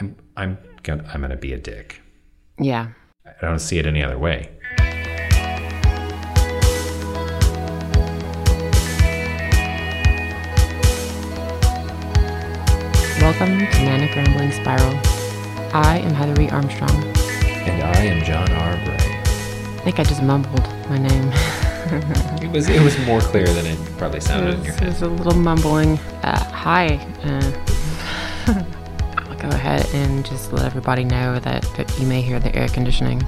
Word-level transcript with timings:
I'm 0.00 0.16
I'm 0.34 0.58
gonna 0.82 1.04
I'm 1.12 1.20
gonna 1.20 1.36
be 1.36 1.52
a 1.52 1.58
dick. 1.58 2.00
Yeah. 2.58 2.88
I 3.26 3.46
don't 3.46 3.58
see 3.58 3.78
it 3.78 3.84
any 3.84 4.02
other 4.02 4.18
way. 4.18 4.48
Welcome 13.20 13.58
to 13.58 13.84
Manic 13.84 14.16
Rambling 14.16 14.52
Spiral. 14.52 14.98
I 15.74 15.98
am 15.98 16.14
Heather 16.14 16.40
E. 16.40 16.48
Armstrong. 16.48 16.90
And 17.44 17.82
I 17.82 18.00
am 18.00 18.24
John 18.24 18.50
R. 18.52 18.76
Bray. 18.86 18.94
I 18.94 19.80
think 19.84 20.00
I 20.00 20.04
just 20.04 20.22
mumbled 20.22 20.66
my 20.88 20.96
name. 20.96 21.30
It 22.40 22.52
was 22.52 22.68
it 22.68 22.80
was 22.82 22.96
more 23.00 23.20
clear 23.20 23.46
than 23.52 23.66
it 23.66 23.76
probably 23.98 24.20
sounded 24.20 24.54
in 24.54 24.64
your 24.64 24.74
head. 24.74 24.82
It 24.84 24.86
was 24.86 25.02
a 25.02 25.08
little 25.08 25.34
mumbling. 25.34 25.98
Uh, 26.22 26.44
hi. 26.52 26.94
Uh, 27.24 27.79
go 29.40 29.48
ahead 29.48 29.86
and 29.94 30.24
just 30.24 30.52
let 30.52 30.64
everybody 30.66 31.04
know 31.04 31.38
that, 31.40 31.62
that 31.76 31.98
you 31.98 32.06
may 32.06 32.20
hear 32.22 32.38
the 32.38 32.54
air 32.54 32.68
conditioning. 32.68 33.22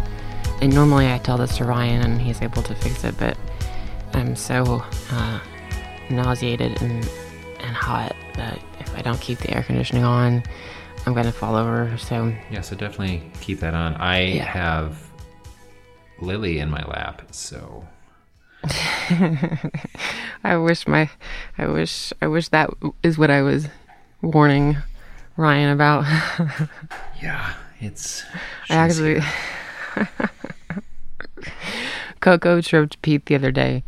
And 0.60 0.72
normally 0.74 1.10
I 1.10 1.18
tell 1.18 1.38
this 1.38 1.56
to 1.56 1.64
Ryan 1.64 2.02
and 2.02 2.20
he's 2.20 2.40
able 2.42 2.62
to 2.62 2.74
fix 2.74 3.02
it, 3.04 3.16
but 3.18 3.36
I'm 4.14 4.36
so 4.36 4.82
uh, 5.10 5.40
nauseated 6.10 6.80
and, 6.82 7.08
and 7.60 7.74
hot 7.76 8.14
that 8.36 8.60
if 8.80 8.94
I 8.96 9.02
don't 9.02 9.20
keep 9.20 9.38
the 9.38 9.54
air 9.54 9.62
conditioning 9.62 10.04
on, 10.04 10.42
I'm 11.06 11.14
going 11.14 11.26
to 11.26 11.32
fall 11.32 11.56
over. 11.56 11.96
So, 11.98 12.32
Yeah, 12.50 12.60
so 12.60 12.76
definitely 12.76 13.22
keep 13.40 13.58
that 13.60 13.74
on. 13.74 13.94
I 13.94 14.20
Yeah. 14.20 14.44
have 14.44 15.02
Lily 16.20 16.58
in 16.60 16.70
my 16.70 16.82
lap, 16.84 17.22
so 17.32 17.84
I 20.44 20.56
wish 20.56 20.86
my, 20.86 21.10
I 21.58 21.66
wish, 21.66 22.12
I 22.22 22.28
wish 22.28 22.48
that 22.50 22.70
is 23.02 23.18
what 23.18 23.30
I 23.30 23.42
was 23.42 23.66
warning 24.20 24.76
Ryan 25.36 25.70
about. 25.70 26.04
yeah, 27.22 27.54
it's 27.80 28.24
I 28.68 28.74
actually, 28.74 29.20
Coco 32.20 32.60
tripped 32.60 33.00
Pete 33.02 33.26
the 33.26 33.34
other 33.34 33.50
day. 33.50 33.84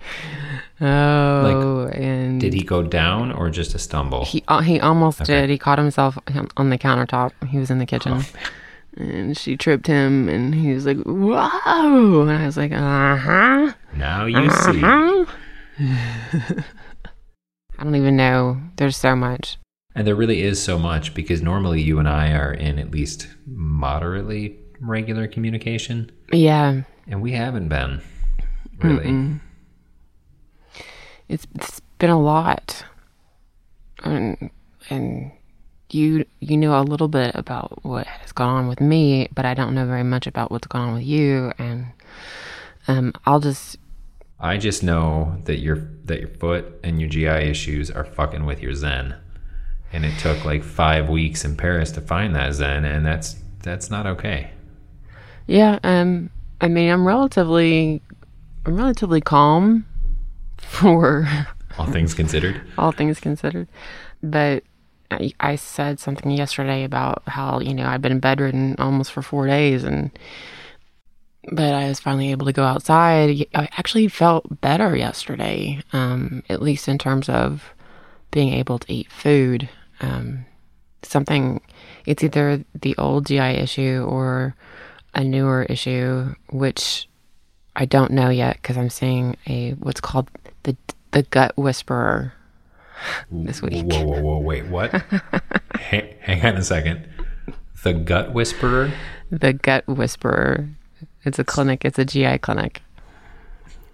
Oh, 0.81 1.87
like, 1.89 1.97
and 1.99 2.41
Did 2.41 2.53
he 2.53 2.63
go 2.63 2.83
down 2.83 3.31
or 3.31 3.49
just 3.49 3.75
a 3.75 3.79
stumble? 3.79 4.25
He 4.25 4.43
uh, 4.49 4.61
he 4.61 4.81
almost 4.81 5.23
did. 5.25 5.49
He 5.49 5.59
caught 5.59 5.79
himself 5.79 6.19
on 6.57 6.71
the 6.71 6.79
countertop. 6.79 7.33
He 7.49 7.59
was 7.59 7.71
in 7.71 7.79
the 7.79 7.87
kitchen, 7.87 8.13
Oh, 8.15 8.25
and 8.97 9.37
she 9.39 9.57
tripped 9.57 9.87
him, 9.87 10.29
and 10.29 10.55
he 10.55 10.73
was 10.73 10.85
like, 10.85 10.99
"Whoa!" 10.99 12.23
And 12.23 12.31
I 12.31 12.47
was 12.47 12.57
like, 12.57 12.73
"Uh 12.73 13.17
huh." 13.17 13.73
now 13.95 14.27
you 14.27 14.51
see. 14.51 14.83
Uh-huh. 14.83 15.25
I 17.79 17.83
don't 17.83 17.95
even 17.97 18.17
know. 18.17 18.61
There's 18.77 18.97
so 18.97 19.15
much. 19.17 19.59
And 19.95 20.07
there 20.07 20.15
really 20.17 20.43
is 20.43 20.61
so 20.63 20.79
much 20.79 21.15
because 21.15 21.41
normally 21.41 21.81
you 21.81 21.99
and 22.01 22.09
I 22.09 22.33
are 22.33 22.53
in 22.53 22.79
at 22.79 22.91
least 22.91 23.29
moderately 23.47 24.59
regular 24.81 25.29
communication, 25.29 26.11
Yeah, 26.33 26.83
and 27.07 27.23
we 27.23 27.33
haven't 27.33 27.69
been 27.69 28.03
really. 28.81 29.39
it's 31.29 31.47
it's 31.55 31.81
been 31.99 32.11
a 32.11 32.21
lot, 32.21 32.85
and 34.03 34.51
and 34.91 35.31
you 35.91 36.25
you 36.41 36.57
know 36.57 36.79
a 36.79 36.83
little 36.83 37.09
bit 37.09 37.33
about 37.35 37.85
what 37.85 38.07
has 38.07 38.33
gone 38.33 38.49
on 38.49 38.69
with 38.69 38.81
me, 38.81 39.29
but 39.35 39.47
I 39.47 39.55
don't 39.55 39.75
know 39.75 39.87
very 39.87 40.03
much 40.05 40.27
about 40.27 40.51
what's 40.51 40.67
gone 40.67 40.89
on 40.89 40.95
with 40.95 41.05
you, 41.05 41.53
and 41.59 41.87
um, 42.89 43.13
I'll 43.27 43.41
just 43.41 43.77
I 44.41 44.57
just 44.59 44.83
know 44.83 45.37
that 45.45 45.59
your 45.61 45.77
that 46.05 46.19
your 46.19 46.29
foot 46.29 46.81
and 46.83 47.01
your 47.01 47.09
GI 47.09 47.49
issues 47.49 47.91
are 47.93 48.05
fucking 48.05 48.45
with 48.45 48.61
your 48.61 48.75
Zen, 48.75 49.15
and 49.95 50.05
it 50.05 50.19
took 50.19 50.45
like 50.45 50.65
five 50.65 51.09
weeks 51.09 51.45
in 51.45 51.57
Paris 51.57 51.93
to 51.93 52.01
find 52.01 52.35
that 52.35 52.53
Zen, 52.53 52.85
and 52.85 53.07
that's 53.07 53.37
that's 53.63 53.91
not 53.91 54.07
okay. 54.07 54.51
Yeah, 55.47 55.79
um, 55.85 56.31
I 56.61 56.69
mean, 56.69 56.91
I'm 56.91 57.07
relatively, 57.07 58.03
I'm 58.67 58.77
relatively 58.77 59.21
calm 59.21 59.87
for 60.59 61.27
All 61.79 61.87
things 61.87 62.13
considered. 62.13 62.61
all 62.79 62.93
things 62.93 63.21
considered, 63.21 63.69
but 64.23 64.65
I, 65.11 65.33
I 65.39 65.57
said 65.57 66.01
something 66.01 66.31
yesterday 66.33 66.83
about 66.83 67.23
how 67.29 67.61
you 67.61 67.73
know 67.73 67.87
I've 67.87 68.03
been 68.03 68.19
bedridden 68.19 68.75
almost 68.79 69.13
for 69.13 69.23
four 69.23 69.47
days, 69.47 69.85
and 69.85 70.11
but 71.53 71.73
I 71.73 71.89
was 71.89 72.01
finally 72.01 72.33
able 72.33 72.47
to 72.47 72.53
go 72.53 72.65
outside. 72.65 73.47
I 73.55 73.69
actually 73.77 74.09
felt 74.09 74.61
better 74.61 74.97
yesterday, 74.97 75.83
um, 75.93 76.43
at 76.49 76.61
least 76.61 76.89
in 76.89 76.99
terms 76.99 77.29
of 77.29 77.63
being 78.33 78.53
able 78.53 78.81
to 78.81 78.93
eat 78.93 79.13
food. 79.13 79.69
Um, 80.01 80.47
something, 81.03 81.61
it's 82.07 82.23
either 82.23 82.65
the 82.75 82.97
old 82.97 83.27
GI 83.27 83.39
issue 83.39 84.05
or 84.09 84.55
a 85.15 85.23
newer 85.23 85.65
issue, 85.65 86.35
which 86.51 87.09
I 87.77 87.85
don't 87.85 88.13
know 88.13 88.31
yet 88.31 88.57
because 88.57 88.77
I'm 88.77 88.91
seeing 88.91 89.37
a 89.47 89.73
what's 89.73 90.01
called 90.01 90.29
the 90.63 90.77
the 91.13 91.23
gut 91.23 91.57
whisperer 91.57 92.33
this 93.31 93.63
week. 93.63 93.85
Whoa, 93.87 94.05
whoa, 94.05 94.21
whoa! 94.21 94.39
Wait, 94.39 94.67
what? 94.67 94.91
hang, 95.81 96.15
hang 96.21 96.45
on 96.45 96.57
a 96.57 96.63
second. 96.63 97.07
The 97.83 97.93
gut 97.93 98.33
whisperer. 98.33 98.93
The 99.31 99.53
gut 99.53 99.87
whisperer. 99.87 100.69
It's 101.25 101.39
a 101.39 101.45
clinic. 101.45 101.85
It's 101.85 101.99
a 101.99 102.05
GI 102.05 102.39
clinic. 102.39 102.83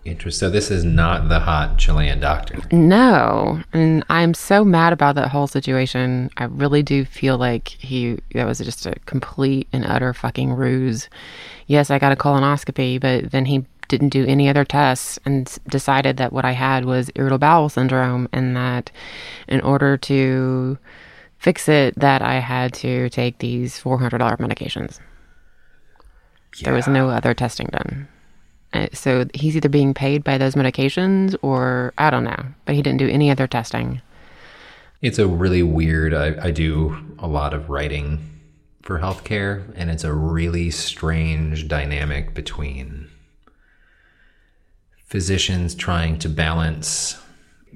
Interesting. 0.05 0.49
So 0.49 0.51
this 0.51 0.71
is 0.71 0.83
not 0.83 1.29
the 1.29 1.41
hot 1.41 1.79
Chilean 1.79 2.21
doctor. 2.21 2.59
No, 2.73 3.63
and 3.73 4.03
I'm 4.09 4.33
so 4.33 4.65
mad 4.65 4.95
about 4.95 5.15
that 5.17 5.29
whole 5.29 5.47
situation. 5.47 6.31
I 6.39 6.45
really 6.45 6.83
do 6.83 7.05
feel 7.05 7.37
like 7.37 7.69
he 7.69 8.19
that 8.35 8.47
was 8.47 8.59
just 8.59 8.87
a 8.87 8.95
complete 9.05 9.69
and 9.73 9.85
utter 9.85 10.15
fucking 10.15 10.53
ruse. 10.55 11.11
Yes, 11.67 11.91
I 11.91 11.99
got 11.99 12.13
a 12.13 12.17
colonoscopy, 12.17 12.99
but 12.99 13.31
then 13.31 13.45
he 13.45 13.67
didn't 13.89 14.09
do 14.09 14.25
any 14.25 14.49
other 14.49 14.65
tests 14.65 15.19
and 15.27 15.59
decided 15.69 16.17
that 16.17 16.33
what 16.33 16.45
I 16.45 16.53
had 16.53 16.85
was 16.87 17.11
irritable 17.17 17.39
bowel 17.39 17.69
syndrome 17.69 18.29
and 18.33 18.57
that 18.57 18.91
in 19.49 19.61
order 19.61 19.97
to 19.99 20.79
fix 21.39 21.69
it 21.69 21.99
that 21.99 22.23
I 22.23 22.35
had 22.35 22.73
to 22.75 23.11
take 23.11 23.39
these 23.39 23.79
$400 23.81 24.19
medications. 24.39 25.01
There 26.63 26.75
was 26.75 26.87
no 26.87 27.11
other 27.11 27.35
testing 27.35 27.67
done. 27.67 28.09
Uh, 28.73 28.87
So 28.93 29.27
he's 29.35 29.57
either 29.57 29.69
being 29.69 29.95
paid 29.95 30.23
by 30.25 30.39
those 30.39 30.55
medications 30.55 31.37
or 31.43 31.93
I 31.99 32.11
don't 32.11 32.25
know, 32.25 32.45
but 32.65 32.75
he 32.75 32.83
didn't 32.83 32.99
do 32.99 33.09
any 33.09 33.31
other 33.31 33.47
testing. 33.47 34.01
It's 35.03 35.19
a 35.19 35.27
really 35.27 35.63
weird. 35.63 36.13
I, 36.13 36.37
I 36.47 36.51
do 36.51 36.97
a 37.19 37.27
lot 37.27 37.55
of 37.55 37.71
writing 37.71 38.27
for 38.83 38.99
healthcare, 38.99 39.73
and 39.75 39.91
it's 39.91 40.05
a 40.05 40.13
really 40.13 40.71
strange 40.71 41.69
dynamic 41.69 42.35
between 42.35 43.09
physicians 45.07 45.75
trying 45.75 46.19
to 46.19 46.29
balance. 46.29 47.19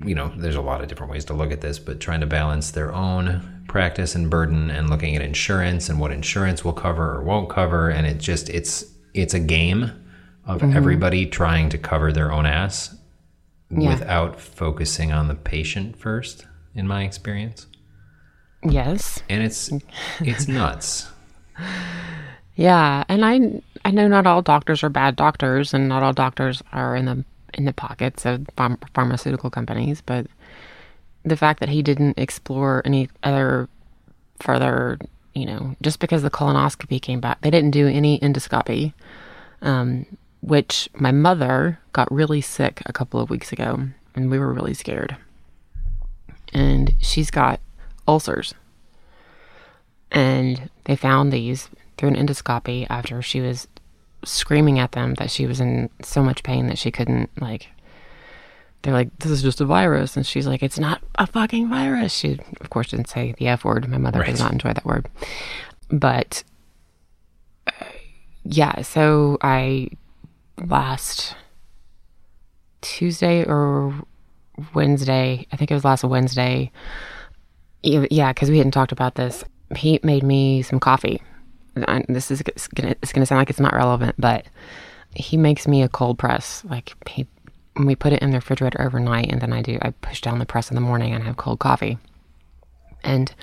You 0.04 0.14
know, 0.14 0.32
there's 0.36 0.56
a 0.56 0.60
lot 0.60 0.80
of 0.80 0.88
different 0.88 1.12
ways 1.12 1.24
to 1.26 1.34
look 1.34 1.52
at 1.52 1.60
this, 1.60 1.78
but 1.78 2.00
trying 2.00 2.20
to 2.20 2.26
balance 2.26 2.72
their 2.72 2.92
own 2.92 3.64
practice 3.68 4.14
and 4.14 4.28
burden, 4.28 4.70
and 4.70 4.90
looking 4.90 5.16
at 5.16 5.22
insurance 5.22 5.88
and 5.88 5.98
what 5.98 6.12
insurance 6.12 6.64
will 6.64 6.72
cover 6.72 7.14
or 7.14 7.22
won't 7.22 7.48
cover, 7.48 7.88
and 7.88 8.06
it 8.06 8.18
just 8.18 8.48
it's 8.50 8.84
it's 9.14 9.34
a 9.34 9.40
game 9.40 9.90
of 10.46 10.62
everybody 10.62 11.26
trying 11.26 11.68
to 11.70 11.78
cover 11.78 12.12
their 12.12 12.30
own 12.32 12.46
ass 12.46 12.94
Yeah. 13.70 13.88
without 13.88 14.40
focusing 14.40 15.12
on 15.12 15.28
the 15.28 15.34
patient 15.34 15.96
first 15.96 16.46
in 16.74 16.86
my 16.86 17.04
experience 17.04 17.66
Yes. 18.62 19.22
and 19.28 19.42
it's 19.42 19.70
it's 20.20 20.46
nuts 20.48 21.08
Yeah, 22.56 23.02
and 23.08 23.24
I 23.24 23.62
I 23.84 23.90
know 23.90 24.06
not 24.06 24.26
all 24.28 24.40
doctors 24.40 24.84
are 24.84 24.88
bad 24.88 25.16
doctors, 25.16 25.74
and 25.74 25.88
not 25.88 26.02
all 26.04 26.12
doctors 26.12 26.62
are 26.72 26.94
in 26.94 27.04
the 27.06 27.24
in 27.54 27.64
the 27.64 27.72
pockets 27.72 28.24
of 28.24 28.42
pharm- 28.56 28.78
pharmaceutical 28.94 29.50
companies. 29.50 30.00
But 30.00 30.26
the 31.24 31.36
fact 31.36 31.58
that 31.60 31.68
he 31.68 31.82
didn't 31.82 32.16
explore 32.16 32.80
any 32.84 33.08
other 33.24 33.68
further, 34.40 34.98
you 35.34 35.46
know, 35.46 35.74
just 35.82 35.98
because 35.98 36.22
the 36.22 36.30
colonoscopy 36.30 37.02
came 37.02 37.20
back, 37.20 37.40
they 37.40 37.50
didn't 37.50 37.72
do 37.72 37.88
any 37.88 38.20
endoscopy, 38.20 38.92
um, 39.62 40.06
which 40.46 40.88
my 40.94 41.10
mother 41.10 41.78
got 41.92 42.10
really 42.12 42.40
sick 42.40 42.82
a 42.86 42.92
couple 42.92 43.18
of 43.20 43.30
weeks 43.30 43.50
ago, 43.52 43.88
and 44.14 44.30
we 44.30 44.38
were 44.38 44.52
really 44.52 44.74
scared. 44.74 45.16
And 46.52 46.92
she's 47.00 47.30
got 47.30 47.60
ulcers. 48.06 48.54
And 50.10 50.70
they 50.84 50.96
found 50.96 51.32
these 51.32 51.68
through 51.96 52.10
an 52.10 52.16
endoscopy 52.16 52.86
after 52.90 53.22
she 53.22 53.40
was 53.40 53.66
screaming 54.24 54.78
at 54.78 54.92
them 54.92 55.14
that 55.14 55.30
she 55.30 55.46
was 55.46 55.60
in 55.60 55.90
so 56.02 56.22
much 56.22 56.42
pain 56.42 56.66
that 56.68 56.78
she 56.78 56.90
couldn't 56.90 57.28
like 57.40 57.68
they're 58.82 58.92
like 58.94 59.16
this 59.18 59.30
is 59.30 59.42
just 59.42 59.60
a 59.60 59.64
virus. 59.64 60.16
And 60.16 60.26
she's 60.26 60.46
like 60.46 60.62
it's 60.62 60.78
not 60.78 61.02
a 61.16 61.26
fucking 61.26 61.68
virus. 61.68 62.12
She 62.14 62.38
of 62.60 62.70
course 62.70 62.88
didn't 62.90 63.08
say 63.08 63.34
the 63.38 63.48
f 63.48 63.64
word. 63.64 63.88
My 63.88 63.98
mother 63.98 64.20
Right. 64.20 64.30
does 64.30 64.40
not 64.40 64.52
enjoy 64.52 64.72
that 64.72 64.84
word. 64.84 65.08
But 65.90 66.44
uh, 67.66 67.84
yeah 68.44 68.82
so 68.82 69.38
i 69.40 69.88
last 70.58 71.34
tuesday 72.80 73.44
or 73.44 73.94
wednesday 74.74 75.46
i 75.52 75.56
think 75.56 75.70
it 75.70 75.74
was 75.74 75.84
last 75.84 76.04
wednesday 76.04 76.70
yeah, 77.84 78.32
because 78.32 78.50
we 78.50 78.58
hadn't 78.58 78.72
talked 78.72 78.92
about 78.92 79.14
this. 79.14 79.44
He 79.76 80.00
made 80.02 80.22
me 80.22 80.62
some 80.62 80.80
coffee. 80.80 81.22
This 82.08 82.30
is 82.30 82.40
it's 82.46 82.68
gonna 82.68 82.94
it's 83.02 83.12
gonna 83.12 83.26
sound 83.26 83.40
like 83.40 83.50
it's 83.50 83.60
not 83.60 83.74
relevant, 83.74 84.14
but 84.18 84.46
he 85.14 85.36
makes 85.36 85.66
me 85.66 85.82
a 85.82 85.88
cold 85.88 86.18
press. 86.18 86.64
Like 86.64 86.94
he, 87.08 87.26
we 87.76 87.94
put 87.94 88.12
it 88.12 88.22
in 88.22 88.30
the 88.30 88.38
refrigerator 88.38 88.80
overnight, 88.80 89.30
and 89.30 89.40
then 89.40 89.52
I 89.52 89.60
do 89.62 89.78
I 89.82 89.90
push 89.90 90.20
down 90.20 90.38
the 90.38 90.46
press 90.46 90.70
in 90.70 90.76
the 90.76 90.80
morning 90.80 91.12
and 91.12 91.24
have 91.24 91.36
cold 91.36 91.58
coffee. 91.58 91.98
And 93.02 93.34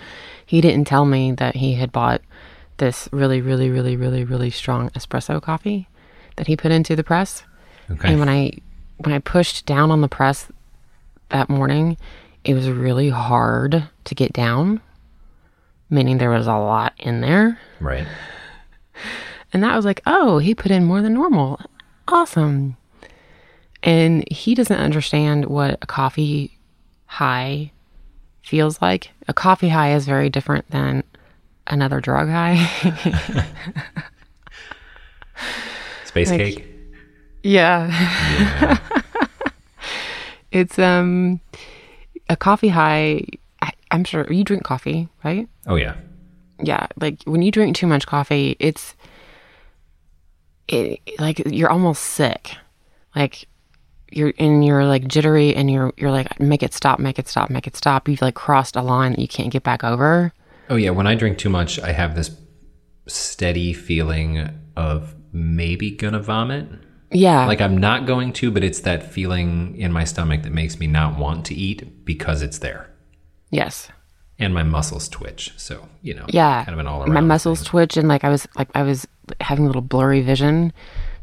he 0.45 0.59
didn't 0.59 0.85
tell 0.85 1.05
me 1.05 1.33
that 1.33 1.55
he 1.55 1.75
had 1.75 1.91
bought 1.91 2.21
this 2.77 3.07
really, 3.11 3.41
really, 3.41 3.69
really, 3.69 3.95
really, 3.95 4.23
really 4.23 4.49
strong 4.49 4.89
espresso 4.91 5.39
coffee 5.39 5.87
that 6.41 6.47
he 6.47 6.57
put 6.57 6.71
into 6.71 6.95
the 6.95 7.03
press. 7.03 7.43
Okay. 7.91 8.09
And 8.09 8.19
when 8.19 8.27
I 8.27 8.51
when 8.97 9.13
I 9.13 9.19
pushed 9.19 9.67
down 9.67 9.91
on 9.91 10.01
the 10.01 10.07
press 10.07 10.47
that 11.29 11.51
morning, 11.51 11.97
it 12.43 12.55
was 12.55 12.67
really 12.67 13.09
hard 13.09 13.87
to 14.05 14.15
get 14.15 14.33
down, 14.33 14.81
meaning 15.91 16.17
there 16.17 16.31
was 16.31 16.47
a 16.47 16.57
lot 16.57 16.93
in 16.97 17.21
there. 17.21 17.59
right. 17.79 18.07
And 19.53 19.61
that 19.61 19.75
was 19.75 19.85
like, 19.85 20.01
oh, 20.07 20.39
he 20.39 20.55
put 20.55 20.71
in 20.71 20.83
more 20.83 21.03
than 21.03 21.13
normal. 21.13 21.61
Awesome. 22.07 22.75
And 23.83 24.27
he 24.31 24.55
doesn't 24.55 24.75
understand 24.79 25.45
what 25.45 25.77
a 25.79 25.85
coffee 25.85 26.57
high 27.05 27.71
feels 28.41 28.81
like. 28.81 29.11
A 29.27 29.33
coffee 29.33 29.69
high 29.69 29.93
is 29.93 30.07
very 30.07 30.31
different 30.31 30.71
than 30.71 31.03
another 31.67 32.01
drug 32.01 32.29
high. 32.29 33.45
Space 36.11 36.29
Like- 36.29 36.39
cake. 36.39 36.65
yeah. 37.43 38.77
it's 40.51 40.77
um 40.79 41.39
a 42.29 42.35
coffee 42.35 42.67
high 42.69 43.25
I, 43.61 43.71
I'm 43.91 44.03
sure 44.03 44.31
you 44.31 44.43
drink 44.43 44.63
coffee, 44.63 45.07
right? 45.23 45.47
Oh 45.67 45.75
yeah. 45.75 45.95
yeah 46.61 46.87
like 46.99 47.23
when 47.25 47.41
you 47.41 47.51
drink 47.51 47.75
too 47.75 47.87
much 47.87 48.05
coffee 48.07 48.55
it's 48.59 48.95
it 50.67 50.99
like 51.19 51.41
you're 51.45 51.69
almost 51.69 52.03
sick 52.03 52.55
like 53.15 53.47
you're 54.11 54.33
and 54.39 54.63
you're 54.65 54.85
like 54.85 55.07
jittery 55.07 55.55
and 55.55 55.69
you're 55.71 55.91
you're 55.97 56.11
like 56.11 56.39
make 56.39 56.63
it 56.63 56.73
stop 56.73 56.99
make 56.99 57.17
it 57.19 57.27
stop 57.27 57.49
make 57.49 57.67
it 57.67 57.75
stop 57.75 58.07
you've 58.07 58.21
like 58.21 58.35
crossed 58.35 58.75
a 58.75 58.81
line 58.81 59.11
that 59.11 59.19
you 59.19 59.27
can't 59.27 59.51
get 59.51 59.63
back 59.63 59.83
over 59.83 60.33
Oh 60.69 60.75
yeah. 60.77 60.91
When 60.91 61.05
I 61.05 61.15
drink 61.15 61.37
too 61.37 61.49
much, 61.49 61.79
I 61.81 61.91
have 61.91 62.15
this 62.15 62.31
steady 63.05 63.73
feeling 63.73 64.47
of 64.77 65.13
maybe 65.33 65.91
gonna 65.91 66.19
vomit. 66.19 66.67
yeah 67.11 67.45
Like 67.45 67.61
I'm 67.61 67.77
not 67.77 68.05
going 68.05 68.33
to, 68.33 68.51
but 68.51 68.63
it's 68.63 68.81
that 68.81 69.11
feeling 69.11 69.75
in 69.77 69.91
my 69.91 70.03
stomach 70.03 70.43
that 70.43 70.53
makes 70.53 70.79
me 70.79 70.87
not 70.87 71.17
want 71.17 71.45
to 71.47 71.55
eat 71.55 72.05
because 72.05 72.41
it's 72.41 72.59
there. 72.59 72.89
yes 73.49 73.89
And 74.39 74.53
my 74.53 74.63
muscles 74.63 75.07
twitch. 75.09 75.53
So, 75.57 75.87
you 76.01 76.13
know, 76.15 76.25
yeah 76.29 76.63
kind 76.65 76.73
of 76.73 76.79
an 76.79 76.87
all 76.87 77.01
around. 77.03 77.13
my 77.13 77.21
muscles 77.21 77.63
twitch 77.63 77.95
and 77.97 78.07
like 78.07 78.23
i 78.23 78.29
was 78.29 78.47
like 78.57 78.69
i 78.75 78.83
was 78.83 79.07
having 79.39 79.65
a 79.65 79.67
little 79.67 79.81
blurry 79.93 80.21
vision 80.21 80.73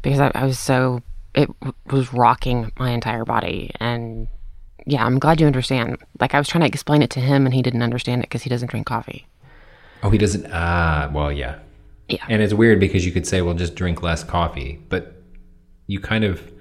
because 0.01 0.19
i, 0.19 0.31
I 0.33 0.45
was 0.45 0.57
so 0.57 1.01
it 1.35 1.47
w- 1.59 1.73
was 1.91 2.13
rocking 2.13 2.71
my 2.79 2.89
entire 2.91 3.25
body 3.25 3.71
and 3.79 4.27
yeah 4.87 5.05
i'm 5.05 5.19
glad 5.19 5.39
you 5.41 5.47
understand 5.47 5.97
like 6.21 6.33
i 6.33 6.39
was 6.39 6.47
trying 6.47 6.61
to 6.61 6.67
explain 6.67 7.01
it 7.03 7.09
to 7.11 7.19
him 7.19 7.45
and 7.45 7.53
he 7.53 7.61
didn't 7.61 7.83
understand 7.83 8.21
it 8.21 8.29
because 8.29 8.43
he 8.43 8.49
doesn't 8.49 8.69
drink 8.71 8.87
coffee 8.87 9.27
Oh, 10.01 10.09
he 10.11 10.17
doesn't. 10.17 10.47
Ah, 10.49 11.09
well, 11.11 11.29
yeah. 11.29 11.59
Yeah. 12.09 12.25
And 12.29 12.41
it's 12.41 12.53
weird 12.53 12.79
because 12.79 13.05
you 13.05 13.11
could 13.11 13.27
say, 13.27 13.41
well, 13.41 13.53
just 13.53 13.75
drink 13.75 14.01
less 14.01 14.23
coffee. 14.23 14.83
But 14.89 15.21
you 15.87 15.99
kind 15.99 16.23
of, 16.23 16.51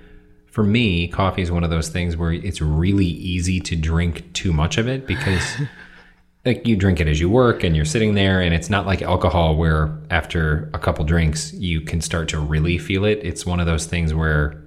for 0.46 0.62
me, 0.64 1.08
coffee 1.08 1.42
is 1.42 1.50
one 1.50 1.64
of 1.64 1.70
those 1.70 1.88
things 1.88 2.16
where 2.16 2.32
it's 2.32 2.60
really 2.60 3.06
easy 3.06 3.60
to 3.60 3.76
drink 3.76 4.32
too 4.32 4.52
much 4.52 4.78
of 4.78 4.88
it 4.88 5.06
because, 5.06 5.56
like, 6.44 6.66
you 6.66 6.76
drink 6.76 7.00
it 7.00 7.06
as 7.08 7.20
you 7.20 7.28
work 7.30 7.62
and 7.64 7.74
you're 7.76 7.84
sitting 7.84 8.14
there, 8.14 8.40
and 8.40 8.54
it's 8.54 8.70
not 8.70 8.86
like 8.86 9.02
alcohol 9.02 9.56
where 9.56 9.98
after 10.10 10.70
a 10.74 10.78
couple 10.78 11.04
drinks 11.04 11.52
you 11.54 11.80
can 11.80 12.00
start 12.00 12.28
to 12.28 12.38
really 12.38 12.78
feel 12.78 13.04
it. 13.04 13.20
It's 13.22 13.44
one 13.46 13.60
of 13.60 13.66
those 13.66 13.86
things 13.86 14.12
where 14.14 14.62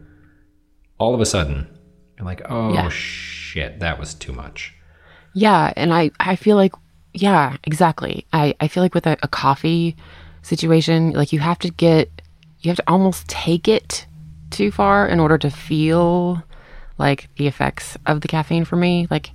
all 0.98 1.14
of 1.16 1.22
a 1.22 1.26
sudden 1.26 1.68
you're 2.18 2.26
like, 2.26 2.42
oh, 2.50 2.74
Yeah. 2.74 2.90
shit, 2.90 3.80
that 3.80 4.00
was 4.00 4.14
too 4.14 4.34
much. 4.34 4.74
Yeah, 5.34 5.72
and 5.76 5.94
I 5.94 6.12
I 6.20 6.36
feel 6.36 6.58
like 6.58 6.74
yeah, 7.14 7.58
exactly. 7.64 8.26
I 8.34 8.54
I 8.60 8.68
feel 8.68 8.84
like 8.84 8.94
with 8.94 9.08
a, 9.08 9.18
a 9.24 9.28
coffee 9.28 9.96
situation, 10.42 11.12
like 11.12 11.32
you 11.34 11.40
have 11.40 11.60
to 11.60 11.70
get 11.70 12.10
you 12.60 12.70
have 12.70 12.78
to 12.78 12.84
almost 12.88 13.28
take 13.28 13.68
it 13.68 14.06
too 14.52 14.72
far 14.72 15.08
in 15.08 15.20
order 15.20 15.38
to 15.38 15.50
feel 15.50 16.44
like 16.98 17.28
the 17.38 17.48
effects 17.48 17.98
of 18.06 18.22
the 18.22 18.28
caffeine 18.28 18.66
for 18.66 18.76
me. 18.76 19.08
Like 19.10 19.32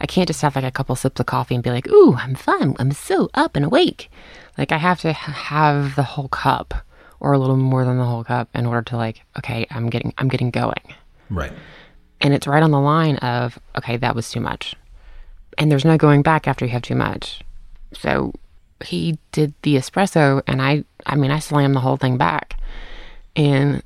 I 0.00 0.06
can't 0.06 0.26
just 0.26 0.42
have 0.42 0.56
like 0.56 0.64
a 0.64 0.70
couple 0.70 0.94
sips 0.96 1.20
of 1.20 1.26
coffee 1.26 1.54
and 1.54 1.64
be 1.64 1.70
like, 1.70 1.88
"Ooh, 1.88 2.14
I'm 2.14 2.34
fun. 2.34 2.74
I'm 2.78 2.92
so 2.92 3.30
up 3.34 3.56
and 3.56 3.64
awake." 3.64 4.10
Like 4.58 4.72
I 4.72 4.76
have 4.78 5.00
to 5.00 5.12
have 5.12 5.96
the 5.96 6.02
whole 6.02 6.28
cup 6.28 6.74
or 7.20 7.32
a 7.32 7.38
little 7.38 7.56
more 7.56 7.84
than 7.84 7.96
the 7.98 8.04
whole 8.04 8.24
cup 8.24 8.48
in 8.54 8.66
order 8.66 8.82
to 8.82 8.96
like, 8.96 9.22
okay, 9.38 9.66
I'm 9.70 9.88
getting 9.88 10.12
I'm 10.18 10.28
getting 10.28 10.50
going 10.50 10.82
Right. 11.30 11.52
and 12.20 12.32
it's 12.34 12.46
right 12.46 12.62
on 12.62 12.70
the 12.70 12.80
line 12.80 13.16
of 13.16 13.58
okay 13.76 13.96
that 13.96 14.14
was 14.14 14.30
too 14.30 14.40
much 14.40 14.74
and 15.58 15.70
there's 15.70 15.84
no 15.84 15.96
going 15.96 16.22
back 16.22 16.46
after 16.46 16.64
you 16.64 16.70
have 16.72 16.82
too 16.82 16.94
much 16.94 17.40
so 17.94 18.32
he 18.84 19.18
did 19.32 19.54
the 19.62 19.76
espresso 19.76 20.42
and 20.46 20.60
i 20.60 20.84
i 21.06 21.16
mean 21.16 21.30
i 21.30 21.38
slammed 21.38 21.74
the 21.74 21.80
whole 21.80 21.96
thing 21.96 22.16
back 22.16 22.60
and 23.34 23.82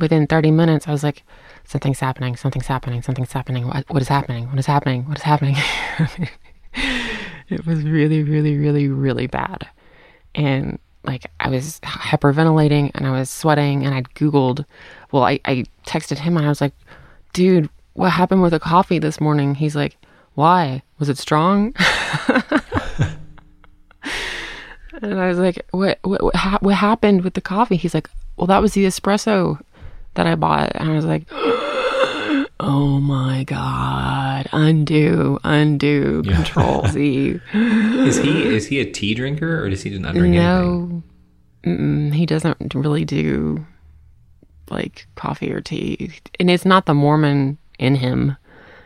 within 0.00 0.26
30 0.26 0.50
minutes 0.50 0.88
i 0.88 0.92
was 0.92 1.02
like 1.02 1.22
something's 1.64 2.00
happening 2.00 2.36
something's 2.36 2.66
happening 2.66 3.02
something's 3.02 3.32
happening 3.32 3.66
what, 3.66 3.88
what 3.88 4.02
is 4.02 4.08
happening 4.08 4.48
what 4.48 4.58
is 4.58 4.66
happening 4.66 5.04
what 5.06 5.18
is 5.18 5.22
happening 5.22 5.56
it 7.48 7.64
was 7.66 7.82
really 7.84 8.22
really 8.22 8.56
really 8.56 8.88
really 8.88 9.26
bad 9.26 9.68
and 10.34 10.78
like 11.06 11.30
I 11.40 11.48
was 11.48 11.80
hyperventilating 11.80 12.90
and 12.94 13.06
I 13.06 13.10
was 13.12 13.30
sweating 13.30 13.84
and 13.84 13.94
I'd 13.94 14.10
Googled, 14.10 14.64
well, 15.12 15.22
I, 15.24 15.40
I 15.44 15.64
texted 15.86 16.18
him 16.18 16.36
and 16.36 16.44
I 16.44 16.48
was 16.48 16.60
like, 16.60 16.74
dude, 17.32 17.70
what 17.94 18.10
happened 18.10 18.42
with 18.42 18.52
the 18.52 18.60
coffee 18.60 18.98
this 18.98 19.20
morning? 19.20 19.54
He's 19.54 19.76
like, 19.76 19.96
why? 20.34 20.82
Was 20.98 21.08
it 21.08 21.18
strong? 21.18 21.74
and 25.02 25.20
I 25.20 25.28
was 25.28 25.38
like, 25.38 25.64
what, 25.70 25.98
what, 26.02 26.22
what, 26.22 26.36
ha- 26.36 26.58
what 26.60 26.74
happened 26.74 27.22
with 27.22 27.34
the 27.34 27.40
coffee? 27.40 27.76
He's 27.76 27.94
like, 27.94 28.08
well, 28.36 28.46
that 28.46 28.62
was 28.62 28.72
the 28.74 28.84
espresso 28.84 29.60
that 30.14 30.26
I 30.26 30.34
bought. 30.34 30.72
And 30.74 30.90
I 30.90 30.94
was 30.94 31.04
like, 31.04 31.26
oh 32.60 33.00
my 33.00 33.44
God, 33.44 34.48
undo, 34.52 35.38
undo, 35.44 36.22
control 36.22 36.86
Z. 36.88 37.40
Is 37.54 38.18
he 38.18 38.42
is 38.54 38.66
he 38.66 38.80
a 38.80 38.90
tea 38.90 39.14
drinker 39.14 39.62
or 39.62 39.68
does 39.68 39.82
he 39.82 39.90
not 39.98 40.14
drink 40.14 40.36
anything? 40.36 41.02
No, 41.64 42.10
he 42.16 42.26
doesn't 42.26 42.74
really 42.74 43.04
do 43.04 43.66
like 44.70 45.06
coffee 45.14 45.52
or 45.52 45.60
tea, 45.60 46.12
and 46.40 46.50
it's 46.50 46.64
not 46.64 46.86
the 46.86 46.94
Mormon 46.94 47.58
in 47.78 47.96
him. 47.96 48.36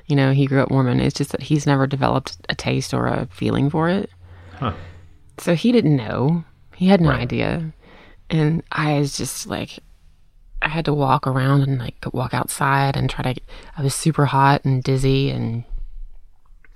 You 0.07 0.17
know, 0.17 0.33
he 0.33 0.47
grew 0.47 0.61
up 0.61 0.71
Mormon. 0.71 0.99
It's 1.01 1.17
just 1.17 1.33
that 1.33 1.43
he's 1.43 1.67
never 1.67 1.87
developed 1.87 2.37
a 2.49 2.55
taste 2.55 2.93
or 2.93 3.07
a 3.07 3.27
feeling 3.27 3.71
for 3.71 3.89
it. 3.89 4.11
Huh. 4.55 4.73
So 5.41 5.55
he 5.55 5.73
didn't 5.73 5.97
know. 5.97 6.45
He 6.77 6.89
had 6.89 7.01
no 7.01 7.11
idea, 7.11 7.73
and 8.29 8.63
I 8.71 8.99
was 8.99 9.17
just 9.17 9.47
like, 9.47 9.79
I 10.61 10.69
had 10.69 10.85
to 10.85 10.93
walk 10.93 11.27
around 11.27 11.63
and 11.63 11.79
like 11.79 11.97
walk 12.13 12.35
outside 12.35 12.95
and 12.95 13.09
try 13.09 13.33
to. 13.33 13.41
I 13.77 13.83
was 13.83 13.95
super 13.95 14.27
hot 14.27 14.65
and 14.65 14.83
dizzy, 14.83 15.31
and 15.31 15.65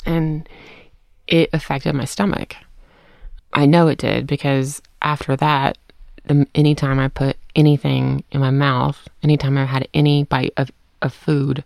and 0.06 0.48
it 1.26 1.50
affected 1.52 1.94
my 1.94 2.06
stomach. 2.06 2.56
I 3.52 3.66
know 3.66 3.88
it 3.88 3.98
did 3.98 4.26
because 4.26 4.80
after 5.02 5.36
that, 5.36 5.76
the, 6.24 6.46
anytime 6.54 6.98
I 6.98 7.08
put 7.08 7.36
anything 7.54 8.24
in 8.30 8.40
my 8.40 8.50
mouth, 8.50 9.08
anytime 9.22 9.58
I 9.58 9.66
had 9.66 9.88
any 9.92 10.24
bite 10.24 10.54
of, 10.56 10.70
of 11.02 11.12
food, 11.12 11.64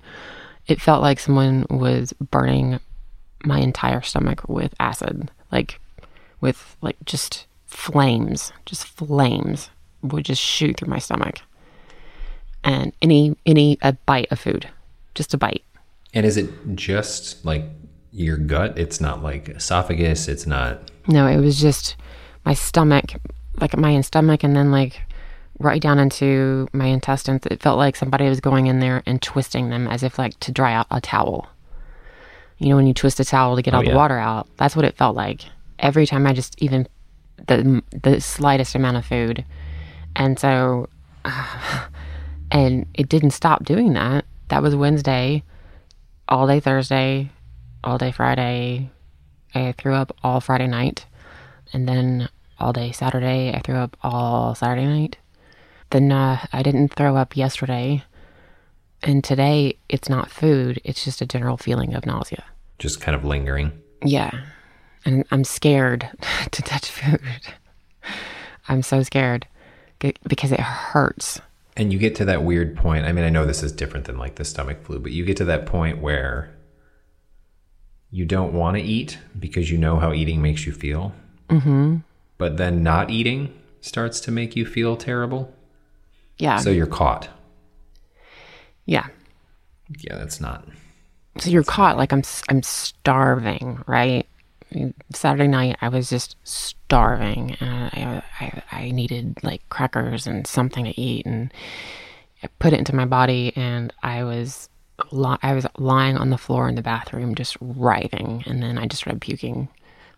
it 0.67 0.81
felt 0.81 1.03
like 1.03 1.21
someone 1.21 1.65
was 1.71 2.13
burning 2.15 2.81
my 3.45 3.61
entire 3.61 4.03
stomach 4.03 4.49
with 4.49 4.75
acid, 4.81 5.31
like 5.53 5.81
with 6.41 6.77
like 6.81 6.97
just 7.05 7.47
flames, 7.67 8.53
just 8.67 8.87
flames 8.87 9.71
would 10.03 10.25
just 10.25 10.43
shoot 10.43 10.77
through 10.77 10.89
my 10.89 10.99
stomach. 10.99 11.41
And 12.65 12.93
any 13.01 13.37
any 13.47 13.79
a 13.83 13.93
bite 13.93 14.29
of 14.31 14.41
food, 14.41 14.69
just 15.15 15.35
a 15.35 15.39
bite. 15.39 15.65
And 16.15 16.27
is 16.27 16.37
it 16.37 16.51
just 16.75 17.45
like 17.45 17.65
your 18.13 18.37
gut? 18.37 18.79
It's 18.79 19.01
not 19.01 19.23
like 19.23 19.49
esophagus. 19.49 20.29
It's 20.29 20.47
not. 20.47 20.91
No, 21.07 21.27
it 21.27 21.39
was 21.39 21.61
just 21.61 21.97
my 22.45 22.55
stomach, 22.55 23.15
like 23.61 23.77
my 23.77 24.01
stomach, 24.01 24.43
and 24.43 24.57
then 24.57 24.71
like 24.71 25.03
right 25.59 25.81
down 25.81 25.99
into 25.99 26.69
my 26.73 26.87
intestines. 26.87 27.47
It 27.47 27.63
felt 27.63 27.79
like 27.79 27.97
somebody 27.97 28.29
was 28.29 28.41
going 28.41 28.67
in 28.67 28.81
there 28.81 29.03
and 29.07 29.21
twisting 29.21 29.71
them 29.71 29.87
as 29.87 30.03
if 30.03 30.19
like 30.19 30.39
to 30.41 30.53
dry 30.53 30.73
out 30.73 30.87
a 30.91 31.01
towel. 31.01 31.49
You 32.59 32.71
know, 32.71 32.77
when 32.77 32.87
you 32.87 32.95
twist 32.95 33.21
a 33.21 33.25
towel 33.25 33.55
to 33.57 33.63
get 33.63 33.75
oh, 33.75 33.79
all 33.79 33.85
yeah. 33.85 33.91
the 33.91 33.97
water 33.97 34.19
out, 34.19 34.49
that's 34.57 34.75
what 34.75 34.85
it 34.85 34.97
felt 34.97 35.15
like. 35.15 35.43
Every 35.79 36.07
time 36.07 36.27
I 36.27 36.33
just 36.33 36.61
even 36.63 36.89
the 37.47 37.83
the 38.03 38.21
slightest 38.21 38.75
amount 38.75 38.97
of 38.97 39.07
food, 39.07 39.45
and 40.17 40.39
so, 40.39 40.89
and 42.51 42.87
it 42.95 43.09
didn't 43.09 43.31
stop 43.31 43.65
doing 43.65 43.93
that. 43.95 44.25
That 44.49 44.63
was 44.63 44.75
Wednesday, 44.75 45.45
all 46.29 46.47
day 46.47 46.61
Thursday, 46.61 47.31
all 47.85 47.99
day 47.99 48.13
Friday. 48.13 48.91
I 49.55 49.73
threw 49.79 49.95
up 49.95 50.17
all 50.23 50.41
Friday 50.41 50.67
night, 50.67 51.07
and 51.73 51.89
then 51.89 52.29
all 52.59 52.73
day 52.73 52.93
Saturday. 52.93 53.53
I 53.55 53.61
threw 53.61 53.77
up 53.77 53.97
all 54.03 54.55
Saturday 54.55 54.87
night. 54.87 55.19
Then 55.91 56.13
uh, 56.13 56.45
I 56.53 56.63
didn't 56.63 56.95
throw 56.95 57.17
up 57.17 57.37
yesterday, 57.37 58.03
and 59.03 59.23
today 59.23 59.79
it's 59.89 60.09
not 60.09 60.31
food. 60.31 60.81
It's 60.85 61.05
just 61.05 61.21
a 61.23 61.27
general 61.27 61.57
feeling 61.57 61.95
of 61.95 62.05
nausea. 62.05 62.45
Just 62.79 63.01
kind 63.01 63.15
of 63.17 63.25
lingering. 63.25 63.73
Yeah. 64.05 64.45
And 65.09 65.25
I'm 65.31 65.43
scared 65.43 66.11
to 66.51 66.61
touch 66.61 66.91
food. 66.91 67.23
I'm 68.69 68.83
so 68.83 69.03
scared 69.03 69.47
because 69.99 70.53
it 70.53 70.61
hurts. 70.61 71.41
And 71.79 71.91
you 71.91 71.99
get 71.99 72.15
to 72.17 72.27
that 72.27 72.43
weird 72.43 72.77
point. 72.77 73.07
I 73.07 73.13
mean, 73.13 73.25
I 73.25 73.31
know 73.31 73.47
this 73.47 73.63
is 73.63 73.73
different 73.73 74.05
than 74.05 74.19
like 74.19 74.35
the 74.35 74.45
stomach 74.45 74.83
flu, 74.83 74.99
but 74.99 75.13
you 75.13 75.25
get 75.25 75.39
to 75.39 75.47
that 75.47 75.65
point 75.65 76.03
where 76.03 76.55
you 78.11 78.27
don't 78.27 78.53
want 78.53 78.77
to 78.77 78.83
eat 78.83 79.17
because 79.39 79.71
you 79.71 79.79
know 79.79 79.99
how 79.99 80.13
eating 80.13 80.43
makes 80.43 80.67
you 80.67 80.73
feel. 80.73 81.15
Mm-hmm. 81.49 81.97
But 82.37 82.59
then 82.59 82.83
not 82.83 83.09
eating 83.09 83.59
starts 83.81 84.21
to 84.21 84.31
make 84.31 84.57
you 84.57 84.67
feel 84.67 84.95
terrible. 84.95 85.55
Yeah. 86.37 86.59
So 86.59 86.69
you're 86.69 86.87
caught. 86.87 87.31
yeah. 88.85 89.07
Yeah, 90.01 90.17
that's 90.17 90.39
not. 90.39 90.69
So 91.39 91.49
you're 91.49 91.65
caught 91.65 91.97
like 91.97 92.13
I'm 92.13 92.23
I'm 92.51 92.63
starving, 92.63 93.83
right? 93.87 94.28
Saturday 95.15 95.49
night 95.49 95.77
I 95.81 95.89
was 95.89 96.11
just 96.11 96.37
starving 96.45 97.57
and 97.61 97.71
I, 97.93 98.23
I 98.41 98.63
I 98.71 98.91
needed 98.91 99.39
like 99.43 99.67
crackers 99.71 100.27
and 100.27 100.47
something 100.47 100.85
to 100.85 101.01
eat 101.01 101.27
and 101.27 101.53
I 102.43 102.49
put 102.59 102.73
it 102.73 102.79
into 102.79 102.95
my 102.95 103.05
body 103.07 103.53
and 103.57 103.93
I 104.03 104.25
was 104.25 104.69
li- 105.11 105.39
I 105.43 105.55
was 105.55 105.67
lying 105.79 106.17
on 106.17 106.31
the 106.31 106.39
floor 106.39 106.69
in 106.69 106.75
the 106.75 106.83
bathroom 106.83 107.35
just 107.35 107.57
writhing 107.61 108.45
and 108.47 108.63
then 108.63 108.79
I 108.79 108.87
just 108.87 109.03
started 109.03 109.21
puking. 109.21 109.69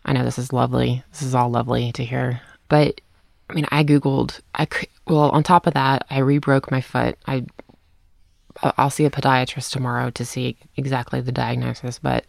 I 0.04 0.12
know 0.12 0.24
this 0.24 0.38
is 0.38 0.52
lovely. 0.52 1.04
This 1.12 1.22
is 1.22 1.34
all 1.34 1.50
lovely 1.50 1.92
to 1.92 2.04
hear. 2.04 2.40
But 2.68 3.00
I 3.48 3.54
mean, 3.54 3.66
I 3.70 3.84
googled 3.84 4.40
I 4.54 4.66
could 4.66 4.88
well, 5.06 5.30
on 5.30 5.42
top 5.42 5.66
of 5.66 5.74
that, 5.74 6.06
I 6.10 6.18
re-broke 6.18 6.70
my 6.70 6.80
foot. 6.80 7.18
I- 7.26 7.46
I'll 8.62 8.90
see 8.90 9.04
a 9.06 9.10
podiatrist 9.10 9.70
tomorrow 9.70 10.10
to 10.10 10.24
see 10.24 10.56
exactly 10.76 11.20
the 11.20 11.32
diagnosis, 11.32 11.98
but 11.98 12.24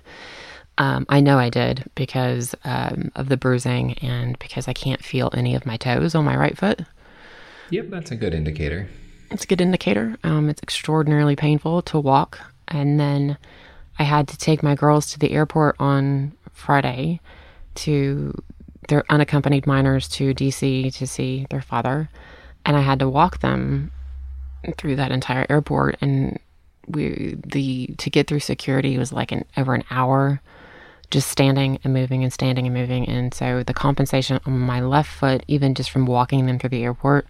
um, 0.77 1.05
I 1.09 1.19
know 1.19 1.37
I 1.37 1.49
did 1.49 1.89
because 1.95 2.55
um, 2.63 3.11
of 3.15 3.29
the 3.29 3.37
bruising 3.37 3.93
and 3.99 4.37
because 4.39 4.67
I 4.67 4.73
can't 4.73 5.03
feel 5.03 5.29
any 5.33 5.55
of 5.55 5.65
my 5.65 5.77
toes 5.77 6.15
on 6.15 6.25
my 6.25 6.35
right 6.35 6.57
foot. 6.57 6.81
Yep, 7.69 7.89
that's 7.89 8.11
a 8.11 8.15
good 8.15 8.33
indicator. 8.33 8.87
It's 9.29 9.43
a 9.43 9.47
good 9.47 9.61
indicator. 9.61 10.17
Um, 10.23 10.49
it's 10.49 10.61
extraordinarily 10.61 11.35
painful 11.35 11.81
to 11.83 11.99
walk. 11.99 12.39
And 12.67 12.99
then 12.99 13.37
I 13.99 14.03
had 14.03 14.27
to 14.29 14.37
take 14.37 14.63
my 14.63 14.75
girls 14.75 15.11
to 15.11 15.19
the 15.19 15.31
airport 15.31 15.75
on 15.79 16.33
Friday 16.51 17.21
to 17.75 18.41
their 18.89 19.03
unaccompanied 19.09 19.67
minors 19.67 20.07
to 20.09 20.33
DC 20.33 20.93
to 20.95 21.07
see 21.07 21.47
their 21.49 21.61
father. 21.61 22.09
And 22.65 22.75
I 22.75 22.81
had 22.81 22.99
to 22.99 23.09
walk 23.09 23.39
them 23.39 23.91
through 24.77 24.95
that 24.95 25.11
entire 25.11 25.45
airport 25.49 25.97
and 26.01 26.39
we 26.87 27.37
the 27.45 27.87
to 27.97 28.09
get 28.09 28.27
through 28.27 28.39
security 28.39 28.97
was 28.97 29.13
like 29.13 29.31
an 29.31 29.45
over 29.57 29.73
an 29.73 29.83
hour 29.89 30.41
just 31.12 31.30
standing 31.30 31.77
and 31.84 31.94
moving 31.94 32.24
and 32.24 32.34
standing 32.34 32.65
and 32.65 32.74
moving 32.74 33.08
and 33.08 33.34
so 33.34 33.62
the 33.63 33.74
compensation 33.74 34.39
on 34.46 34.58
my 34.58 34.80
left 34.82 35.12
foot 35.12 35.44
even 35.48 35.75
just 35.75 35.91
from 35.91 36.06
walking 36.06 36.46
them 36.48 36.58
through 36.58 36.70
the 36.70 36.84
airport 36.84 37.27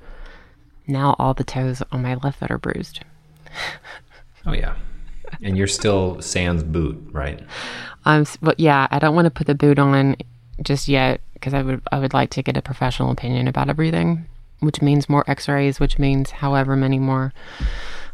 now 0.88 1.16
all 1.20 1.34
the 1.34 1.44
toes 1.44 1.84
on 1.92 2.02
my 2.02 2.16
left 2.16 2.40
foot 2.40 2.52
are 2.52 2.58
bruised 2.58 3.02
Oh 4.46 4.54
yeah. 4.54 4.76
And 5.44 5.56
you're 5.56 5.68
still 5.68 6.20
sans 6.22 6.64
boot, 6.64 6.98
right? 7.12 7.40
um 8.06 8.26
but 8.42 8.60
yeah 8.60 8.88
i 8.90 8.98
don't 8.98 9.14
want 9.16 9.26
to 9.26 9.30
put 9.32 9.46
the 9.48 9.54
boot 9.56 9.78
on 9.78 10.16
just 10.64 10.88
yet 10.88 11.22
because 11.34 11.54
i 11.54 11.62
would 11.62 11.82
i 11.92 12.00
would 12.00 12.14
like 12.14 12.30
to 12.32 12.42
get 12.42 12.58
a 12.58 12.62
professional 12.62 13.12
opinion 13.12 13.48
about 13.48 13.70
everything 13.70 14.26
which 14.60 14.82
means 14.82 15.08
more 15.10 15.24
x-rays 15.28 15.80
which 15.80 16.00
means 16.00 16.32
however 16.32 16.76
many 16.76 16.98
more 16.98 17.32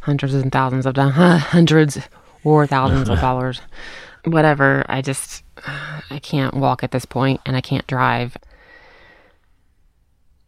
hundreds 0.02 0.34
and 0.34 0.52
thousands 0.52 0.86
of 0.86 0.94
dollars 0.94 1.16
hundreds 1.16 2.00
or 2.44 2.68
thousands 2.68 3.08
of 3.10 3.20
dollars 3.22 3.62
whatever 4.26 4.86
i 4.90 5.02
just 5.02 5.44
i 6.10 6.20
can't 6.22 6.54
walk 6.54 6.84
at 6.84 6.92
this 6.92 7.06
point 7.06 7.40
and 7.46 7.56
i 7.56 7.62
can't 7.62 7.88
drive 7.88 8.38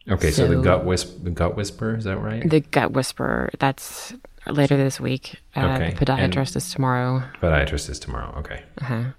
Okay, 0.08 0.30
so, 0.32 0.48
the 0.48 0.60
gut 0.60 0.84
whisper, 0.84 1.22
the 1.22 1.30
gut 1.30 1.56
whisper, 1.56 1.94
is 1.94 2.04
that 2.04 2.16
right? 2.18 2.48
the 2.48 2.60
gut 2.60 2.90
whisper. 2.92 3.50
that's 3.58 4.12
later 4.48 4.76
this 4.76 4.98
week 4.98 5.36
uh, 5.54 5.60
Okay, 5.66 5.94
the 5.96 6.04
podiatrist 6.06 6.56
is 6.56 6.72
tomorrow 6.72 7.22
Podiatrist 7.40 7.90
is 7.90 7.98
tomorrow. 7.98 8.34
Okay. 8.38 8.62
Uh 8.80 9.12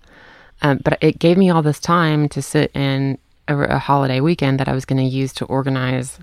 Um, 0.63 0.79
but 0.83 0.97
it 1.01 1.19
gave 1.19 1.37
me 1.37 1.49
all 1.49 1.61
this 1.61 1.79
time 1.79 2.27
to 2.29 2.41
sit 2.41 2.71
in 2.75 3.17
a, 3.47 3.57
a 3.57 3.77
holiday 3.77 4.19
weekend 4.19 4.59
that 4.59 4.67
I 4.67 4.73
was 4.73 4.85
going 4.85 4.97
to 4.97 5.15
use 5.17 5.33
to 5.33 5.45
organize 5.45 6.19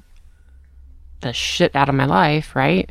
the 1.23 1.33
shit 1.33 1.75
out 1.75 1.89
of 1.89 1.95
my 1.95 2.05
life, 2.07 2.55
right? 2.55 2.91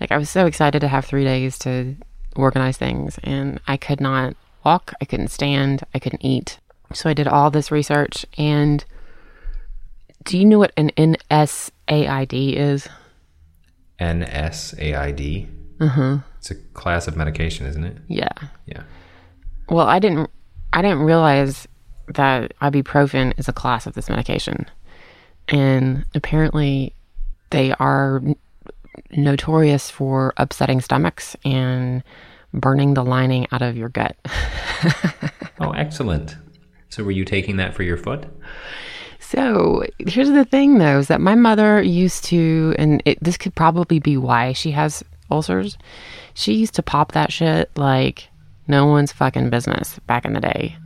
Like, 0.00 0.10
I 0.10 0.18
was 0.18 0.30
so 0.30 0.46
excited 0.46 0.80
to 0.80 0.88
have 0.88 1.04
three 1.04 1.24
days 1.24 1.58
to 1.60 1.94
organize 2.34 2.76
things, 2.76 3.18
and 3.22 3.60
I 3.68 3.76
could 3.76 4.00
not 4.00 4.34
walk, 4.64 4.92
I 5.00 5.04
couldn't 5.04 5.28
stand, 5.28 5.82
I 5.94 5.98
couldn't 5.98 6.24
eat. 6.24 6.58
So 6.92 7.08
I 7.08 7.14
did 7.14 7.26
all 7.26 7.50
this 7.50 7.70
research, 7.70 8.26
and 8.36 8.84
do 10.24 10.38
you 10.38 10.44
know 10.44 10.58
what 10.58 10.72
an 10.76 10.90
NSAID 10.96 12.54
is? 12.54 12.88
NSAID. 13.98 15.48
Mm-hmm. 15.78 16.16
It's 16.38 16.50
a 16.50 16.54
class 16.54 17.08
of 17.08 17.16
medication, 17.16 17.66
isn't 17.66 17.84
it? 17.84 17.96
Yeah. 18.08 18.32
Yeah. 18.66 18.82
Well, 19.68 19.86
I 19.86 19.98
didn't 19.98 20.30
I 20.72 20.82
didn't 20.82 21.00
realize 21.00 21.68
that 22.08 22.52
ibuprofen 22.60 23.38
is 23.38 23.48
a 23.48 23.52
class 23.52 23.86
of 23.86 23.94
this 23.94 24.08
medication. 24.08 24.66
And 25.48 26.04
apparently 26.14 26.94
they 27.50 27.72
are 27.74 28.22
notorious 29.10 29.90
for 29.90 30.32
upsetting 30.36 30.80
stomachs 30.80 31.36
and 31.44 32.02
burning 32.52 32.94
the 32.94 33.04
lining 33.04 33.46
out 33.52 33.62
of 33.62 33.76
your 33.76 33.88
gut. 33.88 34.16
Oh, 35.62 35.70
excellent. 35.70 36.36
So 36.88 37.04
were 37.04 37.12
you 37.12 37.24
taking 37.24 37.56
that 37.56 37.72
for 37.72 37.84
your 37.84 37.96
foot? 37.96 38.26
So 39.20 39.84
here's 39.98 40.30
the 40.30 40.44
thing, 40.44 40.78
though, 40.78 40.98
is 40.98 41.06
that 41.06 41.20
my 41.20 41.36
mother 41.36 41.80
used 41.80 42.24
to, 42.24 42.74
and 42.78 43.00
it, 43.04 43.22
this 43.22 43.38
could 43.38 43.54
probably 43.54 44.00
be 44.00 44.16
why 44.16 44.52
she 44.52 44.72
has 44.72 45.04
ulcers. 45.30 45.78
She 46.34 46.54
used 46.54 46.74
to 46.74 46.82
pop 46.82 47.12
that 47.12 47.32
shit 47.32 47.70
like 47.76 48.28
no 48.66 48.86
one's 48.86 49.12
fucking 49.12 49.50
business 49.50 50.00
back 50.00 50.24
in 50.24 50.32
the 50.32 50.40
day. 50.40 50.76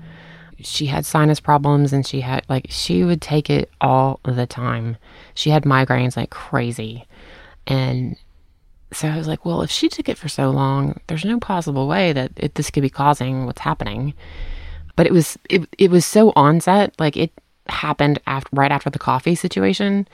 She 0.58 0.86
had 0.86 1.06
sinus 1.06 1.40
problems 1.40 1.92
and 1.92 2.06
she 2.06 2.20
had, 2.20 2.44
like, 2.48 2.66
she 2.68 3.02
would 3.02 3.22
take 3.22 3.48
it 3.48 3.70
all 3.80 4.20
the 4.24 4.46
time. 4.46 4.98
She 5.34 5.50
had 5.50 5.64
migraines 5.64 6.16
like 6.16 6.30
crazy. 6.30 7.06
And 7.66 8.16
so 8.92 9.08
I 9.08 9.16
was 9.16 9.26
like, 9.26 9.44
well, 9.44 9.62
if 9.62 9.70
she 9.70 9.88
took 9.88 10.08
it 10.08 10.18
for 10.18 10.28
so 10.28 10.50
long, 10.50 11.00
there's 11.06 11.24
no 11.24 11.38
possible 11.38 11.88
way 11.88 12.12
that 12.12 12.32
it, 12.36 12.54
this 12.54 12.70
could 12.70 12.82
be 12.82 12.90
causing 12.90 13.46
what's 13.46 13.60
happening. 13.60 14.14
But 14.94 15.06
it 15.06 15.12
was 15.12 15.36
it, 15.50 15.68
it 15.76 15.90
was 15.90 16.06
so 16.06 16.32
onset 16.36 16.94
like 16.98 17.16
it 17.16 17.32
happened 17.68 18.20
after 18.26 18.48
right 18.52 18.70
after 18.70 18.88
the 18.88 18.98
coffee 18.98 19.34
situation 19.34 20.06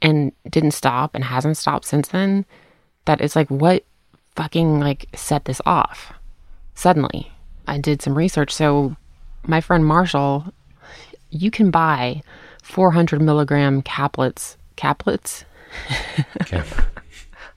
and 0.00 0.32
didn't 0.48 0.72
stop 0.72 1.14
and 1.14 1.22
hasn't 1.24 1.56
stopped 1.56 1.84
since 1.84 2.08
then 2.08 2.44
that 3.04 3.20
it's 3.20 3.36
like 3.36 3.48
what 3.48 3.84
fucking 4.34 4.80
like 4.80 5.06
set 5.14 5.44
this 5.44 5.60
off 5.66 6.12
suddenly? 6.74 7.30
I 7.68 7.78
did 7.78 8.02
some 8.02 8.16
research. 8.16 8.52
So 8.52 8.96
my 9.46 9.60
friend 9.60 9.84
marshall 9.84 10.46
you 11.30 11.50
can 11.50 11.70
buy 11.70 12.22
400 12.62 13.20
milligram 13.20 13.82
caplets 13.82 14.56
caplets? 14.76 15.44
Okay. 16.42 16.62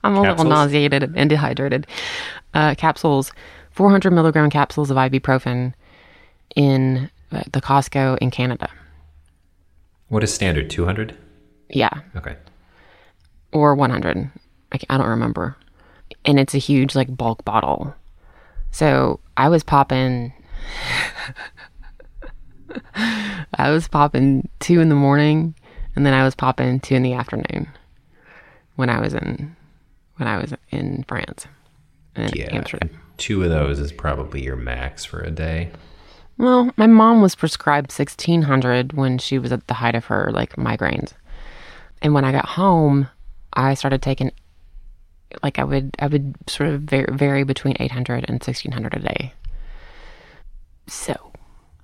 I'm 0.08 0.16
a 0.16 0.22
little 0.22 0.44
nauseated 0.44 1.12
and 1.16 1.28
dehydrated. 1.30 1.86
Uh, 2.54 2.74
capsules, 2.76 3.30
400 3.72 4.10
milligram 4.10 4.48
capsules 4.50 4.90
of 4.90 4.96
ibuprofen 4.96 5.74
in 6.56 7.10
uh, 7.30 7.42
the 7.52 7.60
Costco 7.60 8.16
in 8.18 8.30
Canada. 8.30 8.68
what 10.08 10.24
is 10.24 10.32
standard? 10.32 10.70
200? 10.70 11.14
Yeah, 11.70 11.90
Okay. 12.16 12.36
or 13.52 13.74
100. 13.74 14.30
I, 14.72 14.78
I 14.88 14.96
don't 14.96 15.06
remember. 15.08 15.56
And 16.24 16.40
it's 16.40 16.54
a 16.54 16.58
huge 16.58 16.94
like 16.94 17.14
bulk 17.14 17.44
bottle. 17.44 17.94
So 18.70 19.20
I 19.36 19.48
was 19.50 19.62
popping. 19.62 20.32
I 23.54 23.70
was 23.70 23.88
popping 23.88 24.48
two 24.60 24.80
in 24.80 24.88
the 24.88 24.94
morning, 24.94 25.54
and 25.96 26.04
then 26.04 26.12
I 26.14 26.24
was 26.24 26.34
popping 26.34 26.80
two 26.80 26.94
in 26.94 27.02
the 27.02 27.14
afternoon 27.14 27.68
when 28.76 28.90
I 28.90 29.00
was 29.00 29.14
in 29.14 29.56
when 30.18 30.28
I 30.28 30.38
was 30.38 30.52
in 30.70 31.04
France 31.08 31.46
and 32.14 32.34
Yeah. 32.34 32.54
Amsterdam. 32.54 32.90
Two 33.16 33.42
of 33.42 33.50
those 33.50 33.78
is 33.80 33.90
probably 33.92 34.44
your 34.44 34.56
max 34.56 35.04
for 35.04 35.20
a 35.20 35.30
day. 35.30 35.70
Well, 36.36 36.70
my 36.76 36.86
mom 36.86 37.20
was 37.20 37.34
prescribed 37.34 37.90
1600 37.90 38.92
when 38.92 39.18
she 39.18 39.38
was 39.40 39.50
at 39.50 39.66
the 39.66 39.74
height 39.74 39.94
of 39.96 40.04
her 40.06 40.30
like 40.32 40.54
migraines. 40.56 41.12
And 42.00 42.14
when 42.14 42.24
I 42.24 42.30
got 42.30 42.46
home, 42.46 43.08
I 43.54 43.74
started 43.74 44.02
taking 44.02 44.30
like 45.42 45.58
I 45.58 45.64
would 45.64 45.94
I 45.98 46.06
would 46.06 46.34
sort 46.46 46.68
of 46.70 46.82
vary, 46.82 47.06
vary 47.10 47.42
between 47.44 47.76
800 47.80 48.24
and 48.28 48.34
1600 48.40 48.94
a 48.94 48.98
day. 49.00 49.32
So, 50.86 51.32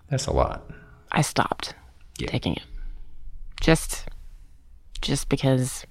That's 0.09 0.27
a 0.27 0.33
lot. 0.33 0.71
I 1.13 1.23
stopped 1.23 1.75
Yeah. 2.19 2.29
taking 2.29 2.55
it. 2.55 2.63
Just 3.61 4.07
just 5.03 5.29
because 5.29 5.85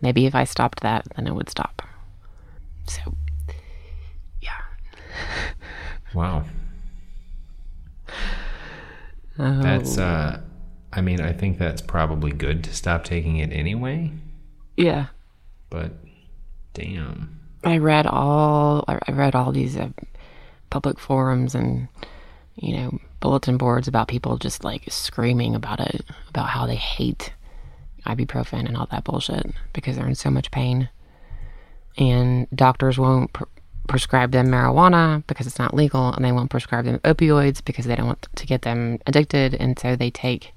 maybe 0.00 0.26
if 0.26 0.34
I 0.34 0.44
stopped 0.44 0.80
that, 0.80 1.06
then 1.16 1.26
it 1.26 1.34
would 1.34 1.48
stop. 1.50 1.82
So, 2.88 3.14
yeah. 4.40 4.60
Wow. 6.14 6.44
Oh. 9.38 9.62
That's 9.62 9.98
uh 9.98 10.40
I 10.92 11.00
mean, 11.02 11.20
I 11.20 11.32
think 11.32 11.58
that's 11.58 11.82
probably 11.82 12.32
good 12.32 12.64
to 12.64 12.74
stop 12.74 13.04
taking 13.04 13.36
it 13.36 13.52
anyway, 13.52 14.12
Yeah. 14.78 15.06
but 15.68 15.92
damn. 16.72 17.38
I 17.64 17.78
read 17.78 18.06
all 18.06 18.84
I 18.88 19.12
read 19.12 19.34
all 19.34 19.52
these 19.52 19.76
uh, 19.76 19.90
public 20.70 20.98
forums 20.98 21.54
and 21.54 21.88
you 22.54 22.76
know 22.76 22.98
bulletin 23.20 23.56
boards 23.58 23.88
about 23.88 24.08
people 24.08 24.36
just 24.38 24.62
like 24.64 24.84
screaming 24.88 25.54
about 25.54 25.80
it 25.80 26.02
about 26.30 26.48
how 26.48 26.66
they 26.66 26.76
hate 26.76 27.32
ibuprofen 28.06 28.66
and 28.66 28.76
all 28.76 28.86
that 28.90 29.04
bullshit 29.04 29.46
because 29.72 29.96
they're 29.96 30.08
in 30.08 30.14
so 30.14 30.30
much 30.30 30.50
pain 30.50 30.88
and 31.98 32.46
doctors 32.54 32.98
won't 32.98 33.32
pr- 33.32 33.44
prescribe 33.88 34.32
them 34.32 34.48
marijuana 34.48 35.24
because 35.26 35.46
it's 35.46 35.58
not 35.58 35.74
legal 35.74 36.12
and 36.12 36.24
they 36.24 36.32
won't 36.32 36.50
prescribe 36.50 36.84
them 36.84 36.98
opioids 37.00 37.64
because 37.64 37.84
they 37.86 37.96
don't 37.96 38.06
want 38.06 38.26
to 38.34 38.46
get 38.46 38.62
them 38.62 38.98
addicted 39.06 39.54
and 39.54 39.78
so 39.78 39.96
they 39.96 40.10
take 40.10 40.52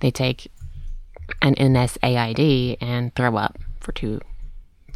they 0.00 0.10
take 0.10 0.50
an 1.42 1.54
NSAID 1.54 2.76
and 2.80 3.14
throw 3.14 3.36
up 3.36 3.58
for 3.80 3.92
two 3.92 4.20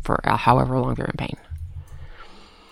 for 0.02 0.26
uh, 0.28 0.36
however 0.36 0.78
long 0.78 0.94
they're 0.94 1.06
in 1.06 1.16
pain. 1.16 1.36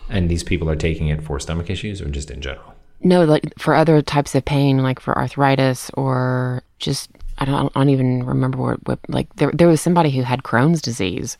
And 0.08 0.28
these 0.28 0.44
people 0.44 0.70
are 0.70 0.76
taking 0.76 1.08
it 1.08 1.22
for 1.22 1.40
stomach 1.40 1.68
issues 1.68 2.00
or 2.00 2.08
just 2.08 2.30
in 2.30 2.40
general? 2.40 2.74
No, 3.02 3.24
like 3.24 3.52
for 3.58 3.74
other 3.74 4.00
types 4.02 4.34
of 4.34 4.44
pain, 4.44 4.78
like 4.78 5.00
for 5.00 5.16
arthritis 5.16 5.90
or 5.94 6.62
just 6.78 7.10
I 7.38 7.44
don't, 7.44 7.70
I 7.74 7.80
don't 7.80 7.90
even 7.90 8.24
remember 8.24 8.58
what, 8.58 8.86
what 8.86 8.98
like 9.08 9.34
there 9.36 9.50
there 9.52 9.68
was 9.68 9.80
somebody 9.80 10.10
who 10.10 10.22
had 10.22 10.42
Crohn's 10.42 10.80
disease 10.82 11.36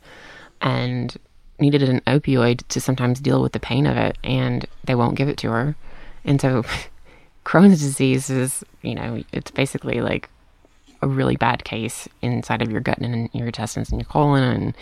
and 0.60 1.16
needed 1.58 1.82
an 1.82 2.00
opioid 2.06 2.66
to 2.68 2.80
sometimes 2.80 3.18
deal 3.20 3.40
with 3.42 3.52
the 3.52 3.60
pain 3.60 3.86
of 3.86 3.96
it, 3.96 4.18
and 4.22 4.66
they 4.84 4.94
won't 4.94 5.16
give 5.16 5.28
it 5.28 5.38
to 5.38 5.50
her, 5.50 5.76
and 6.24 6.40
so 6.40 6.64
Crohn's 7.44 7.80
disease 7.80 8.28
is 8.30 8.64
you 8.82 8.94
know 8.94 9.22
it's 9.32 9.50
basically 9.50 10.00
like 10.00 10.28
a 11.02 11.08
really 11.08 11.36
bad 11.36 11.64
case 11.64 12.08
inside 12.22 12.62
of 12.62 12.70
your 12.70 12.80
gut 12.80 12.98
and 12.98 13.14
in 13.14 13.30
your 13.32 13.46
intestines 13.48 13.90
and 13.90 14.00
your 14.00 14.06
colon, 14.08 14.42
and 14.42 14.74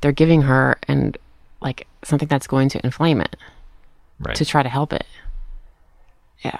they're 0.00 0.12
giving 0.12 0.42
her 0.42 0.78
and 0.88 1.16
like 1.60 1.86
something 2.02 2.28
that's 2.28 2.46
going 2.46 2.68
to 2.70 2.80
inflame 2.84 3.20
it 3.20 3.36
Right. 4.18 4.36
to 4.36 4.44
try 4.44 4.62
to 4.62 4.68
help 4.68 4.92
it. 4.92 5.06
Yeah. 6.44 6.58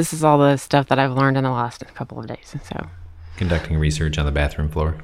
This 0.00 0.14
is 0.14 0.24
all 0.24 0.38
the 0.38 0.56
stuff 0.56 0.88
that 0.88 0.98
I've 0.98 1.12
learned 1.12 1.36
in 1.36 1.44
the 1.44 1.50
last 1.50 1.84
couple 1.94 2.18
of 2.18 2.26
days. 2.26 2.56
So, 2.64 2.86
Conducting 3.36 3.76
research 3.76 4.16
on 4.16 4.24
the 4.24 4.32
bathroom 4.32 4.70
floor. 4.70 4.96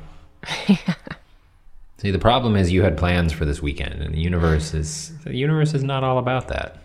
See, 1.98 2.10
the 2.10 2.18
problem 2.18 2.56
is 2.56 2.72
you 2.72 2.80
had 2.80 2.96
plans 2.96 3.30
for 3.30 3.44
this 3.44 3.60
weekend, 3.60 4.00
and 4.00 4.14
the 4.14 4.18
universe 4.20 4.72
is 4.72 5.12
the 5.24 5.36
universe 5.36 5.74
is 5.74 5.84
not 5.84 6.02
all 6.02 6.16
about 6.16 6.48
that. 6.48 6.78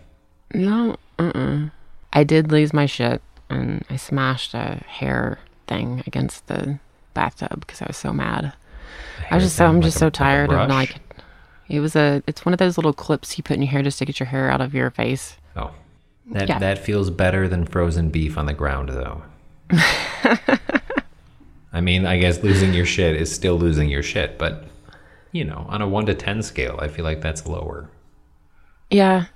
no, 0.52 0.96
uh-uh. 1.18 1.70
I 2.12 2.22
did 2.24 2.52
lose 2.52 2.74
my 2.74 2.84
shit 2.84 3.22
and 3.48 3.82
I 3.88 3.96
smashed 3.96 4.52
a 4.52 4.82
hair 4.86 5.38
thing 5.66 6.02
against 6.06 6.48
the 6.48 6.78
bathtub 7.14 7.60
because 7.60 7.80
I 7.80 7.86
was 7.86 7.96
so 7.96 8.12
mad. 8.12 8.52
I 9.30 9.36
was 9.36 9.44
just 9.44 9.56
so 9.56 9.64
I'm 9.64 9.76
like 9.76 9.84
just 9.84 9.96
a- 9.96 10.00
so 10.00 10.06
like 10.08 10.12
tired 10.12 10.52
of 10.52 10.68
like, 10.68 10.96
it 11.70 11.80
was 11.80 11.96
a, 11.96 12.22
it's 12.26 12.44
one 12.44 12.52
of 12.52 12.58
those 12.58 12.76
little 12.76 12.92
clips 12.92 13.38
you 13.38 13.42
put 13.42 13.56
in 13.56 13.62
your 13.62 13.70
hair 13.70 13.82
just 13.82 13.98
to 14.00 14.04
get 14.04 14.20
your 14.20 14.26
hair 14.26 14.50
out 14.50 14.60
of 14.60 14.74
your 14.74 14.90
face. 14.90 15.38
Oh, 15.56 15.70
that 16.30 16.48
Yeah. 16.48 16.58
that 16.58 16.78
feels 16.78 17.10
better 17.10 17.48
than 17.48 17.64
frozen 17.66 18.10
beef 18.10 18.38
on 18.38 18.46
the 18.46 18.52
ground, 18.54 18.88
though. 18.90 19.22
I 21.72 21.80
mean, 21.80 22.04
I 22.06 22.18
guess 22.18 22.42
losing 22.42 22.74
your 22.74 22.84
shit 22.86 23.16
is 23.16 23.32
still 23.34 23.56
losing 23.58 23.88
your 23.88 24.02
shit, 24.02 24.38
but 24.38 24.64
you 25.32 25.44
know, 25.44 25.64
on 25.68 25.80
a 25.80 25.88
one 25.88 26.04
to 26.06 26.14
ten 26.14 26.42
scale, 26.42 26.78
I 26.80 26.88
feel 26.88 27.04
like 27.04 27.20
that's 27.22 27.46
lower. 27.46 27.88
Yeah. 28.90 29.26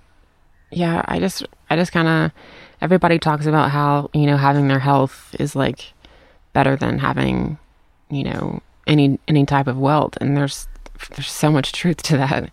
Yeah, 0.71 1.03
I 1.07 1.19
just 1.19 1.47
I 1.71 1.77
just 1.77 1.93
kind 1.93 2.09
of 2.09 2.33
everybody 2.83 3.19
talks 3.19 3.47
about 3.47 3.71
how, 3.71 4.11
you 4.13 4.27
know, 4.27 4.37
having 4.37 4.69
their 4.69 4.81
health 4.81 5.35
is 5.39 5.57
like 5.57 5.93
better 6.53 6.77
than 6.77 6.99
having, 6.99 7.57
you 8.11 8.25
know, 8.25 8.61
any 8.87 9.19
any 9.27 9.47
type 9.47 9.67
of 9.67 9.79
wealth 9.79 10.17
and 10.21 10.37
there's 10.37 10.69
there's 11.15 11.31
so 11.31 11.51
much 11.51 11.73
truth 11.73 12.03
to 12.05 12.17
that. 12.19 12.51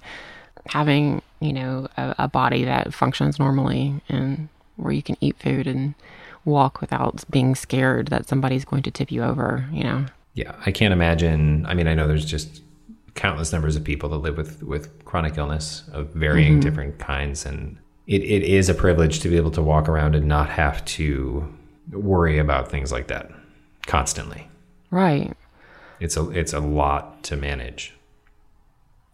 Having, 0.68 1.22
you 1.40 1.54
know, 1.54 1.88
a, 1.98 2.16
a 2.20 2.28
body 2.28 2.64
that 2.64 2.94
functions 2.94 3.40
normally 3.40 4.02
and 4.10 4.50
where 4.78 4.94
you 4.94 5.04
can 5.04 5.18
eat 5.22 5.38
food 5.40 5.68
and 5.68 5.94
walk 6.46 6.82
without 6.82 7.24
being 7.30 7.56
scared 7.56 8.08
that 8.08 8.28
somebody's 8.28 8.66
going 8.66 8.84
to 8.84 8.92
tip 8.92 9.12
you 9.12 9.24
over, 9.24 9.68
you 9.72 9.84
know. 9.84 10.06
Yeah, 10.34 10.56
I 10.66 10.72
can't 10.72 10.94
imagine. 10.94 11.66
I 11.66 11.74
mean, 11.74 11.88
I 11.88 11.94
know 11.94 12.08
there's 12.08 12.26
just 12.26 12.62
countless 13.16 13.54
numbers 13.54 13.76
of 13.76 13.84
people 13.84 14.10
that 14.10 14.18
live 14.18 14.38
with 14.38 14.64
with 14.64 15.06
chronic 15.06 15.38
illness 15.38 15.84
of 15.92 16.10
varying 16.10 16.54
mm-hmm. 16.54 16.62
different 16.62 17.00
kinds, 17.00 17.46
and 17.46 17.78
it, 18.08 18.24
it 18.24 18.44
is 18.44 18.70
a 18.70 18.74
privilege 18.74 19.20
to 19.20 19.30
be 19.30 19.38
able 19.38 19.52
to 19.52 19.62
walk 19.62 19.88
around 19.88 20.16
and 20.16 20.28
not 20.28 20.50
have 20.50 20.84
to 20.86 21.48
worry 21.92 22.40
about 22.40 22.70
things 22.70 22.92
like 22.92 23.08
that 23.08 23.30
constantly. 23.86 24.48
Right. 24.90 25.34
It's 26.00 26.18
a 26.18 26.30
it's 26.32 26.54
a 26.54 26.60
lot 26.60 27.24
to 27.24 27.38
manage. 27.38 27.94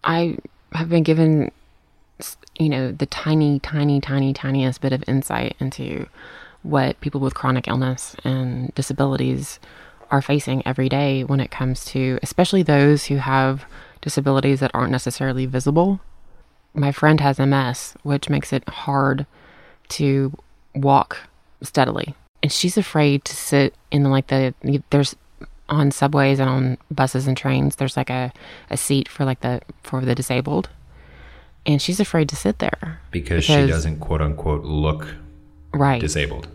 I 0.03 0.37
have 0.73 0.89
been 0.89 1.03
given, 1.03 1.51
you 2.57 2.69
know, 2.69 2.91
the 2.91 3.05
tiny, 3.05 3.59
tiny, 3.59 3.99
tiny, 4.01 4.33
tiniest 4.33 4.81
bit 4.81 4.93
of 4.93 5.03
insight 5.07 5.55
into 5.59 6.07
what 6.61 6.99
people 6.99 7.21
with 7.21 7.33
chronic 7.33 7.67
illness 7.67 8.15
and 8.23 8.73
disabilities 8.75 9.59
are 10.11 10.21
facing 10.21 10.65
every 10.65 10.89
day 10.89 11.23
when 11.23 11.39
it 11.39 11.51
comes 11.51 11.85
to, 11.85 12.19
especially 12.21 12.63
those 12.63 13.05
who 13.05 13.17
have 13.17 13.65
disabilities 14.01 14.59
that 14.59 14.71
aren't 14.73 14.91
necessarily 14.91 15.45
visible. 15.45 15.99
My 16.73 16.91
friend 16.91 17.19
has 17.21 17.39
MS, 17.39 17.95
which 18.03 18.29
makes 18.29 18.51
it 18.51 18.67
hard 18.67 19.25
to 19.89 20.33
walk 20.75 21.17
steadily. 21.61 22.15
And 22.41 22.51
she's 22.51 22.77
afraid 22.77 23.25
to 23.25 23.35
sit 23.35 23.73
in 23.91 24.03
like 24.05 24.27
the, 24.27 24.53
there's 24.89 25.15
on 25.69 25.91
subways 25.91 26.39
and 26.39 26.49
on 26.49 26.77
buses 26.91 27.27
and 27.27 27.37
trains 27.37 27.77
there's 27.77 27.95
like 27.95 28.09
a, 28.09 28.31
a 28.69 28.77
seat 28.77 29.07
for 29.07 29.25
like 29.25 29.41
the 29.41 29.61
for 29.83 30.01
the 30.01 30.15
disabled. 30.15 30.69
And 31.65 31.81
she's 31.81 31.99
afraid 31.99 32.29
to 32.29 32.35
sit 32.35 32.59
there. 32.59 33.01
Because, 33.11 33.43
she 33.43 33.67
doesn't 33.67 33.99
quote 33.99 34.21
unquote 34.21 34.63
look 34.63 35.15
right. 35.73 36.01
disabled. 36.01 36.47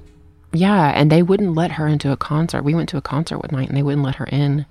yeah 0.52 0.92
and 0.94 1.10
they 1.10 1.22
wouldn't 1.22 1.54
let 1.54 1.72
her 1.72 1.86
into 1.86 2.10
a 2.12 2.16
concert. 2.16 2.62
We 2.62 2.74
went 2.74 2.88
to 2.90 2.96
a 2.96 3.02
concert 3.02 3.38
one 3.38 3.50
night 3.52 3.68
and 3.68 3.76
they 3.76 3.82
wouldn't 3.82 4.04
let 4.04 4.16
her 4.16 4.26
in 4.26 4.66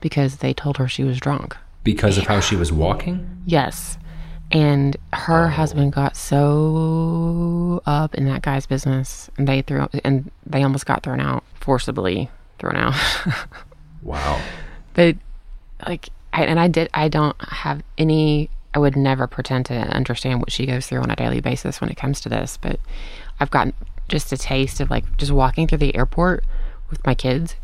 because 0.00 0.36
they 0.38 0.52
told 0.52 0.76
her 0.78 0.88
she 0.88 1.04
was 1.04 1.18
drunk. 1.18 1.56
Because 1.84 2.18
of 2.18 2.26
how 2.26 2.40
she 2.40 2.56
was 2.56 2.72
walking? 2.72 3.42
yes. 3.46 3.98
And 4.52 4.96
her 5.12 5.46
oh. 5.46 5.48
husband 5.48 5.92
got 5.92 6.16
so 6.16 7.82
up 7.84 8.14
in 8.14 8.26
that 8.26 8.42
guy's 8.42 8.66
business 8.66 9.28
and 9.36 9.48
they 9.48 9.62
threw 9.62 9.88
and 10.04 10.30
they 10.44 10.62
almost 10.62 10.86
got 10.86 11.02
thrown 11.02 11.20
out 11.20 11.42
forcibly 11.60 12.30
thrown 12.58 12.76
out 12.76 12.94
Wow. 14.02 14.40
but 14.94 15.16
like 15.86 16.08
I, 16.32 16.44
and 16.44 16.60
i 16.60 16.68
did 16.68 16.88
i 16.94 17.08
don't 17.08 17.36
have 17.40 17.82
any 17.98 18.50
i 18.74 18.78
would 18.78 18.96
never 18.96 19.26
pretend 19.26 19.66
to 19.66 19.74
understand 19.74 20.40
what 20.40 20.52
she 20.52 20.66
goes 20.66 20.86
through 20.86 21.00
on 21.00 21.10
a 21.10 21.16
daily 21.16 21.40
basis 21.40 21.80
when 21.80 21.90
it 21.90 21.96
comes 21.96 22.20
to 22.22 22.28
this 22.28 22.56
but 22.56 22.78
i've 23.40 23.50
gotten 23.50 23.72
just 24.08 24.32
a 24.32 24.36
taste 24.36 24.80
of 24.80 24.90
like 24.90 25.16
just 25.16 25.32
walking 25.32 25.66
through 25.66 25.78
the 25.78 25.96
airport 25.96 26.44
with 26.90 27.04
my 27.04 27.14
kids 27.14 27.56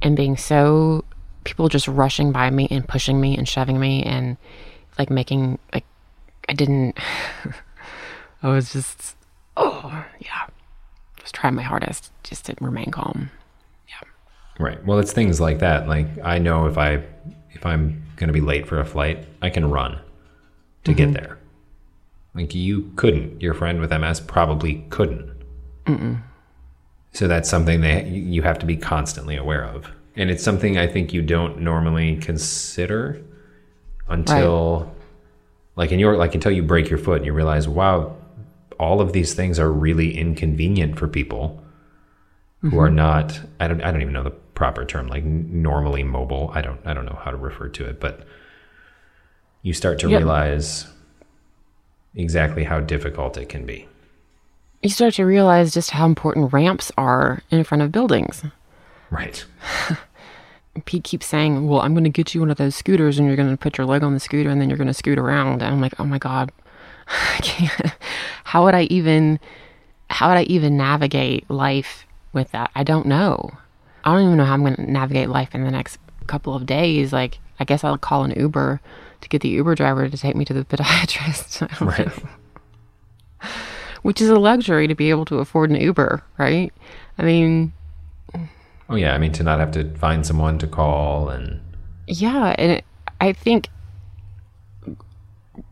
and 0.00 0.16
being 0.16 0.36
so 0.36 1.04
people 1.44 1.68
just 1.68 1.88
rushing 1.88 2.32
by 2.32 2.50
me 2.50 2.68
and 2.70 2.88
pushing 2.88 3.20
me 3.20 3.36
and 3.36 3.48
shoving 3.48 3.78
me 3.78 4.02
and 4.02 4.36
like 4.98 5.10
making 5.10 5.58
like 5.72 5.84
i 6.48 6.52
didn't 6.52 6.96
i 8.42 8.48
was 8.48 8.72
just 8.72 9.16
oh 9.56 10.04
yeah 10.20 10.46
just 11.20 11.34
trying 11.34 11.54
my 11.54 11.62
hardest 11.62 12.10
just 12.22 12.46
to 12.46 12.54
remain 12.60 12.90
calm 12.90 13.30
Right. 14.62 14.84
Well, 14.86 15.00
it's 15.00 15.12
things 15.12 15.40
like 15.40 15.58
that. 15.58 15.88
Like 15.88 16.06
I 16.22 16.38
know 16.38 16.66
if 16.66 16.78
I 16.78 17.02
if 17.50 17.66
I'm 17.66 18.04
going 18.14 18.28
to 18.28 18.32
be 18.32 18.40
late 18.40 18.68
for 18.68 18.78
a 18.78 18.84
flight, 18.84 19.26
I 19.42 19.50
can 19.50 19.68
run 19.68 19.98
to 20.84 20.94
get 20.94 21.08
mm-hmm. 21.08 21.14
there. 21.14 21.38
Like 22.34 22.54
you 22.54 22.92
couldn't. 22.94 23.42
Your 23.42 23.54
friend 23.54 23.80
with 23.80 23.90
MS 23.90 24.20
probably 24.20 24.86
couldn't. 24.88 25.30
So 27.12 27.26
that's 27.26 27.48
something 27.48 27.80
that 27.80 28.06
you 28.06 28.22
you 28.22 28.42
have 28.42 28.58
to 28.60 28.66
be 28.66 28.76
constantly 28.76 29.36
aware 29.36 29.64
of. 29.64 29.90
And 30.14 30.30
it's 30.30 30.44
something 30.44 30.78
I 30.78 30.86
think 30.86 31.12
you 31.12 31.22
don't 31.22 31.60
normally 31.60 32.16
consider 32.18 33.20
until 34.08 34.94
like 35.74 35.90
in 35.90 35.98
your 35.98 36.16
like 36.16 36.36
until 36.36 36.52
you 36.52 36.62
break 36.62 36.88
your 36.88 36.98
foot 37.00 37.16
and 37.16 37.26
you 37.26 37.32
realize, 37.32 37.66
wow, 37.66 38.16
all 38.78 39.00
of 39.00 39.12
these 39.12 39.34
things 39.34 39.58
are 39.58 39.72
really 39.72 40.16
inconvenient 40.16 40.98
for 40.98 41.08
people 41.08 41.61
who 42.62 42.78
are 42.78 42.86
mm-hmm. 42.86 42.96
not 42.96 43.40
I 43.60 43.68
don't 43.68 43.82
I 43.82 43.90
don't 43.90 44.02
even 44.02 44.14
know 44.14 44.22
the 44.22 44.30
proper 44.30 44.84
term, 44.84 45.08
like 45.08 45.24
normally 45.24 46.02
mobile. 46.04 46.50
I 46.54 46.62
don't 46.62 46.80
I 46.86 46.94
don't 46.94 47.06
know 47.06 47.18
how 47.22 47.30
to 47.30 47.36
refer 47.36 47.68
to 47.68 47.86
it, 47.86 48.00
but 48.00 48.26
you 49.62 49.72
start 49.72 49.98
to 50.00 50.08
Yep. 50.08 50.18
realize 50.18 50.86
exactly 52.14 52.64
how 52.64 52.80
difficult 52.80 53.36
it 53.36 53.48
can 53.48 53.64
be. 53.66 53.88
You 54.82 54.90
start 54.90 55.14
to 55.14 55.24
realize 55.24 55.72
just 55.74 55.90
how 55.90 56.06
important 56.06 56.52
ramps 56.52 56.90
are 56.98 57.42
in 57.50 57.62
front 57.64 57.82
of 57.82 57.92
buildings. 57.92 58.44
Right. 59.10 59.44
Pete 60.84 61.04
keeps 61.04 61.26
saying, 61.26 61.68
"Well, 61.68 61.80
I'm 61.80 61.92
going 61.92 62.04
to 62.04 62.10
get 62.10 62.34
you 62.34 62.40
one 62.40 62.50
of 62.50 62.56
those 62.56 62.74
scooters, 62.74 63.18
and 63.18 63.28
you're 63.28 63.36
going 63.36 63.50
to 63.50 63.56
put 63.56 63.76
your 63.76 63.86
leg 63.86 64.02
on 64.02 64.14
the 64.14 64.20
scooter, 64.20 64.48
and 64.48 64.60
then 64.60 64.70
you're 64.70 64.78
going 64.78 64.88
to 64.88 64.94
scoot 64.94 65.18
around." 65.18 65.62
And 65.62 65.74
I'm 65.74 65.80
like, 65.80 66.00
"Oh 66.00 66.04
my 66.04 66.18
god, 66.18 66.50
I 67.08 67.38
can't. 67.42 67.92
How 68.44 68.64
would 68.64 68.74
I 68.74 68.84
even? 68.84 69.38
How 70.08 70.28
would 70.28 70.38
I 70.38 70.44
even 70.44 70.76
navigate 70.76 71.48
life 71.50 72.06
with 72.32 72.50
that? 72.52 72.70
I 72.74 72.82
don't 72.84 73.06
know. 73.06 73.50
I 74.04 74.12
don't 74.14 74.24
even 74.24 74.36
know 74.38 74.44
how 74.44 74.54
I'm 74.54 74.62
going 74.62 74.76
to 74.76 74.90
navigate 74.90 75.28
life 75.28 75.54
in 75.54 75.64
the 75.64 75.70
next 75.70 75.98
couple 76.26 76.54
of 76.54 76.66
days. 76.66 77.12
Like, 77.12 77.38
I 77.60 77.64
guess 77.64 77.84
I'll 77.84 77.98
call 77.98 78.24
an 78.24 78.32
Uber 78.32 78.80
to 79.20 79.28
get 79.28 79.42
the 79.42 79.48
Uber 79.50 79.74
driver 79.74 80.08
to 80.08 80.16
take 80.18 80.34
me 80.34 80.44
to 80.46 80.52
the 80.54 80.64
podiatrist, 80.66 81.80
Right. 81.80 82.10
which 84.02 84.20
is 84.20 84.28
a 84.28 84.38
luxury 84.38 84.88
to 84.88 84.94
be 84.94 85.10
able 85.10 85.24
to 85.26 85.38
afford 85.38 85.70
an 85.70 85.76
Uber, 85.80 86.24
right? 86.38 86.72
I 87.18 87.22
mean, 87.22 87.72
Oh 88.88 88.96
yeah, 88.96 89.14
I 89.14 89.18
mean 89.18 89.32
to 89.32 89.42
not 89.42 89.60
have 89.60 89.70
to 89.72 89.94
find 89.96 90.26
someone 90.26 90.58
to 90.58 90.66
call 90.66 91.28
and 91.28 91.60
Yeah, 92.08 92.54
and 92.58 92.72
it, 92.72 92.84
I 93.20 93.32
think 93.32 93.68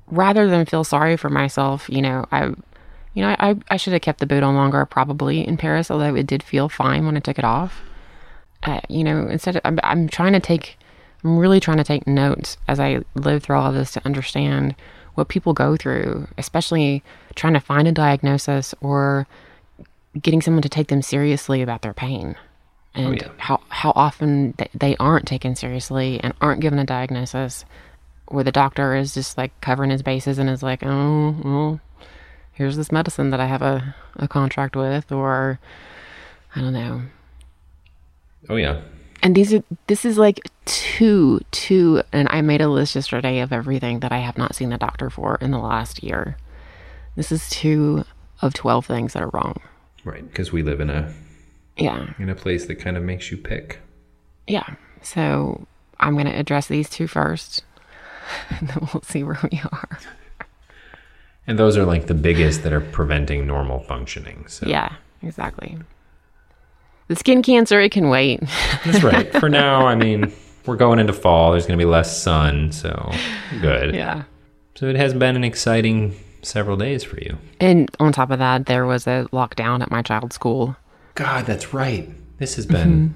rather 0.06 0.48
than 0.48 0.66
feel 0.66 0.84
sorry 0.84 1.16
for 1.16 1.28
myself, 1.30 1.88
you 1.90 2.02
know, 2.02 2.26
I, 2.32 2.52
you 3.14 3.22
know, 3.22 3.34
I 3.38 3.56
I 3.68 3.76
should 3.76 3.92
have 3.92 4.02
kept 4.02 4.20
the 4.20 4.26
boot 4.26 4.42
on 4.42 4.54
longer 4.54 4.84
probably 4.86 5.46
in 5.46 5.56
Paris, 5.56 5.90
although 5.90 6.14
it 6.14 6.26
did 6.26 6.42
feel 6.42 6.68
fine 6.68 7.06
when 7.06 7.16
I 7.16 7.20
took 7.20 7.38
it 7.38 7.44
off. 7.44 7.82
Uh, 8.62 8.80
you 8.88 9.04
know, 9.04 9.26
instead 9.26 9.56
of, 9.56 9.62
I'm 9.64 9.78
I'm 9.82 10.08
trying 10.08 10.32
to 10.34 10.40
take, 10.40 10.78
I'm 11.24 11.38
really 11.38 11.60
trying 11.60 11.78
to 11.78 11.84
take 11.84 12.06
notes 12.06 12.56
as 12.68 12.78
I 12.78 13.00
live 13.14 13.42
through 13.42 13.56
all 13.56 13.68
of 13.68 13.74
this 13.74 13.92
to 13.92 14.04
understand 14.04 14.74
what 15.14 15.28
people 15.28 15.52
go 15.52 15.76
through, 15.76 16.28
especially 16.38 17.02
trying 17.34 17.54
to 17.54 17.60
find 17.60 17.88
a 17.88 17.92
diagnosis 17.92 18.74
or 18.80 19.26
getting 20.20 20.42
someone 20.42 20.62
to 20.62 20.68
take 20.68 20.88
them 20.88 21.02
seriously 21.02 21.62
about 21.62 21.82
their 21.82 21.94
pain 21.94 22.36
and 22.94 23.20
yeah. 23.20 23.28
how 23.38 23.60
how 23.68 23.92
often 23.94 24.52
th- 24.54 24.70
they 24.74 24.96
aren't 24.96 25.26
taken 25.26 25.54
seriously 25.54 26.20
and 26.22 26.34
aren't 26.40 26.60
given 26.60 26.78
a 26.78 26.84
diagnosis 26.84 27.64
where 28.26 28.44
the 28.44 28.52
doctor 28.52 28.94
is 28.94 29.14
just 29.14 29.38
like 29.38 29.58
covering 29.60 29.90
his 29.90 30.02
bases 30.02 30.38
and 30.38 30.50
is 30.50 30.62
like 30.62 30.82
oh 30.84 31.36
well 31.44 31.80
here's 32.52 32.76
this 32.76 32.92
medicine 32.92 33.30
that 33.30 33.40
i 33.40 33.46
have 33.46 33.62
a, 33.62 33.94
a 34.16 34.28
contract 34.28 34.76
with 34.76 35.10
or 35.10 35.58
i 36.54 36.60
don't 36.60 36.72
know 36.72 37.02
oh 38.48 38.56
yeah. 38.56 38.80
and 39.22 39.34
these 39.34 39.52
are 39.52 39.62
this 39.86 40.04
is 40.04 40.18
like 40.18 40.40
two 40.64 41.40
two 41.50 42.02
and 42.12 42.28
i 42.30 42.40
made 42.40 42.60
a 42.60 42.68
list 42.68 42.94
yesterday 42.94 43.40
of 43.40 43.52
everything 43.52 44.00
that 44.00 44.12
i 44.12 44.18
have 44.18 44.38
not 44.38 44.54
seen 44.54 44.70
the 44.70 44.78
doctor 44.78 45.10
for 45.10 45.36
in 45.40 45.50
the 45.50 45.58
last 45.58 46.02
year 46.02 46.36
this 47.16 47.32
is 47.32 47.48
two 47.50 48.04
of 48.42 48.54
12 48.54 48.86
things 48.86 49.12
that 49.12 49.22
are 49.22 49.30
wrong 49.30 49.60
Right, 50.04 50.26
because 50.26 50.52
we 50.52 50.62
live 50.62 50.80
in 50.80 50.90
a 50.90 51.12
yeah 51.76 52.14
in 52.18 52.28
a 52.28 52.34
place 52.34 52.66
that 52.66 52.76
kind 52.76 52.96
of 52.96 53.02
makes 53.02 53.30
you 53.30 53.36
pick. 53.36 53.80
Yeah. 54.46 54.76
So 55.02 55.66
I'm 55.98 56.14
going 56.14 56.26
to 56.26 56.38
address 56.38 56.66
these 56.66 56.88
two 56.88 57.06
first, 57.06 57.62
and 58.50 58.68
then 58.68 58.88
we'll 58.92 59.02
see 59.02 59.22
where 59.22 59.38
we 59.50 59.60
are. 59.72 59.98
And 61.46 61.58
those 61.58 61.76
are 61.76 61.84
like 61.84 62.06
the 62.06 62.14
biggest 62.14 62.62
that 62.62 62.72
are 62.72 62.80
preventing 62.80 63.46
normal 63.46 63.80
functioning. 63.80 64.46
So 64.48 64.66
Yeah, 64.66 64.94
exactly. 65.22 65.78
The 67.08 67.16
skin 67.16 67.42
cancer, 67.42 67.80
it 67.80 67.90
can 67.90 68.08
wait. 68.08 68.40
that's 68.84 69.02
right. 69.02 69.32
For 69.40 69.48
now, 69.48 69.86
I 69.86 69.96
mean, 69.96 70.32
we're 70.66 70.76
going 70.76 70.98
into 70.98 71.12
fall. 71.12 71.52
There's 71.52 71.66
going 71.66 71.78
to 71.78 71.84
be 71.84 71.90
less 71.90 72.22
sun, 72.22 72.70
so 72.70 73.10
good. 73.60 73.94
yeah. 73.94 74.24
So 74.76 74.86
it 74.86 74.96
has 74.96 75.12
been 75.12 75.36
an 75.36 75.44
exciting 75.44 76.14
several 76.42 76.76
days 76.76 77.02
for 77.04 77.18
you. 77.18 77.36
And 77.58 77.90
on 77.98 78.12
top 78.12 78.30
of 78.30 78.38
that, 78.38 78.66
there 78.66 78.86
was 78.86 79.06
a 79.06 79.26
lockdown 79.32 79.82
at 79.82 79.90
my 79.90 80.02
child's 80.02 80.34
school. 80.34 80.76
God, 81.16 81.46
that's 81.46 81.74
right. 81.74 82.08
This 82.38 82.54
has 82.56 82.66
been. 82.66 82.90
Mm-hmm. 82.90 83.14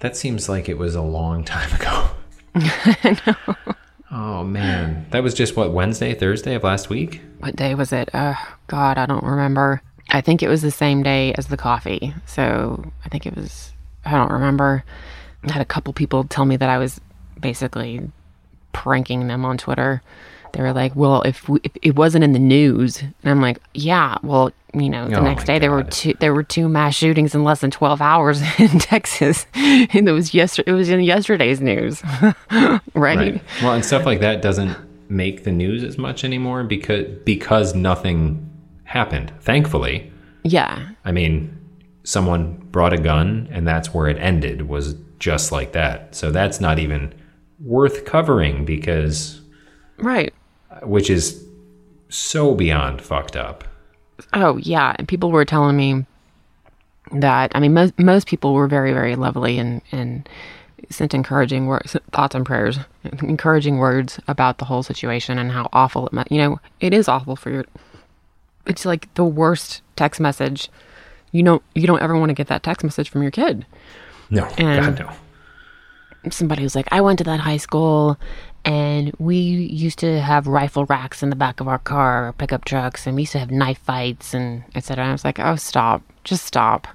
That 0.00 0.16
seems 0.16 0.48
like 0.48 0.68
it 0.68 0.76
was 0.76 0.94
a 0.94 1.02
long 1.02 1.44
time 1.44 1.72
ago. 1.74 2.10
Oh 4.16 4.44
man, 4.44 5.06
that 5.10 5.24
was 5.24 5.34
just 5.34 5.56
what 5.56 5.72
Wednesday, 5.72 6.14
Thursday 6.14 6.54
of 6.54 6.62
last 6.62 6.88
week. 6.88 7.20
What 7.40 7.56
day 7.56 7.74
was 7.74 7.92
it? 7.92 8.14
Uh, 8.14 8.36
God, 8.68 8.96
I 8.96 9.06
don't 9.06 9.24
remember. 9.24 9.82
I 10.08 10.20
think 10.20 10.40
it 10.40 10.48
was 10.48 10.62
the 10.62 10.70
same 10.70 11.02
day 11.02 11.34
as 11.34 11.48
the 11.48 11.56
coffee. 11.56 12.14
So 12.24 12.92
I 13.04 13.08
think 13.08 13.26
it 13.26 13.34
was, 13.34 13.72
I 14.04 14.12
don't 14.12 14.30
remember. 14.30 14.84
I 15.42 15.52
had 15.52 15.62
a 15.62 15.64
couple 15.64 15.92
people 15.92 16.22
tell 16.22 16.44
me 16.44 16.56
that 16.56 16.68
I 16.68 16.78
was 16.78 17.00
basically 17.40 18.08
pranking 18.72 19.26
them 19.26 19.44
on 19.44 19.58
Twitter. 19.58 20.00
They 20.54 20.62
were 20.62 20.72
like, 20.72 20.94
well, 20.96 21.22
if, 21.22 21.48
we, 21.48 21.60
if 21.62 21.72
it 21.82 21.96
wasn't 21.96 22.24
in 22.24 22.32
the 22.32 22.38
news, 22.38 23.00
and 23.02 23.12
I'm 23.24 23.40
like, 23.40 23.58
yeah, 23.74 24.18
well, 24.22 24.50
you 24.72 24.88
know, 24.88 25.08
the 25.08 25.18
Oh 25.18 25.22
next 25.22 25.44
day 25.44 25.58
there 25.58 25.70
were 25.70 25.84
two 25.84 26.14
there 26.18 26.34
were 26.34 26.42
two 26.42 26.68
mass 26.68 26.94
shootings 26.94 27.34
in 27.34 27.44
less 27.44 27.60
than 27.60 27.70
12 27.70 28.00
hours 28.00 28.42
in 28.58 28.78
Texas, 28.78 29.46
and 29.54 30.08
it 30.08 30.12
was 30.12 30.34
yesterday. 30.34 30.70
It 30.70 30.74
was 30.74 30.88
in 30.88 31.00
yesterday's 31.00 31.60
news, 31.60 32.02
right? 32.50 32.80
Right. 32.94 33.42
Well, 33.62 33.74
and 33.74 33.84
stuff 33.84 34.04
like 34.04 34.20
that 34.20 34.42
doesn't 34.42 34.76
make 35.08 35.44
the 35.44 35.52
news 35.52 35.84
as 35.84 35.98
much 35.98 36.24
anymore 36.24 36.64
because 36.64 37.06
because 37.24 37.74
nothing 37.74 38.50
happened. 38.84 39.32
Thankfully, 39.40 40.10
Yeah, 40.42 40.90
I 41.04 41.12
mean, 41.12 41.56
someone 42.04 42.54
brought 42.70 42.92
a 42.92 42.98
gun 42.98 43.48
and 43.50 43.66
that's 43.66 43.94
where 43.94 44.08
it 44.08 44.18
ended 44.18 44.68
was 44.68 44.94
just 45.18 45.52
like 45.52 45.72
that. 45.72 46.14
So 46.14 46.30
that's 46.30 46.60
not 46.60 46.78
even 46.78 47.14
worth 47.60 48.04
covering 48.04 48.64
because 48.64 49.40
right. 49.98 50.32
Which 50.86 51.10
is 51.10 51.44
so 52.08 52.54
beyond 52.54 53.02
fucked 53.02 53.36
up. 53.36 53.64
Oh 54.32 54.56
yeah, 54.58 54.94
and 54.98 55.08
people 55.08 55.30
were 55.30 55.44
telling 55.44 55.76
me 55.76 56.06
that 57.12 57.52
I 57.54 57.60
mean 57.60 57.74
most 57.74 57.98
most 57.98 58.26
people 58.26 58.54
were 58.54 58.68
very 58.68 58.92
very 58.92 59.16
lovely 59.16 59.58
and 59.58 59.82
and 59.92 60.28
sent 60.90 61.14
encouraging 61.14 61.66
words, 61.66 61.96
thoughts 62.12 62.34
and 62.34 62.44
prayers, 62.44 62.78
encouraging 63.22 63.78
words 63.78 64.18
about 64.28 64.58
the 64.58 64.64
whole 64.66 64.82
situation 64.82 65.38
and 65.38 65.50
how 65.50 65.68
awful 65.72 66.06
it 66.06 66.12
might. 66.12 66.30
You 66.30 66.38
know, 66.38 66.60
it 66.80 66.92
is 66.94 67.08
awful 67.08 67.36
for 67.36 67.50
your. 67.50 67.64
It's 68.66 68.84
like 68.84 69.12
the 69.14 69.24
worst 69.24 69.82
text 69.96 70.20
message. 70.20 70.68
You 71.32 71.42
don't 71.42 71.62
you 71.74 71.86
don't 71.86 72.02
ever 72.02 72.16
want 72.16 72.30
to 72.30 72.34
get 72.34 72.46
that 72.48 72.62
text 72.62 72.84
message 72.84 73.08
from 73.10 73.22
your 73.22 73.30
kid. 73.30 73.66
No, 74.30 74.46
And- 74.58 74.96
God 74.96 75.06
no. 75.06 75.12
Somebody 76.30 76.62
was 76.62 76.74
like, 76.74 76.88
I 76.90 77.02
went 77.02 77.18
to 77.18 77.24
that 77.24 77.40
high 77.40 77.58
school 77.58 78.18
and 78.64 79.12
we 79.18 79.36
used 79.36 79.98
to 80.00 80.20
have 80.20 80.46
rifle 80.46 80.86
racks 80.86 81.22
in 81.22 81.30
the 81.30 81.36
back 81.36 81.60
of 81.60 81.68
our 81.68 81.78
car, 81.78 82.28
or 82.28 82.32
pickup 82.32 82.64
trucks, 82.64 83.06
and 83.06 83.16
we 83.16 83.22
used 83.22 83.32
to 83.32 83.38
have 83.38 83.50
knife 83.50 83.78
fights 83.78 84.34
and 84.34 84.64
etc. 84.74 85.04
And 85.04 85.10
I 85.10 85.12
was 85.12 85.24
like, 85.24 85.38
oh, 85.38 85.56
stop. 85.56 86.02
Just 86.24 86.44
stop. 86.44 86.88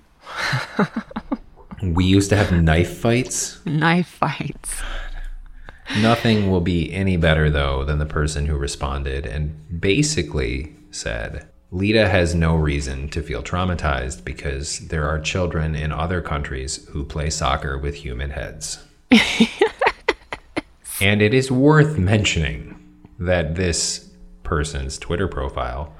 We 1.81 2.05
used 2.05 2.29
to 2.29 2.35
have 2.35 2.51
knife 2.51 2.97
fights. 2.97 3.63
Knife 3.65 4.07
fights. 4.07 4.81
Nothing 6.01 6.51
will 6.51 6.61
be 6.61 6.93
any 6.93 7.17
better 7.17 7.49
though 7.49 7.83
than 7.83 7.99
the 7.99 8.05
person 8.05 8.45
who 8.45 8.55
responded 8.55 9.25
and 9.25 9.79
basically 9.79 10.75
said, 10.91 11.47
Leta 11.71 12.09
has 12.09 12.35
no 12.35 12.55
reason 12.55 13.09
to 13.09 13.21
feel 13.21 13.43
traumatized 13.43 14.23
because 14.23 14.87
there 14.87 15.07
are 15.07 15.19
children 15.19 15.75
in 15.75 15.91
other 15.91 16.21
countries 16.21 16.85
who 16.89 17.05
play 17.05 17.29
soccer 17.29 17.77
with 17.77 17.95
human 17.95 18.31
heads. 18.31 18.83
and 21.01 21.21
it 21.21 21.33
is 21.33 21.51
worth 21.51 21.97
mentioning 21.97 22.75
that 23.19 23.55
this 23.55 24.09
person's 24.43 24.97
Twitter 24.97 25.27
profile 25.27 25.93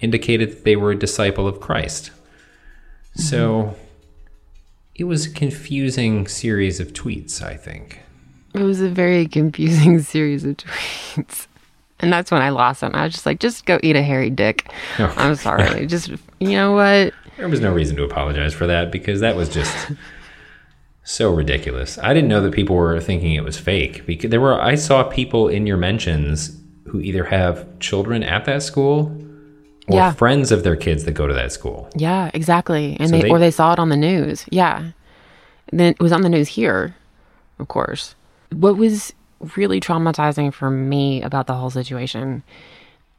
indicated 0.00 0.50
that 0.50 0.64
they 0.64 0.76
were 0.76 0.92
a 0.92 0.98
disciple 0.98 1.46
of 1.46 1.60
Christ. 1.60 2.10
So 3.14 3.74
it 4.94 5.04
was 5.04 5.26
a 5.26 5.30
confusing 5.30 6.26
series 6.26 6.80
of 6.80 6.92
tweets, 6.92 7.42
I 7.42 7.56
think. 7.56 8.00
It 8.54 8.62
was 8.62 8.80
a 8.80 8.88
very 8.88 9.26
confusing 9.26 10.00
series 10.02 10.44
of 10.44 10.56
tweets. 10.56 11.46
And 12.00 12.12
that's 12.12 12.30
when 12.30 12.40
I 12.40 12.48
lost 12.48 12.82
it. 12.82 12.94
I 12.94 13.04
was 13.04 13.12
just 13.12 13.26
like, 13.26 13.40
just 13.40 13.66
go 13.66 13.78
eat 13.82 13.94
a 13.94 14.02
hairy 14.02 14.30
dick. 14.30 14.72
Oh. 14.98 15.12
I'm 15.16 15.34
sorry. 15.34 15.86
just, 15.86 16.08
you 16.38 16.52
know 16.52 16.72
what? 16.72 17.12
There 17.36 17.48
was 17.48 17.60
no 17.60 17.72
reason 17.72 17.96
to 17.96 18.04
apologize 18.04 18.54
for 18.54 18.66
that 18.66 18.90
because 18.90 19.20
that 19.20 19.36
was 19.36 19.48
just 19.48 19.74
so 21.02 21.32
ridiculous. 21.32 21.98
I 21.98 22.12
didn't 22.14 22.28
know 22.28 22.40
that 22.42 22.52
people 22.52 22.76
were 22.76 23.00
thinking 23.00 23.34
it 23.34 23.44
was 23.44 23.58
fake 23.58 24.06
because 24.06 24.30
there 24.30 24.40
were 24.40 24.60
I 24.60 24.74
saw 24.74 25.02
people 25.04 25.48
in 25.48 25.66
your 25.66 25.76
mentions 25.76 26.56
who 26.86 27.00
either 27.00 27.24
have 27.24 27.66
children 27.78 28.22
at 28.22 28.44
that 28.44 28.62
school 28.62 29.16
or 29.88 29.96
Yeah. 29.96 30.12
friends 30.12 30.52
of 30.52 30.62
their 30.62 30.76
kids 30.76 31.04
that 31.04 31.12
go 31.12 31.26
to 31.26 31.34
that 31.34 31.52
school. 31.52 31.88
Yeah, 31.96 32.30
exactly. 32.34 32.96
And 33.00 33.08
So 33.10 33.16
they, 33.16 33.22
they- 33.22 33.30
or 33.30 33.38
they 33.38 33.50
saw 33.50 33.72
it 33.72 33.78
on 33.78 33.88
the 33.88 33.96
news. 33.96 34.44
Yeah. 34.50 34.90
then 35.72 35.92
it 35.92 36.00
was 36.00 36.10
on 36.10 36.22
the 36.22 36.28
news 36.28 36.48
here, 36.48 36.96
of 37.60 37.68
course. 37.68 38.16
What 38.52 38.76
was 38.76 39.12
really 39.56 39.78
traumatizing 39.80 40.52
for 40.52 40.68
me 40.68 41.22
about 41.22 41.46
the 41.46 41.54
whole 41.54 41.70
situation 41.70 42.42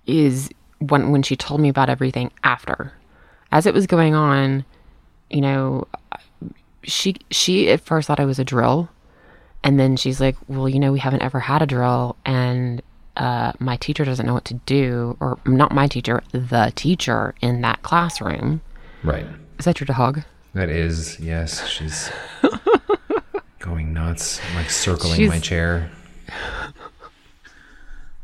is 0.06 0.50
when 0.80 1.12
when 1.12 1.24
she 1.24 1.36
told 1.38 1.62
me 1.62 1.70
about 1.70 1.90
everything 1.90 2.30
after. 2.44 2.92
As 3.54 3.66
it 3.66 3.74
was 3.74 3.88
going 3.88 4.16
on, 4.16 4.66
you 5.30 5.40
know, 5.42 5.88
she 6.84 7.16
she 7.30 7.70
at 7.72 7.82
first 7.82 8.08
thought 8.08 8.20
it 8.20 8.26
was 8.26 8.40
a 8.40 8.44
drill, 8.44 8.90
and 9.64 9.80
then 9.80 9.96
she's 9.98 10.20
like, 10.22 10.36
"Well, 10.48 10.68
you 10.70 10.80
know, 10.80 10.92
we 10.92 11.00
haven't 11.00 11.22
ever 11.22 11.40
had 11.40 11.62
a 11.62 11.66
drill, 11.66 12.16
and 12.26 12.82
uh, 13.18 13.54
my 13.60 13.78
teacher 13.78 14.04
doesn't 14.06 14.26
know 14.26 14.34
what 14.34 14.46
to 14.46 14.54
do, 14.66 15.18
or 15.20 15.38
not 15.46 15.74
my 15.74 15.88
teacher, 15.88 16.24
the 16.32 16.72
teacher 16.76 17.36
in 17.42 17.62
that 17.62 17.82
classroom." 17.84 18.62
Right. 19.04 19.26
Is 19.60 19.66
that 19.66 19.80
your 19.80 19.86
dog? 19.86 20.24
That 20.54 20.70
is, 20.70 21.20
yes. 21.20 21.66
She's 21.68 22.12
going 23.60 23.94
nuts, 23.94 24.40
like 24.56 24.70
circling 24.70 25.18
She's- 25.18 25.30
my 25.30 25.40
chair. 25.40 25.92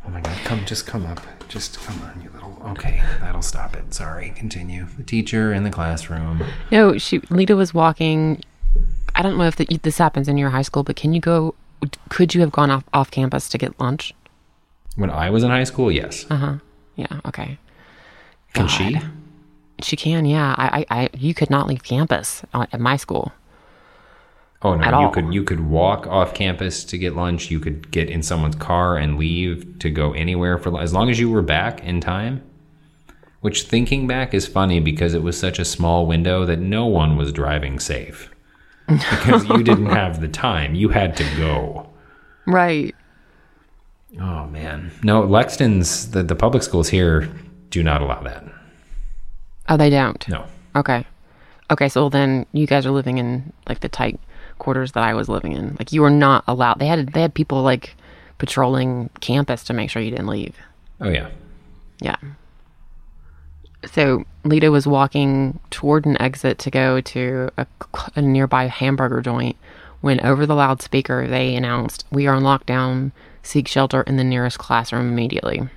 Oh 0.05 0.09
my 0.09 0.21
god, 0.21 0.37
come, 0.45 0.65
just 0.65 0.87
come 0.87 1.05
up. 1.05 1.19
Just 1.47 1.79
come 1.79 2.01
on, 2.01 2.21
you 2.21 2.29
little. 2.33 2.57
Okay, 2.71 3.01
that'll 3.21 3.41
stop 3.41 3.75
it. 3.75 3.93
Sorry, 3.93 4.33
continue. 4.35 4.85
The 4.97 5.03
teacher 5.03 5.53
in 5.53 5.63
the 5.63 5.69
classroom. 5.69 6.43
No, 6.71 6.97
she 6.97 7.19
Leta 7.29 7.55
was 7.55 7.73
walking. 7.73 8.43
I 9.15 9.21
don't 9.21 9.37
know 9.37 9.45
if 9.45 9.55
the, 9.55 9.65
this 9.81 9.97
happens 9.97 10.27
in 10.27 10.37
your 10.37 10.49
high 10.49 10.61
school, 10.61 10.83
but 10.83 10.95
can 10.95 11.13
you 11.13 11.21
go? 11.21 11.55
Could 12.09 12.35
you 12.35 12.41
have 12.41 12.51
gone 12.51 12.69
off 12.71 12.83
off 12.93 13.11
campus 13.11 13.47
to 13.49 13.57
get 13.57 13.79
lunch? 13.79 14.13
When 14.95 15.09
I 15.09 15.29
was 15.29 15.43
in 15.43 15.49
high 15.49 15.63
school, 15.63 15.91
yes. 15.91 16.25
Uh 16.29 16.35
huh. 16.35 16.55
Yeah. 16.95 17.21
Okay. 17.25 17.57
Can 18.53 18.67
she? 18.67 18.93
God. 18.93 19.09
She 19.81 19.95
can. 19.95 20.25
Yeah. 20.25 20.53
I. 20.57 20.85
I. 20.89 21.01
I 21.03 21.09
you 21.13 21.33
could 21.33 21.49
not 21.49 21.67
leave 21.67 21.83
campus 21.83 22.43
at 22.53 22.79
my 22.79 22.97
school. 22.97 23.31
Oh 24.63 24.75
no, 24.75 24.85
you 24.85 25.05
all. 25.05 25.11
could 25.11 25.33
you 25.33 25.43
could 25.43 25.59
walk 25.59 26.07
off 26.07 26.33
campus 26.33 26.83
to 26.85 26.97
get 26.97 27.15
lunch. 27.15 27.51
You 27.51 27.59
could 27.59 27.91
get 27.91 28.09
in 28.09 28.23
someone's 28.23 28.55
car 28.55 28.97
and 28.97 29.17
leave 29.17 29.77
to 29.79 29.89
go 29.89 30.13
anywhere 30.13 30.57
for 30.57 30.79
as 30.81 30.93
long 30.93 31.09
as 31.09 31.19
you 31.19 31.29
were 31.29 31.43
back 31.43 31.83
in 31.83 32.01
time. 32.01 32.41
Which 33.41 33.63
thinking 33.63 34.07
back 34.07 34.33
is 34.33 34.47
funny 34.47 34.79
because 34.79 35.13
it 35.13 35.21
was 35.21 35.39
such 35.39 35.59
a 35.59 35.65
small 35.65 36.07
window 36.07 36.43
that 36.45 36.59
no 36.59 36.87
one 36.87 37.17
was 37.17 37.31
driving 37.31 37.79
safe. 37.79 38.31
Because 38.87 39.47
you 39.47 39.61
didn't 39.63 39.87
have 39.87 40.21
the 40.21 40.27
time. 40.27 40.73
You 40.73 40.89
had 40.89 41.15
to 41.17 41.23
go. 41.37 41.87
Right. 42.47 42.95
Oh 44.19 44.47
man. 44.47 44.91
No, 45.03 45.23
Lexington's 45.23 46.11
the, 46.11 46.23
the 46.23 46.35
public 46.35 46.63
schools 46.63 46.89
here 46.89 47.29
do 47.69 47.83
not 47.83 48.01
allow 48.01 48.21
that. 48.23 48.43
Oh, 49.69 49.77
they 49.77 49.91
don't. 49.91 50.27
No. 50.27 50.45
Okay. 50.75 51.05
Okay. 51.69 51.89
So 51.89 52.09
then 52.09 52.47
you 52.53 52.65
guys 52.65 52.85
are 52.85 52.91
living 52.91 53.19
in 53.19 53.53
like 53.67 53.81
the 53.81 53.89
tight 53.89 54.19
quarters 54.59 54.93
that 54.93 55.03
I 55.03 55.13
was 55.13 55.29
living 55.29 55.53
in. 55.53 55.75
Like 55.79 55.91
you 55.91 56.01
were 56.01 56.09
not 56.09 56.43
allowed. 56.47 56.79
They 56.79 56.87
had 56.87 57.13
they 57.13 57.21
had 57.21 57.33
people 57.33 57.61
like 57.61 57.95
patrolling 58.37 59.09
campus 59.19 59.63
to 59.65 59.73
make 59.73 59.89
sure 59.89 60.01
you 60.01 60.11
didn't 60.11 60.27
leave. 60.27 60.55
Oh 61.01 61.09
yeah. 61.09 61.29
Yeah. 61.99 62.17
So 63.85 64.25
Leta 64.43 64.71
was 64.71 64.87
walking 64.87 65.59
toward 65.69 66.05
an 66.05 66.21
exit 66.21 66.59
to 66.59 66.71
go 66.71 66.99
to 67.01 67.49
a, 67.57 67.67
a 68.15 68.21
nearby 68.21 68.65
hamburger 68.67 69.21
joint 69.21 69.55
when 70.01 70.23
over 70.25 70.45
the 70.45 70.55
loudspeaker 70.55 71.27
they 71.27 71.55
announced, 71.55 72.05
We 72.11 72.27
are 72.27 72.35
on 72.35 72.43
lockdown. 72.43 73.11
Seek 73.43 73.67
shelter 73.67 74.01
in 74.01 74.17
the 74.17 74.23
nearest 74.23 74.59
classroom 74.59 75.07
immediately. 75.07 75.69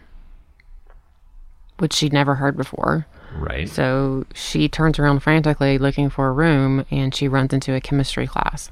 Which 1.79 1.95
she'd 1.95 2.13
never 2.13 2.35
heard 2.35 2.57
before. 2.57 3.07
Right. 3.35 3.69
So 3.69 4.25
she 4.35 4.69
turns 4.69 4.99
around 4.99 5.21
frantically 5.21 5.79
looking 5.79 6.11
for 6.11 6.29
a 6.29 6.33
room 6.33 6.85
and 6.91 7.15
she 7.15 7.29
runs 7.29 7.53
into 7.53 7.75
a 7.75 7.81
chemistry 7.81 8.27
class. 8.27 8.71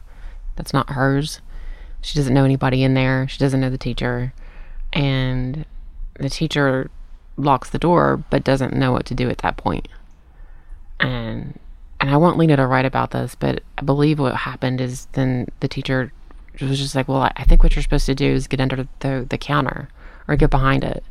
That's 0.57 0.73
not 0.73 0.91
hers. 0.91 1.41
She 2.01 2.19
doesn't 2.19 2.35
know 2.35 2.45
anybody 2.45 2.83
in 2.83 2.95
there. 2.95 3.29
She 3.29 3.39
doesn't 3.39 3.61
know 3.61 3.71
the 3.71 3.79
teacher. 3.79 4.33
And 4.93 5.65
the 6.19 6.29
teacher 6.31 6.91
locks 7.37 7.71
the 7.71 7.79
door 7.79 8.23
but 8.31 8.43
doesn't 8.43 8.75
know 8.75 8.91
what 8.93 9.07
to 9.07 9.15
do 9.15 9.29
at 9.31 9.39
that 9.39 9.57
point. 9.57 9.87
And 11.01 11.59
and 12.01 12.11
I 12.11 12.17
want 12.17 12.39
Lena 12.39 12.57
to 12.57 12.67
write 12.67 12.85
about 12.85 13.11
this, 13.11 13.35
but 13.35 13.63
I 13.77 13.83
believe 13.83 14.21
what 14.21 14.35
happened 14.35 14.81
is 14.81 15.07
then 15.13 15.49
the 15.61 15.67
teacher 15.69 16.13
was 16.61 16.79
just 16.79 16.95
like, 16.95 17.09
Well, 17.09 17.23
I- 17.23 17.45
think 17.45 17.63
what 17.63 17.75
you're 17.75 17.83
supposed 17.83 18.07
to 18.07 18.15
do 18.15 18.33
is 18.33 18.47
get 18.47 18.61
under 18.61 18.89
the, 19.01 19.27
the 19.29 19.39
counter 19.39 19.89
or 20.27 20.37
get 20.37 20.51
behind 20.51 20.85
it 20.85 21.03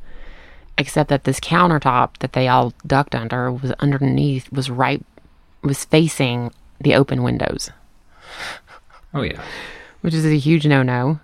except 0.77 1.09
that 1.09 1.23
this 1.23 1.39
countertop 1.39 2.17
that 2.19 2.33
they 2.33 2.47
all 2.47 2.73
ducked 2.85 3.15
under 3.15 3.51
was 3.51 3.71
underneath 3.73 4.51
was 4.51 4.69
right 4.69 5.03
was 5.63 5.85
facing 5.85 6.51
the 6.79 6.95
open 6.95 7.23
windows. 7.23 7.71
Oh 9.13 9.21
yeah. 9.21 9.41
which 10.01 10.13
is 10.13 10.25
a 10.25 10.37
huge 10.37 10.67
no-no. 10.67 11.19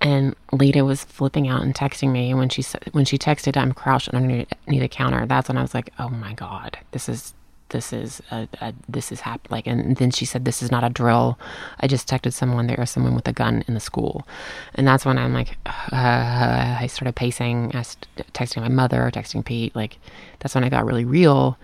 And 0.00 0.36
Leta 0.52 0.84
was 0.84 1.04
flipping 1.04 1.48
out 1.48 1.62
and 1.62 1.74
texting 1.74 2.10
me. 2.10 2.30
And 2.30 2.38
when 2.38 2.48
she 2.48 2.62
when 2.92 3.04
she 3.04 3.18
texted 3.18 3.56
I'm 3.56 3.72
crouched 3.72 4.08
underneath 4.08 4.48
underneath 4.66 4.82
the 4.82 4.88
counter. 4.88 5.26
That's 5.26 5.48
when 5.48 5.58
I 5.58 5.62
was 5.62 5.74
like 5.74 5.92
oh 5.98 6.08
my 6.08 6.32
god 6.34 6.78
this 6.92 7.08
is 7.08 7.34
this 7.70 7.92
is 7.92 8.22
a, 8.30 8.48
a 8.60 8.74
this 8.88 9.10
is 9.10 9.20
hap- 9.20 9.50
like 9.50 9.66
and 9.66 9.96
then 9.96 10.10
she 10.10 10.24
said 10.24 10.44
this 10.44 10.62
is 10.62 10.70
not 10.70 10.84
a 10.84 10.88
drill. 10.88 11.38
I 11.80 11.86
just 11.86 12.08
texted 12.08 12.32
someone 12.32 12.66
there 12.66 12.84
someone 12.86 13.14
with 13.14 13.26
a 13.28 13.32
gun 13.32 13.64
in 13.66 13.74
the 13.74 13.80
school. 13.80 14.26
And 14.74 14.86
that's 14.86 15.04
when 15.04 15.18
I'm 15.18 15.32
like 15.32 15.56
uh, 15.66 16.76
I 16.80 16.86
started 16.90 17.16
pacing 17.16 17.72
I 17.74 17.82
st- 17.82 18.32
texting 18.32 18.62
my 18.62 18.68
mother 18.68 19.10
texting 19.12 19.44
Pete 19.44 19.74
like 19.74 19.98
that's 20.38 20.54
when 20.54 20.64
I 20.64 20.68
got 20.68 20.86
really 20.86 21.04
real. 21.04 21.58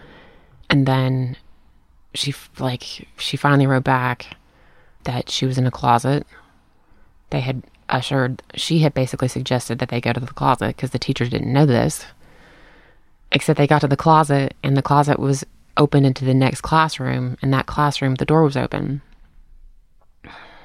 And 0.68 0.86
then 0.86 1.36
she 2.14 2.34
like 2.58 2.82
she 3.18 3.36
finally 3.36 3.66
wrote 3.66 3.84
back 3.84 4.36
that 5.04 5.30
she 5.30 5.46
was 5.46 5.58
in 5.58 5.66
a 5.66 5.70
closet. 5.70 6.26
They 7.30 7.40
had 7.40 7.62
ushered 7.88 8.42
she 8.54 8.80
had 8.80 8.94
basically 8.94 9.28
suggested 9.28 9.78
that 9.78 9.88
they 9.90 10.00
go 10.00 10.12
to 10.12 10.20
the 10.20 10.26
closet 10.26 10.68
because 10.68 10.90
the 10.90 10.98
teachers 10.98 11.28
didn't 11.28 11.52
know 11.52 11.66
this 11.66 12.06
except 13.30 13.56
they 13.56 13.66
got 13.66 13.80
to 13.80 13.88
the 13.88 13.96
closet 13.96 14.54
and 14.62 14.76
the 14.76 14.82
closet 14.82 15.18
was 15.18 15.44
open 15.76 16.04
into 16.04 16.24
the 16.24 16.34
next 16.34 16.60
classroom 16.60 17.36
and 17.42 17.52
that 17.52 17.66
classroom 17.66 18.16
the 18.16 18.24
door 18.24 18.42
was 18.42 18.56
open. 18.56 19.00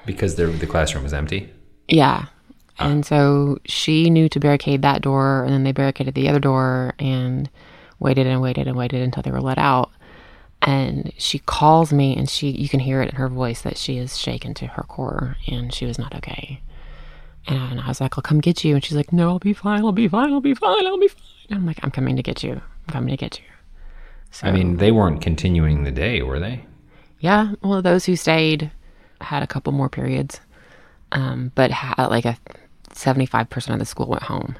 Because 0.06 0.36
the 0.36 0.48
the 0.48 0.67
classroom 0.67 1.04
was 1.04 1.13
empty. 1.13 1.50
yeah. 1.88 2.26
Ah. 2.80 2.89
And 2.89 3.04
so 3.06 3.58
she 3.65 4.10
knew 4.10 4.30
to 4.30 4.39
barricade 4.39 4.84
that 4.84 5.02
door 5.02 5.43
and 5.43 5.52
then 5.52 5.63
they 5.63 5.72
barricaded 5.72 6.13
the 6.13 6.30
other 6.30 6.39
door 6.39 6.93
and 7.00 7.50
waited 8.00 8.28
and 8.28 8.39
waited 8.39 8.67
and 8.67 8.78
waited 8.78 9.02
until 9.02 9.24
they 9.24 9.32
were 9.32 9.41
let 9.41 9.58
out. 9.58 9.89
And 10.62 11.12
she 11.17 11.39
calls 11.39 11.91
me 11.91 12.15
and 12.15 12.30
she 12.30 12.50
you 12.50 12.70
can 12.70 12.80
hear 12.80 13.02
it 13.02 13.10
in 13.10 13.15
her 13.15 13.28
voice 13.30 13.62
that 13.63 13.78
she 13.78 13.98
is 13.98 14.17
shaken 14.17 14.54
to 14.56 14.67
her 14.67 14.84
core 14.84 15.38
and 15.48 15.74
she 15.74 15.86
was 15.86 15.98
not 15.98 16.15
okay. 16.15 16.62
And 17.48 17.80
i 17.82 17.88
was 17.88 18.00
like 18.02 18.17
i'll 18.17 18.22
come 18.22 18.39
get 18.41 18.63
you. 18.63 18.76
And 18.76 18.84
she's 18.84 18.98
like 18.98 19.12
no 19.12 19.30
i'll 19.30 19.39
be 19.39 19.54
fine 19.54 19.84
i'll 19.84 19.91
be 19.91 20.08
fine 20.08 20.32
i'll 20.32 20.41
be 20.41 20.54
fine 20.54 20.86
i'll 20.86 21.00
be 21.00 21.08
fine. 21.08 21.22
And 21.50 21.60
i'm 21.60 21.65
like 21.65 21.80
i'm 21.84 21.91
coming 21.91 22.15
to 22.15 22.24
get 22.24 22.43
you. 22.43 22.54
I'm 22.88 22.93
coming 22.93 23.10
to 23.10 23.17
get 23.17 23.39
you 23.39 23.46
so 24.32 24.48
I 24.48 24.52
mean, 24.52 24.78
they 24.78 24.92
weren't 24.92 25.22
continuing 25.22 25.84
the 25.84 25.92
day, 25.92 26.22
were 26.22 26.40
they? 26.40 26.66
yeah 27.20 27.54
well 27.63 27.82
those 27.82 28.06
who 28.06 28.16
stayed 28.16 28.70
had 29.22 29.42
a 29.42 29.48
couple 29.48 29.74
more 29.74 29.90
periods 29.90 30.40
um, 31.12 31.52
but 31.56 31.72
ha- 31.72 32.08
like 32.12 32.26
a 32.26 32.38
75% 32.92 33.74
of 33.74 33.80
the 33.80 33.86
school 33.86 34.08
went 34.08 34.24
home 34.24 34.56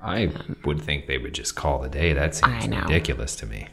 I 0.00 0.30
would 0.64 0.80
think 0.80 1.06
they 1.06 1.18
would 1.18 1.34
just 1.34 1.56
call 1.56 1.80
the 1.80 1.88
day. 1.88 2.12
That 2.12 2.34
seems 2.34 2.68
ridiculous 2.68 3.34
to 3.36 3.46
me. 3.46 3.66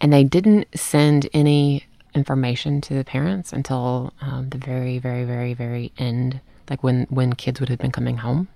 and 0.00 0.12
they 0.12 0.22
didn't 0.22 0.68
send 0.78 1.28
any 1.34 1.84
information 2.14 2.80
to 2.82 2.94
the 2.94 3.04
parents 3.04 3.52
until 3.52 4.12
um, 4.20 4.48
the 4.50 4.58
very 4.58 4.98
very 4.98 5.24
very 5.24 5.52
very 5.54 5.92
end 5.98 6.40
like 6.70 6.82
when 6.82 7.06
when 7.10 7.32
kids 7.34 7.60
would 7.60 7.68
have 7.68 7.78
been 7.78 7.92
coming 7.92 8.18
home 8.18 8.48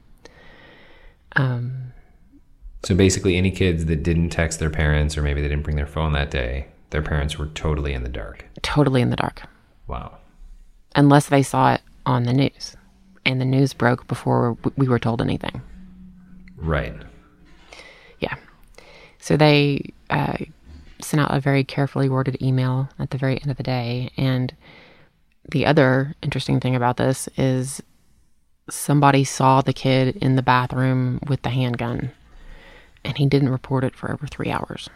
So 2.84 2.94
basically, 2.96 3.36
any 3.36 3.50
kids 3.52 3.84
that 3.86 4.02
didn't 4.02 4.30
text 4.30 4.58
their 4.58 4.70
parents 4.70 5.16
or 5.16 5.22
maybe 5.22 5.40
they 5.40 5.48
didn't 5.48 5.62
bring 5.62 5.76
their 5.76 5.86
phone 5.86 6.12
that 6.14 6.30
day, 6.30 6.66
their 6.90 7.02
parents 7.02 7.38
were 7.38 7.46
totally 7.46 7.92
in 7.92 8.02
the 8.02 8.08
dark. 8.08 8.44
totally 8.62 9.00
in 9.02 9.10
the 9.10 9.16
dark 9.16 9.42
Wow. 9.86 10.18
unless 10.94 11.28
they 11.28 11.42
saw 11.42 11.74
it 11.74 11.80
on 12.06 12.24
the 12.24 12.32
news 12.32 12.76
and 13.24 13.40
the 13.40 13.44
news 13.44 13.72
broke 13.72 14.06
before 14.08 14.56
we 14.76 14.88
were 14.88 14.98
told 14.98 15.22
anything 15.22 15.62
Right. 16.56 16.94
yeah 18.20 18.34
so 19.18 19.36
they 19.36 19.92
uh, 20.10 20.36
sent 21.00 21.20
out 21.22 21.34
a 21.34 21.40
very 21.40 21.64
carefully 21.64 22.08
worded 22.08 22.40
email 22.42 22.88
at 22.98 23.10
the 23.10 23.18
very 23.18 23.40
end 23.40 23.50
of 23.50 23.56
the 23.56 23.62
day 23.62 24.10
and 24.16 24.54
the 25.50 25.64
other 25.66 26.14
interesting 26.22 26.60
thing 26.60 26.76
about 26.76 26.96
this 26.98 27.28
is 27.36 27.82
somebody 28.68 29.24
saw 29.24 29.60
the 29.62 29.72
kid 29.72 30.16
in 30.16 30.36
the 30.36 30.42
bathroom 30.42 31.20
with 31.28 31.40
the 31.42 31.50
handgun 31.50 32.10
and 33.04 33.18
he 33.18 33.26
didn't 33.26 33.48
report 33.50 33.84
it 33.84 33.94
for 33.94 34.12
over 34.12 34.26
three 34.26 34.50
hours 34.50 34.88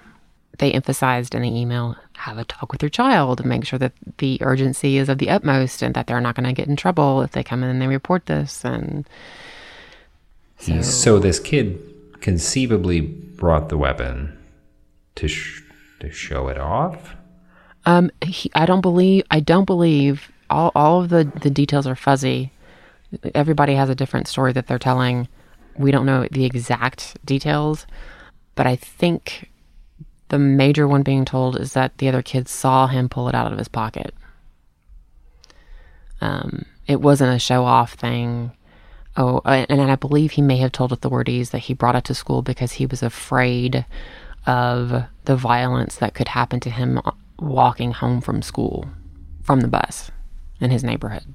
they 0.59 0.73
emphasized 0.73 1.35
in 1.35 1.43
the 1.43 1.55
email 1.55 1.97
have 2.15 2.39
a 2.39 2.45
talk 2.45 2.73
with 2.73 2.83
your 2.83 2.89
child 2.89 3.41
and 3.41 3.49
make 3.49 3.65
sure 3.65 3.79
that 3.79 3.93
the 4.19 4.39
urgency 4.41 4.97
is 4.97 5.09
of 5.09 5.19
the 5.19 5.29
utmost 5.29 5.83
and 5.83 5.95
that 5.95 6.07
they're 6.07 6.21
not 6.21 6.35
going 6.35 6.47
to 6.47 6.53
get 6.53 6.69
in 6.69 6.77
trouble 6.77 7.23
if 7.23 7.33
they 7.33 7.45
come 7.45 7.63
in 7.63 7.69
and 7.69 7.81
they 7.83 7.87
report 7.87 8.27
this 8.27 8.65
and 8.65 9.07
So, 10.81 11.19
this 11.19 11.39
kid 11.39 11.79
conceivably 12.21 13.01
brought 13.01 13.69
the 13.69 13.77
weapon 13.77 14.37
to 15.17 15.29
sh- 15.29 15.63
to 16.01 16.11
show 16.11 16.49
it 16.49 16.59
off. 16.59 17.15
Um, 17.85 18.11
he, 18.25 18.51
I 18.55 18.67
don't 18.67 18.81
believe. 18.81 19.25
I 19.31 19.41
don't 19.41 19.65
believe 19.65 20.33
all. 20.51 20.73
All 20.75 21.03
of 21.03 21.11
the 21.11 21.31
the 21.43 21.51
details 21.51 21.87
are 21.87 21.95
fuzzy. 21.95 22.53
Everybody 23.35 23.75
has 23.75 23.89
a 23.89 23.95
different 23.95 24.29
story 24.29 24.53
that 24.55 24.67
they're 24.67 24.79
telling. 24.79 25.29
We 25.79 25.91
don't 25.91 26.07
know 26.07 26.27
the 26.31 26.45
exact 26.45 27.25
details, 27.25 27.87
but 28.55 28.67
I 28.67 28.77
think 28.77 29.51
the 30.29 30.39
major 30.39 30.89
one 30.89 31.03
being 31.03 31.25
told 31.25 31.59
is 31.61 31.73
that 31.75 31.99
the 31.99 32.09
other 32.09 32.23
kids 32.23 32.51
saw 32.51 32.87
him 32.87 33.09
pull 33.09 33.29
it 33.29 33.35
out 33.35 33.53
of 33.53 33.59
his 33.59 33.69
pocket. 33.69 34.15
Um, 36.21 36.65
it 36.87 37.01
wasn't 37.01 37.35
a 37.35 37.39
show 37.39 37.65
off 37.65 37.95
thing. 37.95 38.53
Oh, 39.17 39.41
and 39.45 39.81
I 39.81 39.97
believe 39.97 40.33
he 40.33 40.43
may 40.43 40.59
have 40.59 40.73
told 40.73 40.93
authorities 40.93 41.51
that 41.51 41.61
he 41.61 41.75
brought 41.75 41.97
it 41.97 42.05
to 42.05 42.15
school 42.15 42.43
because 42.43 42.73
he 42.73 42.87
was 42.87 43.03
afraid 43.03 43.87
of 44.47 45.05
the 45.25 45.37
violence 45.37 45.97
that 45.97 46.15
could 46.15 46.29
happen 46.29 46.61
to 46.61 46.71
him 46.71 47.01
walking 47.39 47.93
home 47.93 48.21
from 48.21 48.43
school 48.43 48.89
from 49.43 49.61
the 49.61 49.69
bus 49.69 50.11
in 50.61 50.71
his 50.71 50.85
neighborhood. 50.85 51.35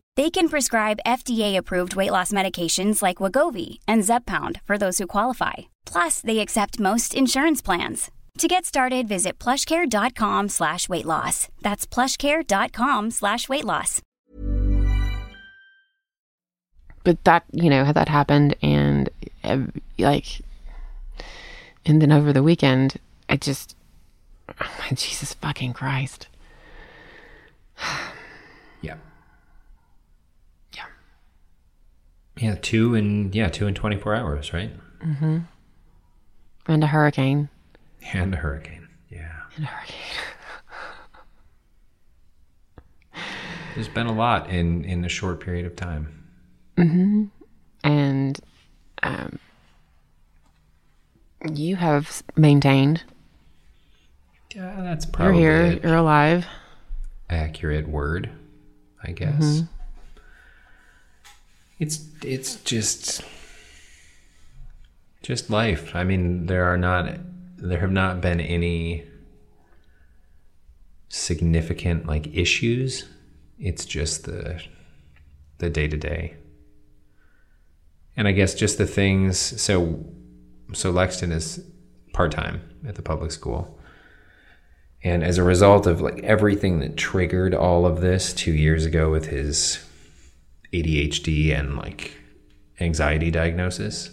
They 0.17 0.29
can 0.29 0.49
prescribe 0.49 0.99
FDA-approved 1.05 1.95
weight 1.95 2.11
loss 2.11 2.33
medications 2.33 3.01
like 3.01 3.17
Wegovy 3.17 3.79
and 3.87 4.03
Zepbound 4.03 4.59
for 4.63 4.77
those 4.77 4.97
who 4.97 5.07
qualify. 5.07 5.53
Plus, 5.85 6.19
they 6.19 6.39
accept 6.39 6.79
most 6.81 7.15
insurance 7.15 7.61
plans. 7.61 8.11
To 8.39 8.47
get 8.47 8.65
started, 8.65 9.07
visit 9.07 9.39
plushcare.com 9.39 10.49
slash 10.49 10.89
weight 10.89 11.05
loss. 11.05 11.47
That's 11.61 11.85
plushcare.com 11.85 13.11
slash 13.11 13.47
weight 13.47 13.65
loss. 13.65 14.01
But 17.03 17.23
that, 17.23 17.43
you 17.51 17.69
know, 17.69 17.83
had 17.83 17.95
that 17.95 18.09
happened 18.09 18.55
and 18.61 19.09
like, 19.97 20.41
and 21.85 22.01
then 22.01 22.11
over 22.11 22.31
the 22.31 22.43
weekend, 22.43 22.97
I 23.27 23.37
just, 23.37 23.75
oh 24.49 24.53
my 24.79 24.89
Jesus 24.89 25.33
fucking 25.35 25.73
Christ. 25.73 26.27
Yeah. 28.83 28.95
Yeah. 30.73 30.85
Yeah, 32.41 32.55
two 32.55 32.95
and 32.95 33.33
yeah, 33.35 33.49
two 33.49 33.67
and 33.67 33.75
twenty 33.75 33.97
four 33.97 34.15
hours, 34.15 34.51
right? 34.51 34.71
Mm-hmm. 35.05 35.39
And 36.67 36.83
a 36.83 36.87
hurricane. 36.87 37.49
And 38.13 38.33
a 38.33 38.37
hurricane. 38.37 38.87
Yeah. 39.09 39.31
And 39.55 39.65
a 39.65 39.67
hurricane. 39.67 39.97
There's 43.75 43.87
been 43.89 44.07
a 44.07 44.13
lot 44.13 44.49
in 44.49 44.83
in 44.85 45.05
a 45.05 45.09
short 45.09 45.39
period 45.39 45.67
of 45.67 45.75
time. 45.75 46.25
Mm-hmm. 46.77 47.25
And 47.83 48.39
um, 49.03 49.37
you 51.53 51.75
have 51.75 52.23
maintained. 52.35 53.03
Yeah, 54.55 54.81
that's 54.81 55.05
probably 55.05 55.43
You're 55.43 55.69
here. 55.69 55.79
You're 55.83 55.95
alive. 55.95 56.45
accurate 57.29 57.87
word, 57.87 58.29
I 59.03 59.11
guess. 59.11 59.61
It's 61.81 62.07
it's 62.23 62.57
just 62.57 63.23
just 65.23 65.49
life. 65.49 65.95
I 65.95 66.03
mean, 66.03 66.45
there 66.45 66.65
are 66.65 66.77
not 66.77 67.17
there 67.57 67.79
have 67.79 67.91
not 67.91 68.21
been 68.21 68.39
any 68.39 69.03
significant 71.09 72.05
like 72.05 72.27
issues. 72.35 73.09
It's 73.57 73.83
just 73.83 74.25
the 74.25 74.61
the 75.57 75.71
day 75.71 75.87
to 75.87 75.97
day. 75.97 76.35
And 78.15 78.27
I 78.27 78.31
guess 78.31 78.53
just 78.53 78.77
the 78.77 78.85
things 78.85 79.39
so 79.39 80.05
so 80.73 80.91
Lexton 80.91 81.31
is 81.31 81.65
part-time 82.13 82.61
at 82.87 82.93
the 82.93 83.01
public 83.01 83.31
school. 83.31 83.79
And 85.03 85.23
as 85.23 85.39
a 85.39 85.43
result 85.43 85.87
of 85.87 85.99
like 85.99 86.19
everything 86.19 86.79
that 86.81 86.95
triggered 86.95 87.55
all 87.55 87.87
of 87.87 88.01
this 88.01 88.33
2 88.33 88.51
years 88.51 88.85
ago 88.85 89.09
with 89.09 89.29
his 89.29 89.83
ADHD 90.73 91.57
and 91.57 91.77
like 91.77 92.13
anxiety 92.79 93.29
diagnosis, 93.31 94.09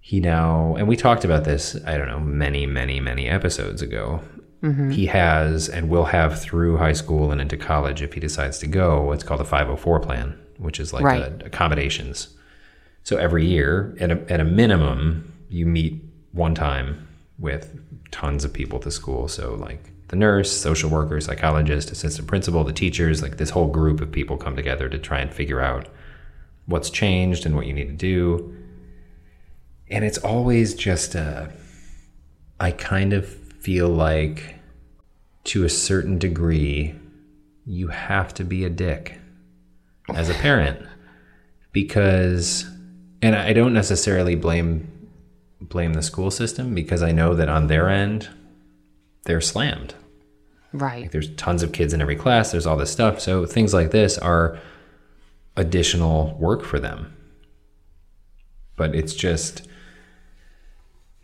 he 0.00 0.20
now 0.20 0.74
and 0.76 0.88
we 0.88 0.96
talked 0.96 1.24
about 1.24 1.44
this 1.44 1.76
i 1.86 1.96
don't 1.98 2.08
know 2.08 2.18
many 2.20 2.66
many 2.66 3.00
many 3.00 3.28
episodes 3.28 3.82
ago. 3.82 4.20
Mm-hmm. 4.62 4.90
He 4.90 5.06
has 5.06 5.68
and 5.68 5.88
will 5.88 6.06
have 6.06 6.40
through 6.42 6.78
high 6.78 6.92
school 6.94 7.30
and 7.30 7.40
into 7.40 7.56
college 7.56 8.02
if 8.02 8.14
he 8.14 8.20
decides 8.20 8.58
to 8.58 8.66
go 8.66 9.02
what's 9.02 9.22
called 9.22 9.40
a 9.40 9.44
504 9.44 10.00
plan 10.00 10.36
which 10.56 10.80
is 10.80 10.92
like 10.92 11.04
Right. 11.04 11.42
accommodations. 11.46 12.34
So 13.04 13.16
every 13.18 13.46
year 13.46 13.96
at 14.00 14.10
a, 14.10 14.32
at 14.32 14.40
a 14.40 14.44
minimum 14.44 15.32
you 15.48 15.64
meet 15.66 16.02
one 16.32 16.54
time 16.56 17.06
with 17.38 17.78
tons 18.10 18.44
of 18.44 18.52
people 18.52 18.78
at 18.78 18.84
the 18.84 18.90
school. 18.90 19.28
So 19.28 19.54
like 19.54 19.92
the 20.08 20.16
nurse 20.16 20.50
social 20.50 20.90
worker 20.90 21.20
psychologist 21.20 21.90
assistant 21.90 22.26
principal 22.26 22.64
the 22.64 22.72
teachers 22.72 23.22
like 23.22 23.36
this 23.36 23.50
whole 23.50 23.68
group 23.68 24.00
of 24.00 24.10
people 24.10 24.36
come 24.36 24.56
together 24.56 24.88
to 24.88 24.98
try 24.98 25.20
and 25.20 25.32
figure 25.32 25.60
out 25.60 25.88
what's 26.68 26.90
changed 26.90 27.46
and 27.46 27.56
what 27.56 27.66
you 27.66 27.72
need 27.72 27.88
to 27.88 27.94
do. 27.94 28.54
And 29.90 30.04
it's 30.04 30.18
always 30.18 30.74
just 30.74 31.16
uh, 31.16 31.46
I 32.60 32.70
kind 32.72 33.12
of 33.12 33.26
feel 33.28 33.88
like 33.88 34.56
to 35.44 35.64
a 35.64 35.68
certain 35.68 36.18
degree 36.18 36.94
you 37.64 37.88
have 37.88 38.34
to 38.34 38.44
be 38.44 38.64
a 38.64 38.70
dick 38.70 39.18
as 40.14 40.28
a 40.28 40.34
parent 40.34 40.86
because 41.72 42.66
and 43.20 43.34
I 43.34 43.52
don't 43.52 43.74
necessarily 43.74 44.34
blame 44.34 45.08
blame 45.60 45.94
the 45.94 46.02
school 46.02 46.30
system 46.30 46.74
because 46.74 47.02
I 47.02 47.12
know 47.12 47.34
that 47.34 47.48
on 47.48 47.66
their 47.66 47.88
end 47.88 48.28
they're 49.24 49.40
slammed 49.40 49.94
Right. 50.72 51.02
like 51.02 51.12
there's 51.12 51.34
tons 51.36 51.62
of 51.62 51.72
kids 51.72 51.94
in 51.94 52.02
every 52.02 52.16
class 52.16 52.52
there's 52.52 52.66
all 52.66 52.76
this 52.76 52.92
stuff. 52.92 53.20
So 53.20 53.46
things 53.46 53.72
like 53.72 53.90
this 53.90 54.18
are 54.18 54.58
additional 55.56 56.36
work 56.38 56.64
for 56.64 56.78
them. 56.78 57.14
But 58.76 58.94
it's 58.94 59.14
just 59.14 59.66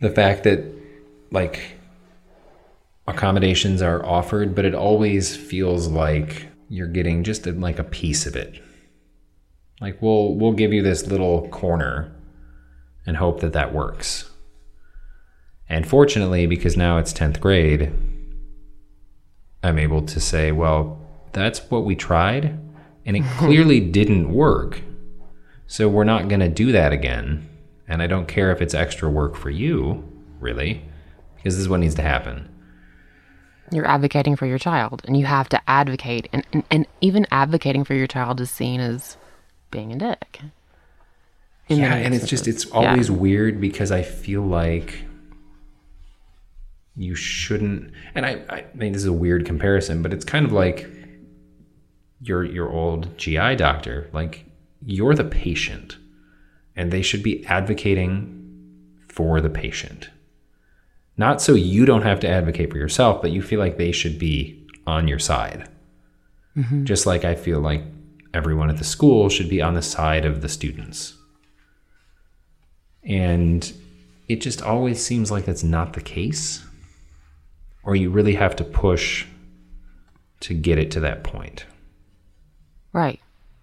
the 0.01 0.11
fact 0.11 0.45
that 0.45 0.65
like 1.31 1.79
accommodations 3.07 3.83
are 3.83 4.05
offered 4.05 4.55
but 4.55 4.65
it 4.65 4.75
always 4.75 5.37
feels 5.37 5.89
like 5.89 6.49
you're 6.71 6.89
getting 6.89 7.23
just 7.23 7.47
a, 7.47 7.53
like 7.53 7.79
a 7.79 7.85
piece 7.85 8.27
of 8.27 8.35
it. 8.37 8.61
Like 9.81 10.01
we'll 10.01 10.35
we'll 10.35 10.53
give 10.53 10.73
you 10.73 10.83
this 10.83 11.07
little 11.07 11.49
corner 11.49 12.17
and 13.07 13.19
hope 13.19 13.41
that 13.41 13.53
that 13.53 13.75
works. 13.75 14.31
And 15.69 15.87
fortunately 15.87 16.47
because 16.47 16.77
now 16.77 16.97
it's 16.97 17.13
10th 17.13 17.41
grade 17.41 17.93
I'm 19.65 19.79
able 19.79 20.03
to 20.03 20.21
say, 20.21 20.53
well, 20.53 21.01
that's 21.33 21.59
what 21.71 21.85
we 21.85 21.97
tried, 21.97 22.59
and 23.07 23.17
it 23.17 23.25
clearly 23.39 23.81
didn't 23.81 24.33
work. 24.33 24.83
So 25.67 25.89
we're 25.89 26.05
not 26.05 26.29
going 26.29 26.41
to 26.41 26.49
do 26.49 26.73
that 26.73 26.93
again. 26.93 27.49
And 27.89 28.01
I 28.01 28.07
don't 28.07 28.29
care 28.29 28.51
if 28.51 28.63
it's 28.63 28.75
extra 28.75 29.11
work 29.11 29.37
for 29.37 29.51
you, 29.51 30.05
really, 30.41 30.85
because 31.37 31.55
this 31.55 31.63
is 31.63 31.69
what 31.69 31.81
needs 31.81 31.95
to 31.97 32.03
happen. 32.03 32.49
You're 33.71 33.87
advocating 33.87 34.37
for 34.37 34.47
your 34.47 34.59
child, 34.59 35.03
and 35.07 35.17
you 35.17 35.27
have 35.27 35.49
to 35.51 35.61
advocate, 35.69 36.29
and, 36.33 36.47
and, 36.53 36.65
and 36.71 36.87
even 37.01 37.27
advocating 37.31 37.85
for 37.85 37.95
your 37.95 38.07
child 38.07 38.41
is 38.41 38.51
seen 38.51 38.81
as 38.81 39.17
being 39.71 39.93
a 39.93 39.97
dick. 39.97 40.41
Yeah, 41.69 41.95
and 41.95 42.15
it's 42.15 42.29
just, 42.29 42.47
it's 42.47 42.71
always 42.71 43.11
weird 43.11 43.61
because 43.61 43.91
I 43.91 44.03
feel 44.03 44.43
like 44.43 45.07
you 46.97 47.15
shouldn't. 47.15 47.93
And 48.15 48.25
I, 48.25 48.43
I 48.49 48.65
mean, 48.75 48.93
this 48.93 49.03
is 49.03 49.09
a 49.09 49.13
weird 49.13 49.47
comparison, 49.47 50.03
but 50.03 50.13
it's 50.13 50.25
kind 50.25 50.47
of 50.47 50.53
like 50.53 50.89
your 52.21 52.45
your 52.45 52.71
old 52.71 53.17
GI 53.19 53.57
doctor. 53.57 54.09
Like 54.13 54.45
you're 54.85 55.15
the 55.15 55.25
patient 55.25 55.97
and 56.77 56.91
they 56.91 57.03
should 57.03 57.23
be 57.23 57.45
advocating 57.47 58.31
for 59.09 59.41
the 59.41 59.51
patient. 59.51 60.11
Not 61.17 61.41
so 61.41 61.55
you 61.55 61.85
don't 61.87 62.03
have 62.03 62.21
to 62.21 62.29
advocate 62.29 62.71
for 62.71 62.79
yourself, 62.79 63.23
but 63.23 63.31
you 63.31 63.41
feel 63.41 63.61
like 63.61 63.79
they 63.79 63.93
should 63.93 64.19
be 64.19 64.67
on 64.87 65.07
your 65.07 65.21
side. 65.21 65.69
Mm-hmm. 66.57 66.85
Just 66.85 67.07
like 67.07 67.25
I 67.25 67.35
feel 67.35 67.61
like 67.61 67.83
everyone 68.33 68.71
at 68.71 68.79
the 68.79 68.85
school 68.85 69.29
should 69.29 69.49
be 69.49 69.63
on 69.63 69.75
the 69.75 69.83
side 69.83 70.25
of 70.25 70.43
the 70.43 70.49
students. 70.49 71.17
And 73.05 73.73
it 74.29 74.41
just 74.41 74.63
always 74.63 75.05
seems 75.05 75.31
like 75.31 75.45
that's 75.45 75.63
not 75.63 75.93
the 75.93 76.01
case, 76.01 76.65
or 77.85 77.97
you 77.97 78.11
really 78.11 78.35
have 78.35 78.57
to 78.57 78.65
push 78.65 79.27
to 80.41 80.55
get 80.55 80.79
it 80.79 80.91
to 80.93 81.01
that 81.01 81.25
point. 81.25 81.67
Right. 82.93 83.21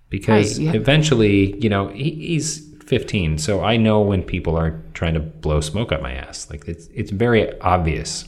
Because 0.10 0.60
Right, 0.60 0.76
eventually, 0.76 1.58
you 1.60 1.70
know, 1.70 1.88
he, 1.90 2.12
he's 2.12 2.68
15, 2.86 3.38
so 3.38 3.64
I 3.64 3.78
know 3.78 4.02
when 4.02 4.24
people 4.24 4.58
are 4.58 4.82
trying 4.94 5.14
to 5.14 5.20
blow 5.20 5.62
smoke 5.62 5.92
up 5.92 6.02
my 6.02 6.14
ass. 6.14 6.50
Like 6.50 6.68
it's 6.68 6.88
it's 6.88 7.12
very 7.12 7.60
obvious. 7.62 8.28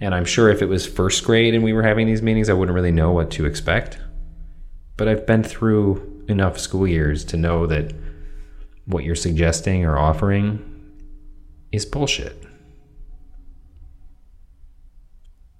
And 0.00 0.14
I'm 0.14 0.24
sure 0.24 0.50
if 0.50 0.60
it 0.60 0.66
was 0.66 0.86
first 0.86 1.24
grade 1.24 1.54
and 1.54 1.64
we 1.64 1.72
were 1.72 1.82
having 1.82 2.06
these 2.06 2.22
meetings, 2.22 2.50
I 2.50 2.52
wouldn't 2.52 2.74
really 2.74 2.92
know 2.92 3.12
what 3.12 3.30
to 3.32 3.46
expect. 3.46 3.98
But 4.96 5.08
I've 5.08 5.26
been 5.26 5.42
through 5.42 6.24
enough 6.28 6.58
school 6.58 6.86
years 6.86 7.24
to 7.26 7.36
know 7.36 7.66
that 7.66 7.94
what 8.86 9.04
you're 9.04 9.14
suggesting 9.14 9.84
or 9.84 9.96
offering 9.96 10.62
is 11.72 11.86
bullshit. 11.86 12.45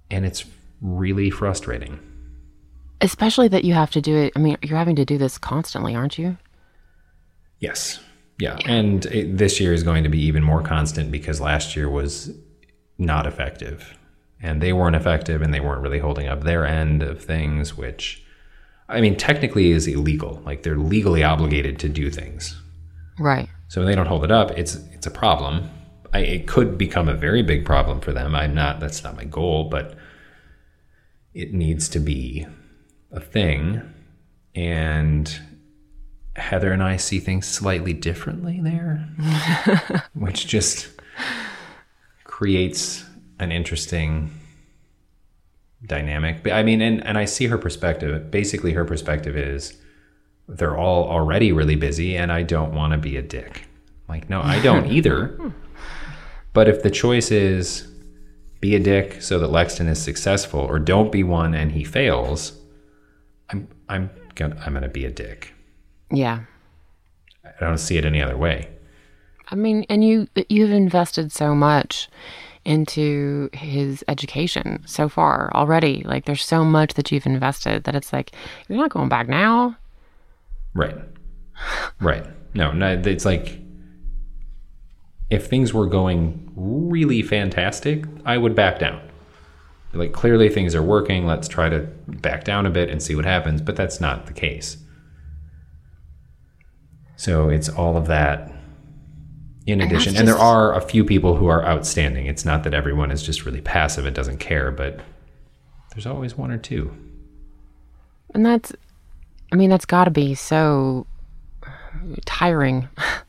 And 0.09 0.25
it's 0.25 0.45
really 0.81 1.29
frustrating. 1.29 1.99
Especially 3.01 3.47
that 3.49 3.63
you 3.63 3.73
have 3.73 3.91
to 3.91 4.01
do 4.01 4.15
it. 4.15 4.33
I 4.35 4.39
mean, 4.39 4.57
you're 4.61 4.77
having 4.77 4.95
to 4.95 5.05
do 5.05 5.17
this 5.17 5.37
constantly, 5.37 5.95
aren't 5.95 6.17
you? 6.17 6.37
Yes. 7.59 7.99
Yeah. 8.39 8.57
And 8.65 9.05
it, 9.07 9.37
this 9.37 9.59
year 9.59 9.73
is 9.73 9.83
going 9.83 10.03
to 10.03 10.09
be 10.09 10.19
even 10.21 10.43
more 10.43 10.61
constant 10.61 11.11
because 11.11 11.41
last 11.41 11.75
year 11.75 11.89
was 11.89 12.31
not 12.97 13.27
effective. 13.27 13.97
And 14.41 14.61
they 14.61 14.73
weren't 14.73 14.95
effective 14.95 15.41
and 15.41 15.53
they 15.53 15.59
weren't 15.59 15.81
really 15.81 15.99
holding 15.99 16.27
up 16.27 16.43
their 16.43 16.65
end 16.65 17.01
of 17.01 17.23
things, 17.23 17.75
which, 17.75 18.23
I 18.87 19.01
mean, 19.01 19.17
technically 19.17 19.71
is 19.71 19.87
illegal. 19.87 20.41
Like 20.45 20.63
they're 20.63 20.77
legally 20.77 21.23
obligated 21.23 21.79
to 21.79 21.89
do 21.89 22.11
things. 22.11 22.59
Right. 23.19 23.49
So 23.67 23.81
when 23.81 23.87
they 23.87 23.95
don't 23.95 24.05
hold 24.05 24.23
it 24.23 24.31
up, 24.31 24.51
it's 24.51 24.75
it's 24.93 25.07
a 25.07 25.11
problem. 25.11 25.69
I, 26.13 26.19
it 26.19 26.47
could 26.47 26.77
become 26.77 27.07
a 27.09 27.13
very 27.13 27.43
big 27.43 27.65
problem 27.65 27.99
for 27.99 28.13
them. 28.13 28.35
I'm 28.35 28.53
not. 28.53 28.79
That's 28.79 29.03
not 29.03 29.15
my 29.15 29.25
goal, 29.25 29.65
but 29.65 29.95
it 31.33 31.53
needs 31.53 31.89
to 31.89 31.99
be 31.99 32.47
a 33.11 33.19
thing. 33.19 33.81
And 34.55 35.39
Heather 36.35 36.71
and 36.71 36.83
I 36.83 36.97
see 36.97 37.19
things 37.19 37.45
slightly 37.47 37.93
differently 37.93 38.59
there, 38.61 39.07
which 40.13 40.47
just 40.47 40.89
creates 42.23 43.05
an 43.39 43.51
interesting 43.51 44.31
dynamic. 45.85 46.43
But 46.43 46.53
I 46.53 46.63
mean, 46.63 46.81
and 46.81 47.05
and 47.05 47.17
I 47.17 47.25
see 47.25 47.47
her 47.47 47.57
perspective. 47.57 48.31
Basically, 48.31 48.73
her 48.73 48.85
perspective 48.85 49.35
is 49.35 49.77
they're 50.47 50.77
all 50.77 51.09
already 51.09 51.51
really 51.51 51.75
busy 51.75 52.15
and 52.15 52.31
I 52.31 52.43
don't 52.43 52.73
want 52.73 52.93
to 52.93 52.97
be 52.97 53.17
a 53.17 53.21
dick. 53.21 53.63
Like, 54.07 54.29
no, 54.29 54.41
I 54.41 54.61
don't 54.61 54.87
either. 54.91 55.27
Hmm. 55.27 55.49
But 56.57 56.67
if 56.67 56.81
the 56.81 56.89
choice 56.89 57.29
is 57.29 57.87
be 58.61 58.73
a 58.73 58.79
dick 58.79 59.21
so 59.21 59.37
that 59.37 59.51
Lexton 59.51 59.87
is 59.87 60.01
successful 60.01 60.59
or 60.59 60.79
don't 60.79 61.11
be 61.11 61.21
one 61.21 61.53
and 61.53 61.71
he 61.71 61.83
fails, 61.83 62.59
I'm 63.51 63.67
I'm 63.89 64.09
gonna 64.33 64.59
I'm 64.65 64.73
gonna 64.73 64.87
be 64.87 65.05
a 65.05 65.11
dick. 65.11 65.53
Yeah. 66.09 66.45
I 67.45 67.51
don't 67.59 67.77
see 67.77 67.95
it 67.99 68.05
any 68.05 68.23
other 68.23 68.35
way. 68.35 68.69
I 69.51 69.53
mean, 69.53 69.85
and 69.87 70.03
you 70.03 70.29
you've 70.49 70.71
invested 70.71 71.31
so 71.31 71.53
much 71.53 72.09
into 72.65 73.51
his 73.53 74.03
education 74.07 74.81
so 74.87 75.07
far 75.07 75.51
already. 75.53 76.01
Like 76.05 76.25
there's 76.25 76.43
so 76.43 76.65
much 76.65 76.95
that 76.95 77.11
you've 77.11 77.27
invested 77.27 77.83
that 77.83 77.93
it's 77.93 78.11
like 78.11 78.31
you're 78.67 78.79
not 78.79 78.89
going 78.89 79.09
back 79.09 79.29
now. 79.29 79.77
Right. 80.73 80.97
Right. 82.01 82.25
No, 82.55 82.71
no, 82.71 82.99
it's 83.05 83.25
like 83.25 83.59
if 85.29 85.47
things 85.47 85.73
were 85.73 85.87
going 85.87 86.51
really 86.55 87.21
fantastic, 87.21 88.05
I 88.25 88.37
would 88.37 88.55
back 88.55 88.79
down. 88.79 89.01
Like 89.93 90.13
clearly 90.13 90.49
things 90.49 90.75
are 90.75 90.83
working, 90.83 91.25
let's 91.25 91.47
try 91.47 91.69
to 91.69 91.79
back 92.07 92.43
down 92.43 92.65
a 92.65 92.69
bit 92.69 92.89
and 92.89 93.01
see 93.01 93.15
what 93.15 93.25
happens, 93.25 93.61
but 93.61 93.75
that's 93.75 93.99
not 93.99 94.27
the 94.27 94.33
case. 94.33 94.77
So 97.15 97.49
it's 97.49 97.67
all 97.67 97.97
of 97.97 98.07
that 98.07 98.51
in 99.65 99.81
addition. 99.81 100.13
that's 100.13 100.19
And 100.19 100.27
there 100.27 100.37
are 100.37 100.73
a 100.73 100.81
few 100.81 101.03
people 101.03 101.35
who 101.35 101.47
are 101.47 101.65
outstanding. 101.65 102.27
It's 102.27 102.45
not 102.45 102.63
that 102.63 102.73
everyone 102.73 103.11
is 103.11 103.23
just 103.23 103.45
really 103.45 103.61
passive 103.61 104.05
and 104.05 104.15
doesn't 104.15 104.37
care, 104.37 104.71
but 104.71 104.99
there's 105.91 106.05
always 106.05 106.37
one 106.37 106.51
or 106.51 106.57
two. 106.57 106.95
And 108.33 108.45
that's 108.45 108.71
I 109.51 109.55
mean, 109.55 109.69
that's 109.69 109.85
got 109.85 110.05
to 110.05 110.11
be 110.11 110.35
so 110.35 111.07
tiring. 112.25 112.87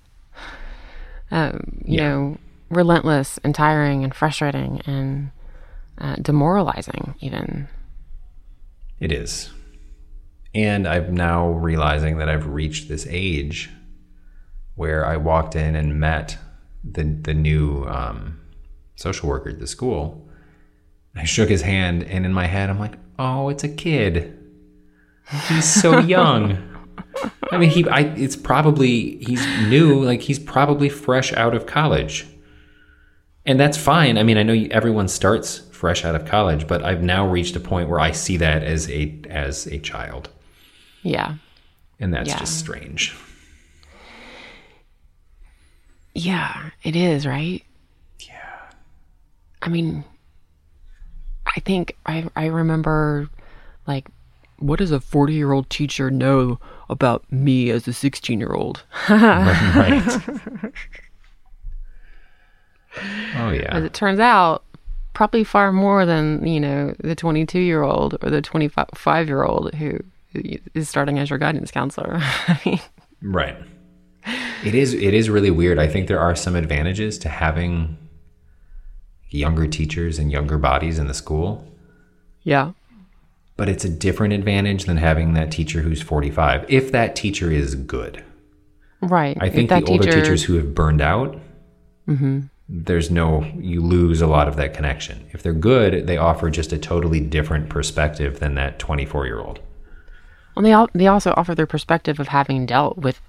um, 1.31 1.81
you 1.85 1.99
Yeah. 1.99 2.09
know, 2.09 2.39
relentless 2.70 3.39
and 3.45 3.55
tiring 3.55 4.05
and 4.05 4.14
frustrating 4.14 4.81
and 4.87 5.31
uh, 5.99 6.16
demoralizing 6.16 7.14
even. 7.20 7.68
It 9.01 9.12
is. 9.12 9.51
And 10.55 10.87
I'm 10.89 11.14
now 11.14 11.51
realizing 11.51 12.18
that 12.18 12.29
I've 12.29 12.47
reached 12.47 12.89
this 12.89 13.07
age 13.09 13.70
where 14.74 15.05
I 15.07 15.16
walked 15.16 15.55
in 15.57 15.74
and 15.76 15.99
met 16.01 16.39
the 16.85 17.05
the 17.05 17.35
new 17.35 17.85
um, 17.85 18.41
social 18.97 19.29
worker 19.29 19.51
at 19.51 19.59
the 19.61 19.66
school. 19.66 20.29
I 21.14 21.24
shook 21.24 21.49
his 21.49 21.62
hand, 21.62 22.05
and 22.05 22.24
in 22.24 22.33
my 22.33 22.47
head, 22.47 22.70
I'm 22.70 22.79
like, 22.79 22.95
"Oh, 23.18 23.49
it's 23.49 23.64
a 23.64 23.68
kid. 23.68 24.39
He's 25.49 25.64
so 25.64 25.99
young." 26.16 26.78
I 27.51 27.59
mean, 27.59 27.70
he. 27.70 27.88
I, 27.88 28.01
it's 28.01 28.36
probably 28.36 29.16
he's 29.24 29.44
new. 29.68 30.03
Like 30.05 30.20
he's 30.22 30.38
probably 30.38 30.88
fresh 30.88 31.32
out 31.32 31.55
of 31.55 31.66
college, 31.66 32.26
and 33.46 33.59
that's 33.59 33.76
fine. 33.76 34.18
I 34.18 34.22
mean, 34.22 34.36
I 34.38 34.42
know 34.42 34.53
you- 34.53 34.68
everyone 34.70 35.09
starts 35.09 35.59
fresh 35.72 36.05
out 36.05 36.14
of 36.14 36.24
college, 36.26 36.66
but 36.66 36.82
I've 36.84 37.03
now 37.03 37.26
reached 37.28 37.57
a 37.57 37.61
point 37.61 37.88
where 37.88 38.01
I 38.01 38.11
see 38.12 38.36
that 38.38 38.62
as 38.62 38.88
a 38.90 39.18
as 39.30 39.66
a 39.66 39.78
child, 39.78 40.28
Yeah. 41.03 41.34
and 42.01 42.12
that's 42.12 42.28
Yeah. 42.28 42.38
just 42.38 42.59
strange. 42.59 43.14
Yeah, 46.14 46.70
it 46.82 46.96
is, 46.96 47.26
right? 47.26 47.62
Yeah. 48.20 48.59
I 49.62 49.68
mean, 49.68 50.05
I 51.46 51.61
think 51.61 51.96
I 52.07 52.28
I 52.34 52.46
remember 52.46 53.28
like 53.86 54.09
what 54.59 54.80
does 54.80 54.90
a 54.90 54.99
40-year-old 54.99 55.70
teacher 55.70 56.11
know 56.11 56.59
about 56.91 57.30
me 57.30 57.70
as 57.70 57.86
a 57.86 57.93
16-year-old? 57.93 58.82
right. 59.11 60.20
oh 63.36 63.51
yeah. 63.51 63.76
As 63.76 63.84
it 63.84 63.93
turns 63.95 64.20
out, 64.20 64.64
probably 65.14 65.45
far 65.45 65.72
more 65.72 66.07
than, 66.07 66.47
you 66.47 66.61
know, 66.61 66.95
the 67.01 67.16
22-year-old 67.16 68.18
or 68.22 68.30
the 68.30 68.43
25-year-old 68.43 69.74
who 69.74 69.99
is 70.74 70.89
starting 70.89 71.18
as 71.18 71.30
your 71.30 71.39
guidance 71.39 71.70
counselor. 71.70 72.18
I 72.20 72.61
mean, 72.66 72.80
Right. 73.22 73.57
It 74.64 74.74
is 74.74 74.93
it 74.93 75.14
is 75.14 75.30
really 75.30 75.51
weird. 75.51 75.78
I 75.78 75.86
think 75.86 76.09
there 76.09 76.20
are 76.20 76.34
some 76.34 76.55
advantages 76.55 77.18
to 77.20 77.28
having 77.28 77.97
younger 79.30 79.66
teachers 79.66 80.18
and 80.18 80.30
younger 80.30 80.59
bodies 80.59 80.99
in 80.99 81.07
the 81.07 81.14
school, 81.14 81.64
yeah. 82.43 82.72
But 83.59 83.68
it's 83.68 83.84
a 83.84 83.88
different 83.90 84.32
advantage 84.32 84.84
than 84.84 84.96
having 84.96 85.34
that 85.34 85.50
teacher 85.50 85.82
who's 85.82 86.00
45 86.00 86.64
if 86.70 86.92
that 86.92 87.14
teacher 87.14 87.50
is 87.50 87.74
good. 87.74 88.24
Right. 89.02 89.36
I 89.40 89.50
think 89.50 89.68
the 89.68 89.84
older 89.84 90.04
teacher- 90.04 90.20
teachers 90.22 90.44
who 90.44 90.54
have 90.54 90.74
burned 90.74 91.02
out 91.02 91.38
mm-hmm. 92.09 92.40
there's 92.68 93.11
no 93.11 93.44
you 93.59 93.82
lose 93.82 94.22
a 94.22 94.26
lot 94.26 94.48
of 94.48 94.56
that 94.56 94.72
connection. 94.72 95.26
If 95.32 95.42
they're 95.42 95.52
good, 95.52 96.06
they 96.06 96.16
offer 96.16 96.48
just 96.48 96.72
a 96.72 96.78
totally 96.78 97.20
different 97.20 97.68
perspective 97.68 98.38
than 98.38 98.54
that 98.54 98.78
24-year-old. 98.78 99.61
Well, 100.54 100.62
they 100.62 100.72
all, 100.72 100.88
they 100.94 101.06
also 101.09 101.34
offer 101.36 101.54
their 101.54 101.66
perspective 101.66 102.18
of 102.20 102.28
having 102.28 102.64
dealt 102.64 102.96
with 102.96 103.20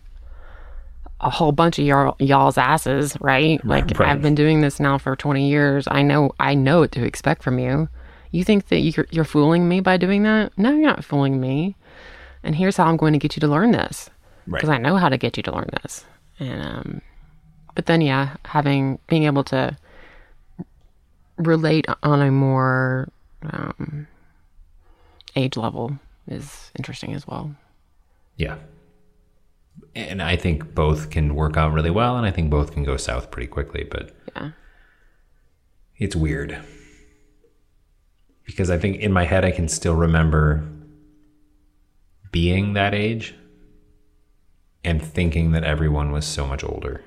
a 1.21 1.29
whole 1.29 1.51
bunch 1.51 1.79
of 1.79 1.85
y'all, 1.85 2.15
y'all's 2.19 2.57
asses, 2.57 3.17
right? 3.19 3.63
Like 3.65 3.99
right. 3.99 4.09
I've 4.09 4.21
been 4.21 4.35
doing 4.35 4.61
this 4.61 4.79
now 4.79 4.97
for 4.97 5.15
20 5.15 5.49
years. 5.49 5.87
I 5.89 6.01
know 6.03 6.31
I 6.39 6.53
know 6.53 6.81
what 6.81 6.91
to 6.93 7.03
expect 7.03 7.43
from 7.43 7.57
you. 7.59 7.89
You 8.31 8.43
think 8.43 8.67
that 8.67 8.79
you're, 8.79 9.07
you're 9.11 9.23
fooling 9.25 9.67
me 9.67 9.79
by 9.79 9.97
doing 9.97 10.23
that? 10.23 10.55
No, 10.57 10.71
you're 10.71 10.87
not 10.87 11.03
fooling 11.03 11.39
me. 11.41 11.75
And 12.43 12.55
here's 12.55 12.77
how 12.77 12.85
I'm 12.85 12.97
going 12.97 13.13
to 13.13 13.19
get 13.19 13.35
you 13.35 13.39
to 13.41 13.47
learn 13.47 13.71
this 13.71 14.09
Right. 14.47 14.59
because 14.59 14.69
I 14.69 14.77
know 14.77 14.95
how 14.97 15.09
to 15.09 15.17
get 15.17 15.35
you 15.37 15.43
to 15.43 15.51
learn 15.51 15.69
this. 15.83 16.05
And 16.39 16.61
um, 16.63 17.01
but 17.75 17.85
then 17.87 18.01
yeah, 18.01 18.37
having 18.45 18.99
being 19.07 19.23
able 19.23 19.43
to 19.45 19.75
relate 21.37 21.85
on 22.03 22.21
a 22.21 22.31
more 22.31 23.09
um, 23.43 24.07
age 25.35 25.57
level 25.57 25.97
is 26.27 26.71
interesting 26.77 27.13
as 27.13 27.27
well. 27.27 27.55
Yeah. 28.37 28.57
and 29.95 30.21
I 30.21 30.35
think 30.35 30.73
both 30.75 31.09
can 31.09 31.35
work 31.35 31.57
out 31.57 31.73
really 31.73 31.89
well, 31.89 32.15
and 32.17 32.25
I 32.25 32.31
think 32.31 32.49
both 32.49 32.71
can 32.73 32.83
go 32.83 32.95
south 32.97 33.31
pretty 33.31 33.47
quickly. 33.47 33.85
But 33.89 34.15
Yeah. 34.35 34.51
it's 35.97 36.15
weird 36.15 36.57
because 38.49 38.71
I 38.71 38.79
think 38.79 38.97
in 38.97 39.13
my 39.13 39.25
head 39.25 39.45
I 39.45 39.51
can 39.51 39.67
still 39.67 39.93
remember 39.93 40.67
being 42.31 42.73
that 42.73 42.95
age 42.95 43.35
and 44.83 45.03
thinking 45.03 45.51
that 45.51 45.63
everyone 45.63 46.11
was 46.11 46.25
so 46.25 46.47
much 46.47 46.63
older. 46.63 47.03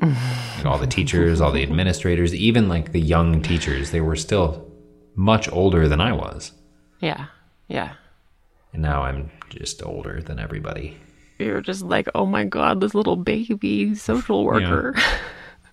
like 0.00 0.64
all 0.64 0.78
the 0.78 0.86
teachers, 0.86 1.40
all 1.40 1.50
the 1.50 1.64
administrators, 1.64 2.32
even 2.32 2.68
like 2.68 2.92
the 2.92 3.00
young 3.00 3.42
teachers, 3.42 3.90
they 3.90 4.00
were 4.00 4.14
still 4.14 4.70
much 5.16 5.50
older 5.50 5.88
than 5.88 6.00
I 6.00 6.12
was. 6.12 6.52
Yeah. 7.00 7.26
Yeah. 7.66 7.94
And 8.72 8.82
now 8.82 9.02
I'm 9.02 9.32
just 9.48 9.84
older 9.84 10.22
than 10.22 10.38
everybody. 10.38 10.96
You're 11.40 11.60
just 11.60 11.82
like, 11.82 12.06
oh 12.14 12.24
my 12.24 12.44
God, 12.44 12.80
this 12.80 12.94
little 12.94 13.16
baby 13.16 13.96
social 13.96 14.44
worker. 14.44 14.94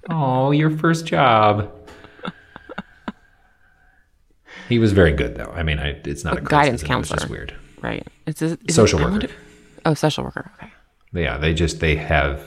Oh, 0.10 0.52
your 0.52 0.70
first 0.70 1.06
job. 1.06 1.72
He 4.70 4.80
was 4.80 4.93
very 4.93 5.11
good, 5.14 5.36
though. 5.36 5.51
I 5.55 5.64
mean, 5.64 5.80
I, 5.80 5.99
it's 6.05 6.24
not 6.24 6.36
a, 6.36 6.38
A 6.38 6.41
guidance 6.41 6.84
counselor. 6.84 7.16
it 7.18 7.22
was 7.22 7.22
just 7.24 7.32
weird. 7.32 7.53
right. 7.82 8.07
It's 8.26 8.41
a, 8.41 8.57
Social 8.70 8.99
I 8.99 9.03
worker. 9.03 9.11
wonder- 9.11 9.30
oh, 9.86 9.93
social 9.93 10.24
worker. 10.24 10.51
Okay. 10.57 10.72
Yeah, 11.14 11.38
they 11.38 11.53
just 11.53 11.80
they 11.80 11.95
have 11.95 12.41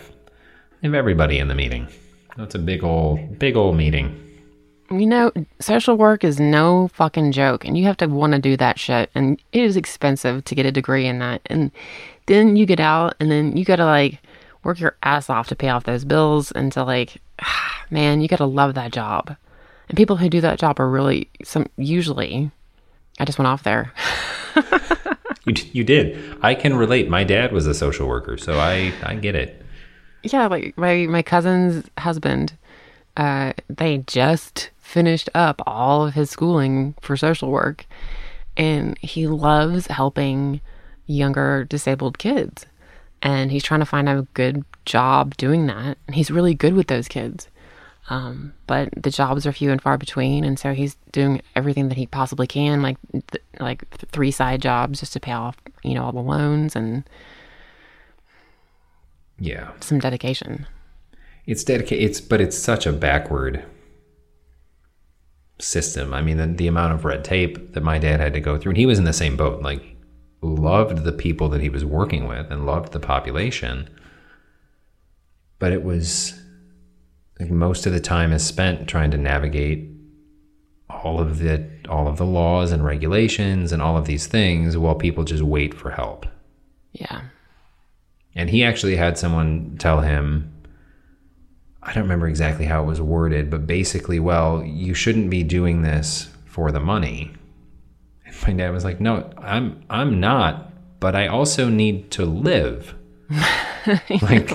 they 0.81 0.89
have 0.89 0.95
everybody 0.95 1.39
in 1.39 1.49
the 1.49 1.55
meeting. 1.55 1.87
That's 2.37 2.55
a 2.55 2.59
big 2.59 2.83
old 2.85 3.39
big 3.39 3.57
old 3.57 3.77
meeting. 3.77 4.23
You 4.91 5.07
know, 5.07 5.33
social 5.61 5.97
work 5.97 6.23
is 6.25 6.39
no 6.39 6.89
fucking 6.95 7.33
joke, 7.33 7.65
and 7.65 7.77
you 7.77 7.85
have 7.85 7.97
to 7.99 8.07
want 8.07 8.35
to 8.35 8.39
do 8.39 8.57
that 8.57 8.79
shit, 8.79 9.11
and 9.15 9.41
it 9.53 9.63
is 9.63 9.77
expensive 9.77 10.45
to 10.45 10.55
get 10.55 10.65
a 10.67 10.71
degree 10.73 11.07
in 11.07 11.19
that. 11.19 11.43
And 11.47 11.71
then 12.27 12.55
you 12.57 12.67
get 12.67 12.79
out, 12.81 13.15
and 13.21 13.31
then 13.31 13.57
you 13.57 13.65
gotta 13.65 13.85
like 13.85 14.21
work 14.65 14.79
your 14.81 14.97
ass 15.03 15.29
off 15.31 15.49
to 15.49 15.57
pay 15.57 15.69
off 15.71 15.85
those 15.85 16.05
bills, 16.05 16.51
and 16.53 16.71
to 16.73 16.85
like, 16.85 17.17
man, 17.91 18.21
you 18.21 18.29
gotta 18.29 18.47
love 18.47 18.75
that 18.75 18.93
job. 18.93 19.37
And 19.89 19.97
people 19.97 20.17
who 20.17 20.29
do 20.29 20.41
that 20.41 20.59
job 20.59 20.81
are 20.81 20.89
really 20.89 21.29
some 21.45 21.67
usually. 21.77 22.51
I 23.19 23.25
just 23.25 23.39
went 23.39 23.47
off 23.47 23.63
there. 23.63 23.93
You 25.47 25.55
you 25.73 25.85
did. 25.85 26.37
I 26.43 26.55
can 26.55 26.75
relate. 26.77 27.09
My 27.09 27.23
dad 27.23 27.53
was 27.53 27.67
a 27.67 27.75
social 27.75 28.09
worker, 28.09 28.37
so 28.37 28.59
I 28.59 28.93
I 29.05 29.15
get 29.15 29.35
it. 29.37 29.63
Yeah, 30.25 30.49
like 30.49 30.77
my 30.77 31.07
my 31.07 31.23
cousin's 31.23 31.89
husband, 31.99 32.57
uh, 33.17 33.53
they 33.69 33.99
just 33.99 34.71
finished 34.79 35.31
up 35.35 35.63
all 35.67 36.05
of 36.07 36.15
his 36.15 36.31
schooling 36.31 36.95
for 37.01 37.17
social 37.17 37.51
work, 37.51 37.87
and 38.57 38.99
he 38.99 39.29
loves 39.29 39.87
helping 39.87 40.61
younger 41.07 41.65
disabled 41.65 42.19
kids, 42.19 42.67
and 43.23 43.53
he's 43.53 43.63
trying 43.63 43.81
to 43.81 43.87
find 43.87 44.09
a 44.09 44.27
good 44.35 44.65
job 44.85 45.37
doing 45.37 45.67
that. 45.69 45.97
And 46.09 46.17
he's 46.17 46.31
really 46.31 46.55
good 46.55 46.75
with 46.75 46.89
those 46.89 47.07
kids, 47.07 47.47
um, 48.09 48.53
but 48.67 48.89
the 48.97 49.11
jobs 49.11 49.47
are 49.47 49.53
few 49.53 49.71
and 49.73 49.83
far 49.83 49.99
between, 49.99 50.45
and 50.45 50.59
so 50.59 50.73
he's 50.75 50.97
doing 51.13 51.43
everything 51.57 51.89
that 51.89 51.99
he 51.99 52.07
possibly 52.07 52.47
can, 52.47 52.81
like 52.83 52.97
th- 53.13 53.43
like 53.59 53.89
th- 53.91 54.11
three 54.13 54.31
side 54.31 54.63
jobs 54.63 55.01
just 55.01 55.13
to 55.15 55.21
pay 55.21 55.33
off, 55.33 55.57
you 55.83 55.95
know, 55.95 56.05
all 56.05 56.13
the 56.13 56.21
loans 56.21 56.77
and 56.77 57.03
Yeah, 59.39 59.71
some 59.81 59.99
dedication. 59.99 60.67
it's 61.47 61.65
dedicated. 61.65 62.05
It's 62.09 62.21
but 62.21 62.41
it's 62.41 62.57
such 62.57 62.87
a 62.87 62.93
backward 62.93 63.65
system. 65.59 66.13
I 66.15 66.23
mean, 66.23 66.37
the, 66.37 66.47
the 66.47 66.67
amount 66.69 66.93
of 66.95 67.05
red 67.05 67.25
tape 67.25 67.73
that 67.75 67.83
my 67.83 67.99
dad 67.99 68.21
had 68.21 68.35
to 68.35 68.41
go 68.41 68.59
through, 68.59 68.71
and 68.71 68.77
he 68.79 68.87
was 68.87 68.99
in 68.99 69.05
the 69.05 69.13
same 69.13 69.37
boat. 69.37 69.63
Like, 69.63 69.83
loved 70.43 71.05
the 71.05 71.13
people 71.13 71.49
that 71.49 71.61
he 71.61 71.69
was 71.71 71.85
working 71.85 72.29
with 72.29 72.51
and 72.53 72.67
loved 72.67 72.93
the 72.93 73.01
population, 73.01 73.89
but 75.59 75.73
it 75.73 75.83
was 75.83 76.41
like 77.39 77.51
most 77.51 77.87
of 77.87 77.93
the 77.93 78.01
time 78.01 78.33
is 78.33 78.45
spent 78.45 78.89
trying 78.89 79.11
to 79.11 79.19
navigate 79.19 79.89
all 80.89 81.21
of 81.21 81.39
the 81.39 81.69
all 81.89 82.09
of 82.09 82.17
the 82.17 82.27
laws 82.27 82.73
and 82.73 82.85
regulations 82.85 83.73
and 83.73 83.83
all 83.83 83.97
of 83.97 84.07
these 84.07 84.27
things 84.27 84.77
while 84.77 84.95
people 84.95 85.25
just 85.25 85.43
wait 85.43 85.75
for 85.75 85.91
help. 85.91 86.27
Yeah. 86.93 87.23
And 88.35 88.51
he 88.51 88.65
actually 88.65 88.97
had 88.97 89.17
someone 89.17 89.77
tell 89.79 90.01
him, 90.01 90.53
I 91.83 91.93
don't 91.93 92.03
remember 92.03 92.29
exactly 92.29 92.67
how 92.67 92.83
it 92.83 92.87
was 92.87 93.01
worded, 93.01 93.51
but 93.51 93.67
basically, 93.67 94.19
well, 94.19 94.63
you 94.65 94.93
shouldn't 94.95 95.31
be 95.31 95.43
doing 95.43 95.83
this 95.83 96.29
for 96.45 96.73
the 96.73 96.81
money. 96.81 97.33
And 98.25 98.35
my 98.43 98.53
dad 98.53 98.71
was 98.71 98.85
like, 98.85 99.01
No, 99.01 99.31
I'm 99.39 99.83
I'm 99.89 100.21
not, 100.21 100.73
but 101.01 101.15
I 101.15 101.29
also 101.29 101.69
need 101.69 102.11
to 102.13 102.25
live. 102.25 102.95
like 104.23 104.51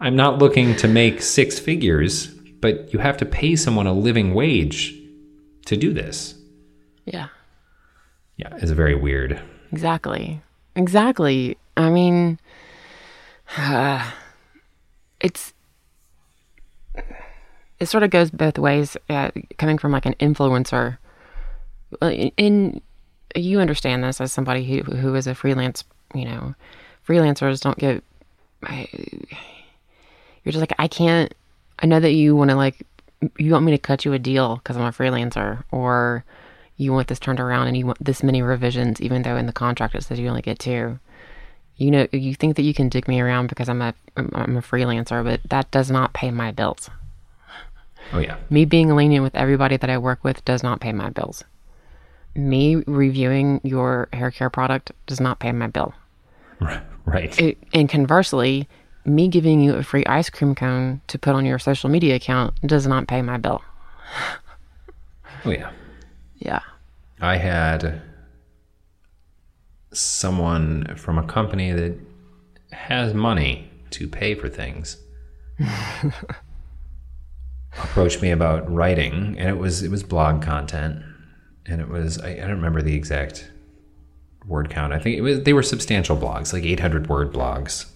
I'm 0.00 0.16
not 0.16 0.38
looking 0.38 0.76
to 0.76 0.88
make 0.88 1.20
six 1.22 1.58
figures, 1.58 2.28
but 2.60 2.92
you 2.92 2.98
have 2.98 3.16
to 3.18 3.26
pay 3.26 3.56
someone 3.56 3.86
a 3.86 3.92
living 3.92 4.34
wage 4.34 4.94
to 5.66 5.76
do 5.76 5.92
this. 5.92 6.34
Yeah. 7.04 7.28
Yeah, 8.36 8.56
it's 8.56 8.70
very 8.70 8.94
weird. 8.94 9.40
Exactly. 9.72 10.40
Exactly. 10.74 11.58
I 11.76 11.90
mean, 11.90 12.38
uh, 13.56 14.10
it's 15.20 15.52
it 17.78 17.86
sort 17.86 18.02
of 18.02 18.10
goes 18.10 18.30
both 18.30 18.58
ways. 18.58 18.96
Uh, 19.08 19.30
coming 19.58 19.78
from 19.78 19.92
like 19.92 20.06
an 20.06 20.14
influencer, 20.20 20.98
Uh, 22.00 22.10
in 22.36 22.80
you 23.36 23.60
understand 23.60 24.02
this 24.04 24.20
as 24.20 24.32
somebody 24.32 24.64
who 24.64 24.82
who 24.82 25.14
is 25.14 25.26
a 25.26 25.34
freelance. 25.34 25.84
You 26.14 26.24
know, 26.24 26.54
freelancers 27.06 27.60
don't 27.60 27.78
get. 27.78 28.02
You're 30.44 30.52
just 30.52 30.60
like 30.60 30.74
I 30.78 30.88
can't. 30.88 31.32
I 31.78 31.86
know 31.86 32.00
that 32.00 32.12
you 32.12 32.36
want 32.36 32.50
to 32.50 32.56
like. 32.56 32.86
You 33.38 33.52
want 33.52 33.64
me 33.64 33.72
to 33.72 33.78
cut 33.78 34.04
you 34.04 34.12
a 34.12 34.18
deal 34.18 34.56
because 34.56 34.76
I'm 34.76 34.82
a 34.82 34.92
freelancer, 34.92 35.62
or 35.70 36.24
you 36.76 36.92
want 36.92 37.08
this 37.08 37.18
turned 37.18 37.40
around 37.40 37.66
and 37.66 37.76
you 37.76 37.86
want 37.86 38.02
this 38.02 38.22
many 38.22 38.40
revisions, 38.40 39.00
even 39.02 39.22
though 39.22 39.36
in 39.36 39.46
the 39.46 39.52
contract 39.52 39.94
it 39.94 40.02
says 40.02 40.18
you 40.18 40.28
only 40.28 40.42
get 40.42 40.58
two. 40.58 40.98
You 41.76 41.90
know, 41.90 42.06
you 42.12 42.34
think 42.34 42.56
that 42.56 42.62
you 42.62 42.74
can 42.74 42.88
dig 42.88 43.08
me 43.08 43.20
around 43.20 43.48
because 43.48 43.68
I'm 43.68 43.82
a 43.82 43.94
I'm 44.16 44.56
a 44.56 44.62
freelancer, 44.62 45.22
but 45.22 45.40
that 45.48 45.70
does 45.70 45.90
not 45.90 46.12
pay 46.14 46.30
my 46.30 46.50
bills. 46.52 46.88
Oh 48.12 48.18
yeah. 48.18 48.36
Me 48.48 48.64
being 48.64 48.94
lenient 48.96 49.22
with 49.22 49.34
everybody 49.34 49.76
that 49.76 49.90
I 49.90 49.98
work 49.98 50.24
with 50.24 50.44
does 50.44 50.62
not 50.62 50.80
pay 50.80 50.92
my 50.92 51.10
bills. 51.10 51.44
Me 52.34 52.76
reviewing 52.76 53.60
your 53.62 54.08
hair 54.12 54.30
care 54.30 54.50
product 54.50 54.92
does 55.06 55.20
not 55.20 55.38
pay 55.38 55.52
my 55.52 55.66
bill. 55.66 55.94
Right. 57.06 57.40
It, 57.40 57.58
and 57.72 57.88
conversely, 57.88 58.68
me 59.04 59.28
giving 59.28 59.60
you 59.60 59.74
a 59.74 59.82
free 59.82 60.04
ice 60.06 60.30
cream 60.30 60.54
cone 60.54 61.00
to 61.08 61.18
put 61.18 61.34
on 61.34 61.44
your 61.44 61.58
social 61.58 61.90
media 61.90 62.16
account 62.16 62.54
does 62.62 62.86
not 62.86 63.06
pay 63.06 63.22
my 63.22 63.36
bill. 63.36 63.62
Oh 65.44 65.50
yeah. 65.50 65.70
Yeah. 66.38 66.60
I 67.20 67.36
had 67.36 68.02
someone 69.92 70.94
from 70.96 71.18
a 71.18 71.26
company 71.26 71.72
that 71.72 71.98
has 72.72 73.14
money 73.14 73.70
to 73.90 74.06
pay 74.06 74.34
for 74.36 74.48
things 74.48 74.98
approach 77.72 78.22
me 78.22 78.30
about 78.30 78.70
writing 78.72 79.36
and 79.38 79.48
it 79.48 79.58
was 79.58 79.82
it 79.82 79.90
was 79.90 80.04
blog 80.04 80.40
content 80.42 81.02
and 81.66 81.80
it 81.80 81.88
was 81.88 82.20
I, 82.20 82.30
I 82.32 82.40
don't 82.40 82.50
remember 82.50 82.82
the 82.82 82.94
exact 82.94 83.50
word 84.46 84.70
count. 84.70 84.92
I 84.92 84.98
think 84.98 85.16
it 85.16 85.22
was 85.22 85.42
they 85.42 85.52
were 85.52 85.62
substantial 85.62 86.16
blogs, 86.16 86.52
like 86.52 86.64
800 86.64 87.08
word 87.08 87.32
blogs. 87.32 87.86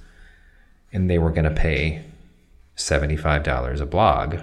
And 0.95 1.11
they 1.11 1.19
were 1.19 1.31
going 1.31 1.45
to 1.45 1.51
pay 1.51 2.03
$75 2.77 3.81
a 3.81 3.87
blog 3.87 4.37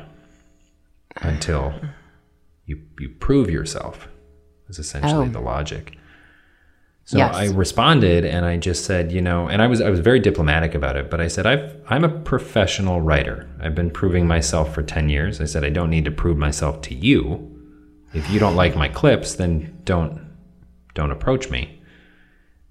until 1.18 1.74
you 2.66 2.82
you 3.00 3.10
prove 3.10 3.50
yourself. 3.50 4.08
Is 4.70 4.80
essentially 4.80 5.28
Oh. 5.28 5.32
the 5.32 5.40
logic. 5.42 5.98
So 7.04 7.18
Yes. 7.18 7.36
I 7.36 7.46
responded 7.48 8.24
and 8.24 8.46
I 8.46 8.56
just 8.58 8.86
said, 8.86 9.12
you 9.12 9.22
know, 9.22 9.48
and 9.50 9.62
I 9.62 9.68
was 9.68 9.82
I 9.82 9.90
was 9.90 10.00
very 10.00 10.20
diplomatic 10.20 10.74
about 10.76 10.96
it, 10.96 11.10
but 11.10 11.20
I 11.20 11.28
said 11.28 11.46
I've 11.46 11.76
I'm 11.90 12.04
a 12.06 12.10
professional 12.10 13.02
writer. 13.02 13.48
I've 13.60 13.76
been 13.76 13.90
proving 13.90 14.28
myself 14.28 14.74
for 14.74 14.82
10 14.84 15.10
years. 15.10 15.42
I 15.42 15.46
said 15.46 15.66
I 15.66 15.70
don't 15.70 15.90
need 15.90 16.06
to 16.06 16.12
prove 16.12 16.38
myself 16.38 16.82
to 16.84 16.94
you. 16.96 17.48
If 18.14 18.30
you 18.30 18.40
don't 18.40 18.56
like 18.56 18.76
my 18.76 18.88
clips, 18.88 19.36
then 19.36 19.82
don't 19.84 20.22
don't 20.94 21.12
approach 21.12 21.50
me. 21.50 21.81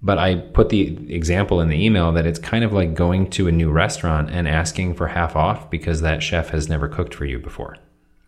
But 0.03 0.17
I 0.17 0.35
put 0.35 0.69
the 0.69 1.13
example 1.13 1.61
in 1.61 1.69
the 1.69 1.83
email 1.83 2.11
that 2.13 2.25
it's 2.25 2.39
kind 2.39 2.63
of 2.63 2.73
like 2.73 2.95
going 2.95 3.29
to 3.31 3.47
a 3.47 3.51
new 3.51 3.69
restaurant 3.69 4.31
and 4.31 4.47
asking 4.47 4.95
for 4.95 5.07
half 5.07 5.35
off 5.35 5.69
because 5.69 6.01
that 6.01 6.23
chef 6.23 6.49
has 6.49 6.67
never 6.67 6.87
cooked 6.87 7.13
for 7.13 7.25
you 7.25 7.37
before. 7.37 7.77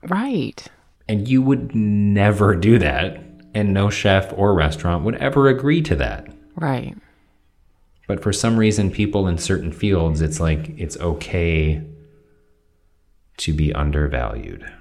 Right. 0.04 0.68
And 1.08 1.28
you 1.28 1.42
would 1.42 1.74
never 1.74 2.56
do 2.56 2.78
that, 2.80 3.24
and 3.56 3.74
no 3.74 3.90
chef 3.90 4.32
or 4.36 4.54
restaurant 4.54 5.04
would 5.04 5.16
ever 5.16 5.48
agree 5.48 5.82
to 5.82 5.96
that. 5.96 6.32
Right. 6.56 6.96
But 8.08 8.22
for 8.22 8.34
some 8.34 8.58
reason, 8.58 8.92
people 8.92 9.28
in 9.28 9.38
certain 9.38 9.72
fields, 9.72 10.22
it's 10.22 10.40
like 10.40 10.78
it's 10.78 10.98
okay 10.98 11.82
to 13.38 13.54
be 13.54 13.74
undervalued. 13.74 14.72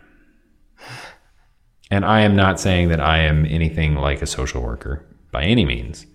And 1.91 2.05
I 2.05 2.21
am 2.23 2.37
not 2.37 2.61
saying 2.61 2.89
that 2.89 3.01
I 3.01 3.19
am 3.19 3.47
anything 3.47 3.95
like 3.95 4.23
a 4.23 4.27
social 4.27 4.63
worker 4.63 5.07
by 5.31 5.45
any 5.45 5.65
means. 5.65 6.07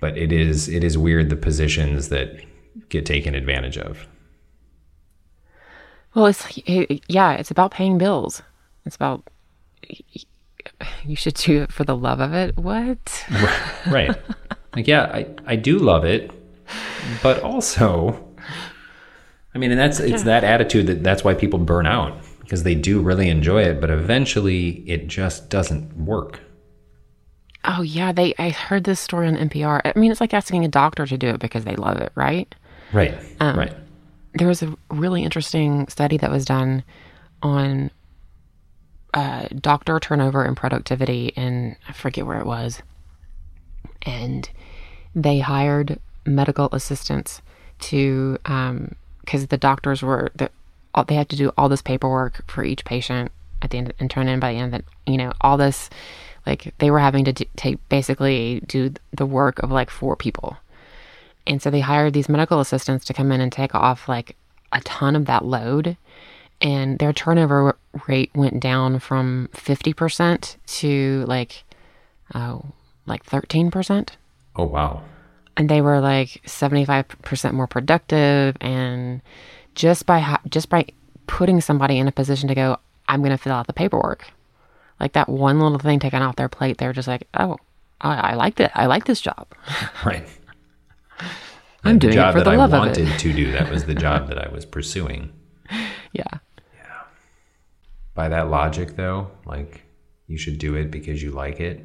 But 0.00 0.16
it 0.16 0.32
is 0.32 0.68
it 0.68 0.84
is 0.84 0.96
weird 0.96 1.28
the 1.30 1.36
positions 1.36 2.08
that 2.08 2.40
get 2.88 3.04
taken 3.04 3.34
advantage 3.34 3.76
of. 3.78 4.06
Well, 6.14 6.26
it's 6.26 6.46
it- 6.66 7.02
yeah, 7.08 7.32
it's 7.32 7.50
about 7.50 7.70
paying 7.72 7.98
bills. 7.98 8.42
It's 8.86 8.96
about 8.96 9.24
you 11.04 11.16
should 11.16 11.34
do 11.34 11.62
it 11.62 11.72
for 11.72 11.84
the 11.84 11.96
love 11.96 12.20
of 12.20 12.32
it. 12.34 12.56
What? 12.56 13.24
right. 13.88 14.16
Like, 14.76 14.86
yeah, 14.86 15.04
I, 15.04 15.26
I 15.46 15.56
do 15.56 15.78
love 15.78 16.04
it, 16.04 16.30
but 17.22 17.42
also, 17.42 18.24
I 19.54 19.58
mean, 19.58 19.70
and 19.70 19.80
that's 19.80 19.98
it's 19.98 20.22
that 20.24 20.44
attitude 20.44 20.86
that 20.86 21.02
that's 21.02 21.24
why 21.24 21.34
people 21.34 21.58
burn 21.58 21.86
out 21.86 22.16
because 22.40 22.62
they 22.62 22.74
do 22.74 23.00
really 23.00 23.28
enjoy 23.28 23.62
it, 23.62 23.80
but 23.80 23.90
eventually 23.90 24.84
it 24.88 25.06
just 25.08 25.48
doesn't 25.50 25.96
work. 25.96 26.40
Oh 27.64 27.82
yeah, 27.82 28.12
they. 28.12 28.34
I 28.38 28.50
heard 28.50 28.84
this 28.84 29.00
story 29.00 29.26
on 29.26 29.36
NPR. 29.36 29.80
I 29.84 29.98
mean, 29.98 30.10
it's 30.10 30.20
like 30.20 30.34
asking 30.34 30.64
a 30.64 30.68
doctor 30.68 31.06
to 31.06 31.18
do 31.18 31.28
it 31.28 31.40
because 31.40 31.64
they 31.64 31.76
love 31.76 31.98
it, 31.98 32.12
right? 32.14 32.52
Right. 32.92 33.14
Um, 33.40 33.58
right. 33.58 33.74
There 34.34 34.48
was 34.48 34.62
a 34.62 34.76
really 34.90 35.24
interesting 35.24 35.88
study 35.88 36.16
that 36.18 36.30
was 36.30 36.44
done 36.44 36.84
on 37.42 37.90
uh, 39.14 39.48
doctor 39.60 39.98
turnover 39.98 40.44
and 40.44 40.56
productivity, 40.56 41.32
and 41.36 41.76
I 41.88 41.92
forget 41.92 42.26
where 42.26 42.38
it 42.38 42.46
was. 42.46 42.82
And 44.02 44.48
they 45.14 45.40
hired 45.40 45.98
medical 46.24 46.68
assistants 46.72 47.42
to, 47.80 48.38
because 48.42 49.46
the 49.48 49.56
doctors 49.56 50.02
were 50.02 50.30
the, 50.36 50.50
all, 50.94 51.04
they 51.04 51.14
had 51.14 51.28
to 51.30 51.36
do 51.36 51.52
all 51.56 51.68
this 51.68 51.82
paperwork 51.82 52.48
for 52.50 52.64
each 52.64 52.84
patient 52.84 53.32
at 53.62 53.70
the 53.70 53.78
end 53.78 53.92
and 53.98 54.10
turn 54.10 54.28
in 54.28 54.40
by 54.40 54.52
the 54.52 54.58
end. 54.58 54.72
That 54.72 54.84
you 55.06 55.16
know 55.16 55.32
all 55.40 55.56
this, 55.56 55.90
like 56.48 56.74
they 56.78 56.90
were 56.90 56.98
having 56.98 57.24
to 57.26 57.32
do, 57.32 57.44
take 57.56 57.86
basically 57.88 58.62
do 58.66 58.92
the 59.12 59.26
work 59.26 59.62
of 59.62 59.70
like 59.70 59.90
four 59.90 60.16
people. 60.16 60.56
And 61.46 61.62
so 61.62 61.70
they 61.70 61.80
hired 61.80 62.14
these 62.14 62.28
medical 62.28 62.60
assistants 62.60 63.04
to 63.06 63.14
come 63.14 63.30
in 63.30 63.40
and 63.40 63.52
take 63.52 63.74
off 63.74 64.08
like 64.08 64.36
a 64.72 64.80
ton 64.80 65.14
of 65.14 65.26
that 65.26 65.44
load. 65.44 65.96
And 66.60 66.98
their 66.98 67.12
turnover 67.12 67.76
rate 68.08 68.30
went 68.34 68.60
down 68.60 68.98
from 68.98 69.48
50% 69.52 70.56
to 70.78 71.24
like, 71.28 71.64
oh, 72.34 72.64
like 73.06 73.24
13%. 73.24 74.10
Oh, 74.56 74.64
wow. 74.64 75.02
And 75.56 75.68
they 75.68 75.80
were 75.80 76.00
like 76.00 76.42
75% 76.46 77.52
more 77.52 77.66
productive. 77.66 78.56
And 78.60 79.22
just 79.74 80.06
by, 80.06 80.38
just 80.48 80.68
by 80.68 80.86
putting 81.26 81.60
somebody 81.60 81.98
in 81.98 82.08
a 82.08 82.12
position 82.12 82.48
to 82.48 82.54
go, 82.54 82.78
I'm 83.06 83.20
going 83.20 83.30
to 83.30 83.38
fill 83.38 83.52
out 83.52 83.66
the 83.66 83.72
paperwork. 83.72 84.32
Like 85.00 85.12
that 85.12 85.28
one 85.28 85.60
little 85.60 85.78
thing 85.78 85.98
taken 86.00 86.22
off 86.22 86.36
their 86.36 86.48
plate, 86.48 86.78
they're 86.78 86.92
just 86.92 87.08
like, 87.08 87.28
oh, 87.34 87.56
I, 88.00 88.32
I 88.32 88.34
liked 88.34 88.60
it. 88.60 88.70
I 88.74 88.86
like 88.86 89.04
this 89.04 89.20
job. 89.20 89.46
Right. 90.04 90.26
I'm 91.84 91.92
And 91.92 92.00
doing 92.00 92.14
it 92.14 92.16
the 92.16 92.22
job 92.22 92.32
for 92.32 92.38
that 92.40 92.44
the 92.44 92.50
I 92.50 92.56
love 92.56 92.72
of 92.72 92.78
wanted 92.80 93.08
it. 93.08 93.18
to 93.20 93.32
do. 93.32 93.52
That 93.52 93.70
was 93.70 93.84
the 93.84 93.94
job 94.06 94.28
that 94.28 94.38
I 94.38 94.48
was 94.52 94.64
pursuing. 94.64 95.32
Yeah. 96.12 96.24
Yeah. 96.74 97.02
By 98.14 98.28
that 98.28 98.50
logic, 98.50 98.96
though, 98.96 99.30
like 99.46 99.82
you 100.26 100.36
should 100.38 100.58
do 100.58 100.74
it 100.74 100.90
because 100.90 101.22
you 101.22 101.30
like 101.30 101.60
it. 101.60 101.78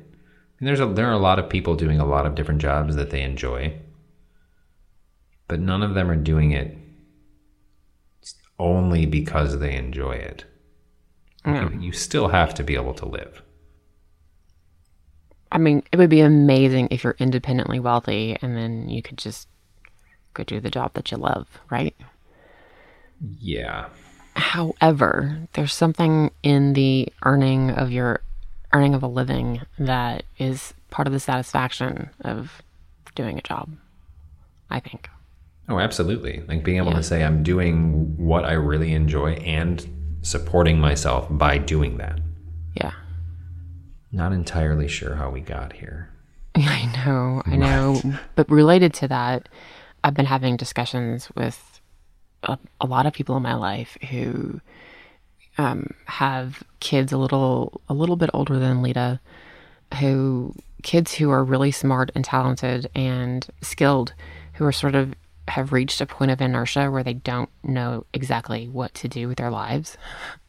And 0.59 0.67
there's 0.67 0.79
a 0.79 0.85
there 0.87 1.07
are 1.07 1.13
a 1.13 1.17
lot 1.19 1.39
of 1.39 1.49
people 1.49 1.75
doing 1.75 1.99
a 1.99 2.05
lot 2.05 2.25
of 2.25 2.35
different 2.35 2.61
jobs 2.61 2.95
that 2.95 3.09
they 3.11 3.21
enjoy, 3.21 3.77
but 5.47 5.59
none 5.59 5.83
of 5.83 5.93
them 5.93 6.09
are 6.09 6.15
doing 6.15 6.51
it 6.51 6.75
only 8.59 9.05
because 9.05 9.59
they 9.59 9.75
enjoy 9.75 10.13
it. 10.13 10.45
You, 11.45 11.77
you 11.79 11.91
still 11.91 12.29
have 12.29 12.53
to 12.55 12.63
be 12.63 12.75
able 12.75 12.93
to 12.95 13.05
live. 13.05 13.41
I 15.51 15.57
mean, 15.57 15.83
it 15.91 15.97
would 15.97 16.09
be 16.09 16.21
amazing 16.21 16.87
if 16.89 17.03
you're 17.03 17.15
independently 17.19 17.79
wealthy 17.79 18.37
and 18.41 18.55
then 18.57 18.89
you 18.89 19.01
could 19.01 19.17
just 19.17 19.47
go 20.33 20.43
do 20.43 20.59
the 20.59 20.71
job 20.71 20.93
that 20.93 21.11
you 21.11 21.17
love, 21.17 21.47
right? 21.69 21.95
Yeah. 23.39 23.89
However, 24.35 25.37
there's 25.53 25.73
something 25.73 26.31
in 26.41 26.73
the 26.73 27.09
earning 27.23 27.69
of 27.71 27.91
your 27.91 28.21
earning 28.71 28.95
of 28.95 29.03
a 29.03 29.07
living 29.07 29.61
that 29.77 30.23
is 30.39 30.73
part 30.89 31.07
of 31.07 31.13
the 31.13 31.19
satisfaction 31.19 32.09
of 32.21 32.61
doing 33.13 33.37
a 33.37 33.41
job. 33.41 33.69
I 34.71 34.79
think. 34.79 35.07
Oh, 35.69 35.77
absolutely. 35.79 36.41
Like 36.47 36.63
being 36.63 36.77
able 36.77 36.91
Yeah. 36.91 36.97
to 36.97 37.03
say 37.03 37.23
I'm 37.23 37.43
doing 37.43 38.17
what 38.17 38.43
I 38.43 38.53
really 38.53 38.93
enjoy 38.93 39.33
and 39.33 39.85
supporting 40.23 40.79
myself 40.79 41.27
by 41.29 41.59
doing 41.59 41.97
that. 41.97 42.19
Yeah. 42.73 42.93
Not 44.11 44.33
entirely 44.33 44.87
sure 44.87 45.15
how 45.15 45.29
we 45.29 45.41
got 45.41 45.73
here. 45.73 46.09
I 46.55 46.91
know, 47.05 47.43
I 47.45 47.55
know. 47.55 48.01
But 48.35 48.49
related 48.49 48.93
to 48.95 49.07
that, 49.09 49.49
I've 50.03 50.13
been 50.13 50.25
having 50.25 50.57
discussions 50.57 51.29
with 51.35 51.81
a, 52.43 52.57
a 52.81 52.85
lot 52.87 53.05
of 53.05 53.13
people 53.13 53.37
in 53.37 53.43
my 53.43 53.55
life 53.55 53.97
who 54.09 54.59
um, 55.57 55.93
have 56.05 56.63
kids 56.79 57.11
a 57.11 57.17
little 57.17 57.81
a 57.87 57.93
little 57.93 58.15
bit 58.15 58.29
older 58.33 58.57
than 58.57 58.81
Leta, 58.81 59.19
who 59.99 60.55
kids 60.81 61.13
who 61.13 61.29
are 61.29 61.43
really 61.43 61.71
smart 61.71 62.11
and 62.15 62.25
talented 62.25 62.89
and 62.95 63.47
skilled, 63.61 64.13
who 64.53 64.65
are 64.65 64.71
sort 64.71 64.95
of 64.95 65.13
have 65.47 65.73
reached 65.73 66.01
a 66.01 66.05
point 66.05 66.31
of 66.31 66.41
inertia 66.41 66.89
where 66.89 67.03
they 67.03 67.13
don't 67.13 67.49
know 67.63 68.05
exactly 68.13 68.67
what 68.67 68.93
to 68.95 69.07
do 69.07 69.27
with 69.27 69.37
their 69.37 69.51
lives, 69.51 69.97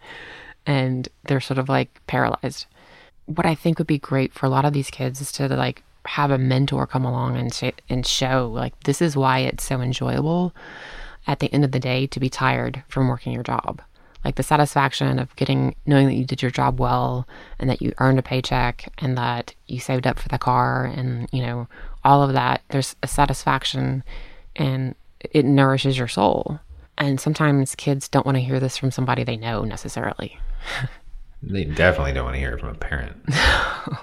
and 0.67 1.09
they're 1.25 1.41
sort 1.41 1.59
of 1.59 1.69
like 1.69 2.01
paralyzed 2.07 2.67
what 3.27 3.47
I 3.47 3.55
think 3.55 3.79
would 3.79 3.87
be 3.87 3.99
great 3.99 4.33
for 4.33 4.47
a 4.47 4.51
lot 4.51 4.65
of 4.65 4.73
these 4.73 4.91
kids 4.91 5.21
is 5.21 5.33
to 5.33 5.49
like 5.49 5.83
have 6.07 6.31
a 6.31 6.39
mentor 6.39 6.87
come 6.87 7.05
along 7.05 7.37
and 7.37 7.53
sh- 7.53 7.81
and 7.89 8.07
show 8.07 8.51
like 8.53 8.79
this 8.81 9.01
is 9.01 9.17
why 9.17 9.41
it's 9.41 9.65
so 9.65 9.81
enjoyable 9.81 10.55
at 11.27 11.39
the 11.39 11.53
end 11.53 11.65
of 11.65 11.73
the 11.73 11.81
day 11.81 12.07
to 12.07 12.21
be 12.21 12.29
tired 12.29 12.83
from 12.89 13.09
working 13.09 13.33
your 13.33 13.43
job. 13.43 13.81
Like 14.25 14.37
the 14.37 14.43
satisfaction 14.43 15.19
of 15.19 15.35
getting 15.37 15.75
knowing 15.87 16.07
that 16.07 16.15
you 16.15 16.25
did 16.25 16.43
your 16.43 16.51
job 16.51 16.79
well 16.79 17.27
and 17.59 17.69
that 17.69 17.81
you 17.83 17.93
earned 17.99 18.19
a 18.19 18.23
paycheck 18.23 18.93
and 18.99 19.17
that 19.17 19.55
you 19.67 19.81
saved 19.81 20.07
up 20.07 20.19
for 20.19 20.29
the 20.29 20.39
car 20.39 20.85
and 20.85 21.29
you 21.33 21.43
know 21.43 21.69
all 22.05 22.23
of 22.23 22.33
that 22.35 22.63
there's 22.69 22.97
a 23.03 23.07
satisfaction 23.07 24.03
and 24.57 24.95
it 25.21 25.45
nourishes 25.45 25.99
your 25.99 26.09
soul. 26.09 26.61
And 26.97 27.21
sometimes 27.21 27.75
kids 27.75 28.09
don't 28.09 28.25
want 28.25 28.37
to 28.37 28.43
hear 28.43 28.61
this 28.61 28.77
from 28.77 28.91
somebody 28.91 29.25
they 29.25 29.37
know 29.37 29.63
necessarily. 29.65 30.39
They 31.47 31.65
definitely 31.65 32.15
don't 32.15 32.25
want 32.25 32.37
to 32.37 32.41
hear 32.41 32.55
it 32.55 32.61
from 32.61 32.71
a 32.71 32.75
parent. 32.75 33.17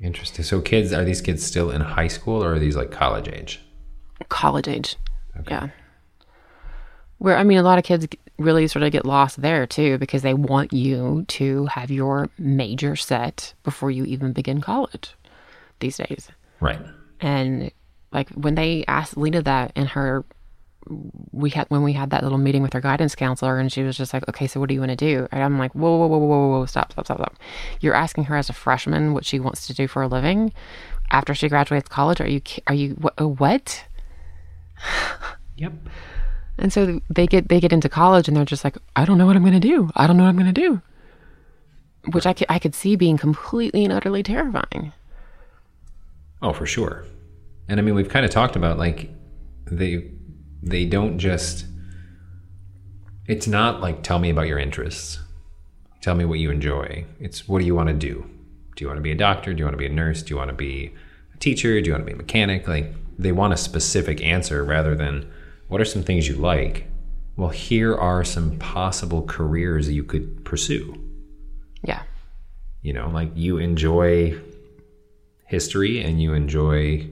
Interesting. 0.00 0.44
So, 0.44 0.60
kids, 0.60 0.92
are 0.92 1.04
these 1.04 1.22
kids 1.22 1.42
still 1.42 1.70
in 1.70 1.80
high 1.80 2.08
school 2.08 2.44
or 2.44 2.54
are 2.54 2.58
these 2.58 2.76
like 2.76 2.90
college 2.90 3.28
age? 3.28 3.60
college 4.28 4.68
age. 4.68 4.96
Yeah. 5.48 5.68
Where 7.18 7.36
I 7.36 7.44
mean, 7.44 7.58
a 7.58 7.62
lot 7.62 7.78
of 7.78 7.84
kids 7.84 8.06
really 8.38 8.66
sort 8.66 8.82
of 8.82 8.92
get 8.92 9.06
lost 9.06 9.40
there 9.40 9.66
too 9.66 9.96
because 9.98 10.22
they 10.22 10.34
want 10.34 10.72
you 10.72 11.24
to 11.28 11.66
have 11.66 11.90
your 11.90 12.28
major 12.38 12.96
set 12.96 13.54
before 13.62 13.90
you 13.90 14.04
even 14.04 14.32
begin 14.32 14.60
college 14.60 15.14
these 15.80 15.96
days. 15.96 16.28
Right. 16.60 16.80
And 17.20 17.70
like 18.14 18.30
when 18.30 18.54
they 18.54 18.84
asked 18.86 19.16
Leta 19.16 19.42
that 19.42 19.72
in 19.74 19.86
her, 19.86 20.24
we 21.32 21.50
had 21.50 21.66
when 21.68 21.82
we 21.82 21.92
had 21.92 22.10
that 22.10 22.22
little 22.22 22.38
meeting 22.38 22.62
with 22.62 22.72
her 22.72 22.80
guidance 22.80 23.14
counselor, 23.14 23.58
and 23.58 23.72
she 23.72 23.82
was 23.82 23.96
just 23.96 24.14
like, 24.14 24.28
"Okay, 24.28 24.46
so 24.46 24.60
what 24.60 24.68
do 24.68 24.74
you 24.74 24.80
want 24.80 24.90
to 24.90 24.96
do?" 24.96 25.26
And 25.32 25.42
I'm 25.42 25.58
like, 25.58 25.74
"Whoa, 25.74 25.96
whoa, 25.96 26.06
whoa, 26.06 26.18
whoa, 26.18 26.26
whoa, 26.26 26.48
whoa, 26.60 26.66
stop, 26.66 26.92
stop, 26.92 27.06
stop, 27.06 27.18
stop! 27.18 27.36
You're 27.80 27.94
asking 27.94 28.24
her 28.24 28.36
as 28.36 28.48
a 28.48 28.52
freshman 28.52 29.12
what 29.12 29.24
she 29.24 29.40
wants 29.40 29.66
to 29.66 29.74
do 29.74 29.88
for 29.88 30.02
a 30.02 30.08
living 30.08 30.52
after 31.10 31.34
she 31.34 31.48
graduates 31.48 31.88
college? 31.88 32.20
Are 32.20 32.28
you 32.28 32.40
are 32.66 32.74
you 32.74 32.96
wh- 33.02 33.20
uh, 33.20 33.28
what?" 33.28 33.84
Yep. 35.56 35.72
And 36.58 36.72
so 36.72 37.00
they 37.08 37.26
get 37.26 37.48
they 37.48 37.60
get 37.60 37.72
into 37.72 37.88
college 37.88 38.28
and 38.28 38.36
they're 38.36 38.44
just 38.44 38.64
like, 38.64 38.76
I 38.96 39.04
don't 39.04 39.18
know 39.18 39.26
what 39.26 39.36
I'm 39.36 39.42
going 39.42 39.60
to 39.60 39.60
do. 39.60 39.90
I 39.94 40.06
don't 40.06 40.16
know 40.16 40.24
what 40.24 40.30
I'm 40.30 40.36
going 40.36 40.52
to 40.52 40.60
do. 40.60 40.82
Which 42.12 42.26
I 42.26 42.32
could, 42.32 42.46
I 42.50 42.58
could 42.58 42.74
see 42.74 42.96
being 42.96 43.16
completely 43.16 43.84
and 43.84 43.92
utterly 43.92 44.22
terrifying. 44.22 44.92
Oh, 46.42 46.52
for 46.52 46.66
sure. 46.66 47.04
And 47.68 47.80
I 47.80 47.82
mean, 47.82 47.94
we've 47.94 48.08
kind 48.08 48.24
of 48.24 48.30
talked 48.30 48.56
about 48.56 48.78
like 48.78 49.10
they 49.66 50.10
they 50.62 50.84
don't 50.84 51.18
just. 51.18 51.66
It's 53.26 53.46
not 53.46 53.80
like 53.80 54.02
tell 54.02 54.18
me 54.18 54.30
about 54.30 54.48
your 54.48 54.58
interests. 54.58 55.18
Tell 56.02 56.14
me 56.14 56.26
what 56.26 56.38
you 56.38 56.50
enjoy. 56.50 57.06
It's 57.18 57.48
what 57.48 57.60
do 57.60 57.64
you 57.64 57.74
want 57.74 57.88
to 57.88 57.94
do? 57.94 58.28
Do 58.76 58.84
you 58.84 58.88
want 58.88 58.98
to 58.98 59.02
be 59.02 59.12
a 59.12 59.16
doctor? 59.16 59.54
Do 59.54 59.60
you 59.60 59.64
want 59.64 59.74
to 59.74 59.78
be 59.78 59.86
a 59.86 59.90
nurse? 59.90 60.22
Do 60.22 60.34
you 60.34 60.36
want 60.36 60.50
to 60.50 60.54
be 60.54 60.92
a 61.32 61.38
teacher? 61.38 61.80
Do 61.80 61.86
you 61.86 61.92
want 61.92 62.02
to 62.02 62.06
be 62.06 62.12
a 62.12 62.16
mechanic? 62.16 62.68
Like 62.68 62.92
they 63.18 63.32
want 63.32 63.52
a 63.52 63.56
specific 63.56 64.22
answer 64.22 64.64
rather 64.64 64.94
than 64.94 65.30
what 65.68 65.80
are 65.80 65.84
some 65.84 66.02
things 66.02 66.28
you 66.28 66.34
like? 66.34 66.86
Well, 67.36 67.48
here 67.48 67.94
are 67.94 68.24
some 68.24 68.58
possible 68.58 69.22
careers 69.22 69.88
you 69.88 70.04
could 70.04 70.44
pursue. 70.44 71.00
Yeah. 71.82 72.02
You 72.82 72.92
know, 72.92 73.08
like 73.08 73.30
you 73.34 73.58
enjoy 73.58 74.38
history 75.46 76.02
and 76.02 76.20
you 76.20 76.34
enjoy 76.34 77.08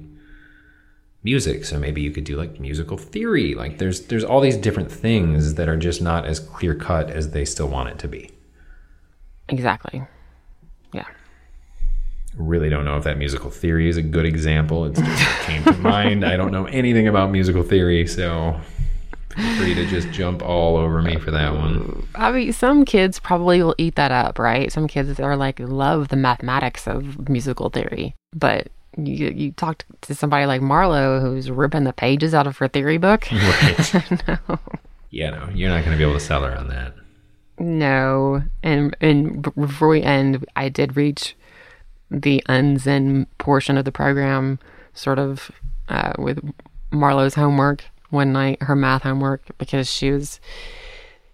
music 1.24 1.64
so 1.64 1.78
maybe 1.78 2.00
you 2.00 2.10
could 2.10 2.24
do 2.24 2.36
like 2.36 2.58
musical 2.58 2.96
theory 2.96 3.54
like 3.54 3.78
there's 3.78 4.06
there's 4.06 4.24
all 4.24 4.40
these 4.40 4.56
different 4.56 4.90
things 4.90 5.54
that 5.54 5.68
are 5.68 5.76
just 5.76 6.02
not 6.02 6.26
as 6.26 6.40
clear 6.40 6.74
cut 6.74 7.08
as 7.10 7.30
they 7.30 7.44
still 7.44 7.68
want 7.68 7.88
it 7.88 7.98
to 7.98 8.08
be 8.08 8.30
Exactly. 9.48 10.02
Yeah. 10.92 11.04
really 12.36 12.70
don't 12.70 12.84
know 12.84 12.96
if 12.96 13.04
that 13.04 13.18
musical 13.18 13.50
theory 13.50 13.88
is 13.88 13.96
a 13.96 14.02
good 14.02 14.24
example. 14.24 14.86
It 14.86 14.94
just 14.94 15.40
came 15.42 15.62
to 15.64 15.72
mind. 15.74 16.24
I 16.24 16.36
don't 16.36 16.52
know 16.52 16.64
anything 16.66 17.08
about 17.08 17.30
musical 17.30 17.62
theory, 17.62 18.06
so 18.06 18.58
feel 19.36 19.56
free 19.56 19.74
to 19.74 19.86
just 19.86 20.10
jump 20.10 20.42
all 20.42 20.76
over 20.76 21.02
me 21.02 21.18
for 21.18 21.30
that 21.30 21.54
one. 21.54 22.06
I 22.14 22.32
mean, 22.32 22.52
some 22.52 22.84
kids 22.84 23.18
probably 23.18 23.62
will 23.62 23.74
eat 23.78 23.96
that 23.96 24.12
up, 24.12 24.38
right? 24.38 24.72
Some 24.72 24.88
kids 24.88 25.18
are 25.20 25.36
like 25.36 25.58
love 25.60 26.08
the 26.08 26.16
mathematics 26.16 26.86
of 26.86 27.28
musical 27.28 27.68
theory, 27.68 28.14
but 28.34 28.68
you 28.96 29.28
you 29.30 29.52
talk 29.52 29.84
to 30.02 30.14
somebody 30.14 30.46
like 30.46 30.60
Marlo 30.60 31.20
who's 31.20 31.50
ripping 31.50 31.84
the 31.84 31.92
pages 31.92 32.34
out 32.34 32.46
of 32.46 32.58
her 32.58 32.68
theory 32.68 32.98
book. 32.98 33.28
Right. 33.32 34.28
no. 34.28 34.58
Yeah, 35.10 35.30
no, 35.30 35.48
you're 35.52 35.68
not 35.68 35.84
going 35.84 35.92
to 35.92 35.98
be 35.98 36.04
able 36.04 36.18
to 36.18 36.24
sell 36.24 36.42
her 36.42 36.56
on 36.56 36.68
that. 36.68 36.94
No, 37.58 38.42
and 38.62 38.96
and 39.00 39.42
before 39.42 39.88
we 39.88 40.02
end, 40.02 40.44
I 40.56 40.68
did 40.68 40.96
reach 40.96 41.36
the 42.10 42.42
unzen 42.48 43.26
portion 43.38 43.76
of 43.76 43.84
the 43.84 43.92
program, 43.92 44.58
sort 44.94 45.18
of 45.18 45.50
uh, 45.88 46.12
with 46.18 46.40
Marlo's 46.90 47.34
homework 47.34 47.84
one 48.10 48.32
night, 48.32 48.62
her 48.62 48.76
math 48.76 49.02
homework, 49.02 49.42
because 49.58 49.90
she 49.90 50.10
was 50.10 50.40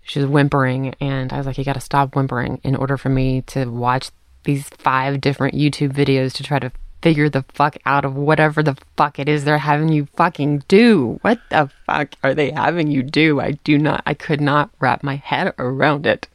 she 0.03 0.19
was 0.19 0.29
whimpering, 0.29 0.95
and 1.01 1.33
I 1.33 1.39
was 1.39 1.47
like, 1.47 1.59
"You 1.59 1.65
got 1.65 1.75
to 1.75 1.81
stop 1.81 2.17
whimpering." 2.17 2.61
In 2.65 2.75
order 2.75 2.97
for 2.97 3.09
me 3.09 3.43
to 3.43 3.67
watch 3.67 4.11
these 4.45 4.69
five 4.71 5.21
different 5.21 5.55
YouTube 5.55 5.93
videos 5.93 6.33
to 6.35 6.43
try 6.43 6.59
to 6.59 6.73
figure 7.03 7.29
the 7.29 7.45
fuck 7.55 7.77
out 7.87 8.05
of 8.05 8.15
whatever 8.15 8.63
the 8.63 8.77
fuck 8.97 9.19
it 9.19 9.29
is 9.29 9.45
they're 9.45 9.59
having 9.59 9.89
you 9.91 10.07
fucking 10.17 10.65
do. 10.69 11.19
What 11.23 11.41
the 11.51 11.71
fuck 11.87 12.15
are 12.23 12.35
they 12.35 12.51
having 12.51 12.91
you 12.91 13.03
do? 13.03 13.41
I 13.41 13.53
do 13.53 13.79
not, 13.79 14.03
I 14.07 14.15
could 14.15 14.41
not 14.41 14.71
wrap 14.81 15.03
my 15.03 15.17
head 15.17 15.55
around 15.59 16.07
it. 16.07 16.29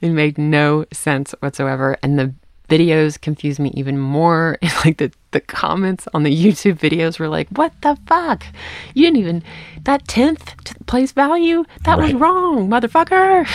It 0.00 0.10
made 0.10 0.38
no 0.38 0.84
sense 0.92 1.34
whatsoever. 1.40 1.96
And 2.02 2.18
the 2.18 2.34
videos 2.68 3.20
confused 3.20 3.58
me 3.58 3.70
even 3.74 3.98
more. 3.98 4.58
like 4.84 4.98
the, 4.98 5.12
the 5.32 5.40
comments 5.40 6.06
on 6.14 6.22
the 6.22 6.34
YouTube 6.34 6.78
videos 6.78 7.18
were 7.18 7.28
like, 7.28 7.48
what 7.50 7.72
the 7.82 7.98
fuck? 8.06 8.44
You 8.94 9.04
didn't 9.04 9.18
even, 9.18 9.42
that 9.82 10.06
10th 10.06 10.86
place 10.86 11.12
value, 11.12 11.64
that 11.84 11.98
right. 11.98 12.12
was 12.12 12.14
wrong, 12.14 12.68
motherfucker. 12.68 13.46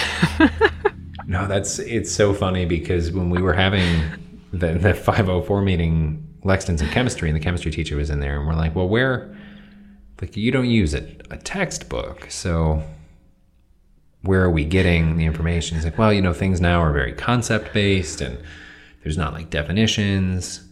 no, 1.28 1.48
that's, 1.48 1.80
it's 1.80 2.12
so 2.12 2.34
funny 2.34 2.66
because 2.66 3.12
when 3.12 3.30
we 3.30 3.42
were 3.42 3.54
having 3.54 4.02
the, 4.58 4.74
the 4.74 4.94
504 4.94 5.62
meeting, 5.62 6.28
Lexton's 6.44 6.82
in 6.82 6.90
chemistry, 6.90 7.30
and 7.30 7.36
the 7.36 7.44
chemistry 7.44 7.72
teacher 7.72 7.96
was 7.96 8.10
in 8.10 8.20
there, 8.20 8.38
and 8.38 8.48
we're 8.48 8.56
like, 8.56 8.76
well, 8.76 8.88
where, 8.88 9.36
like, 10.22 10.36
you 10.38 10.52
don't 10.52 10.70
use 10.70 10.94
a, 10.94 11.04
a 11.30 11.38
textbook, 11.38 12.30
so 12.30 12.84
where 14.22 14.44
are 14.44 14.52
we 14.52 14.66
getting 14.66 15.18
the 15.18 15.26
information? 15.26 15.76
He's 15.76 15.86
like, 15.86 15.98
well, 15.98 16.12
you 16.12 16.22
know, 16.22 16.34
things 16.34 16.60
now 16.60 16.82
are 16.82 16.92
very 16.92 17.14
concept 17.14 17.74
based, 17.74 18.22
and 18.22 18.38
there's 19.04 19.18
not 19.18 19.34
like 19.34 19.50
definitions. 19.50 20.64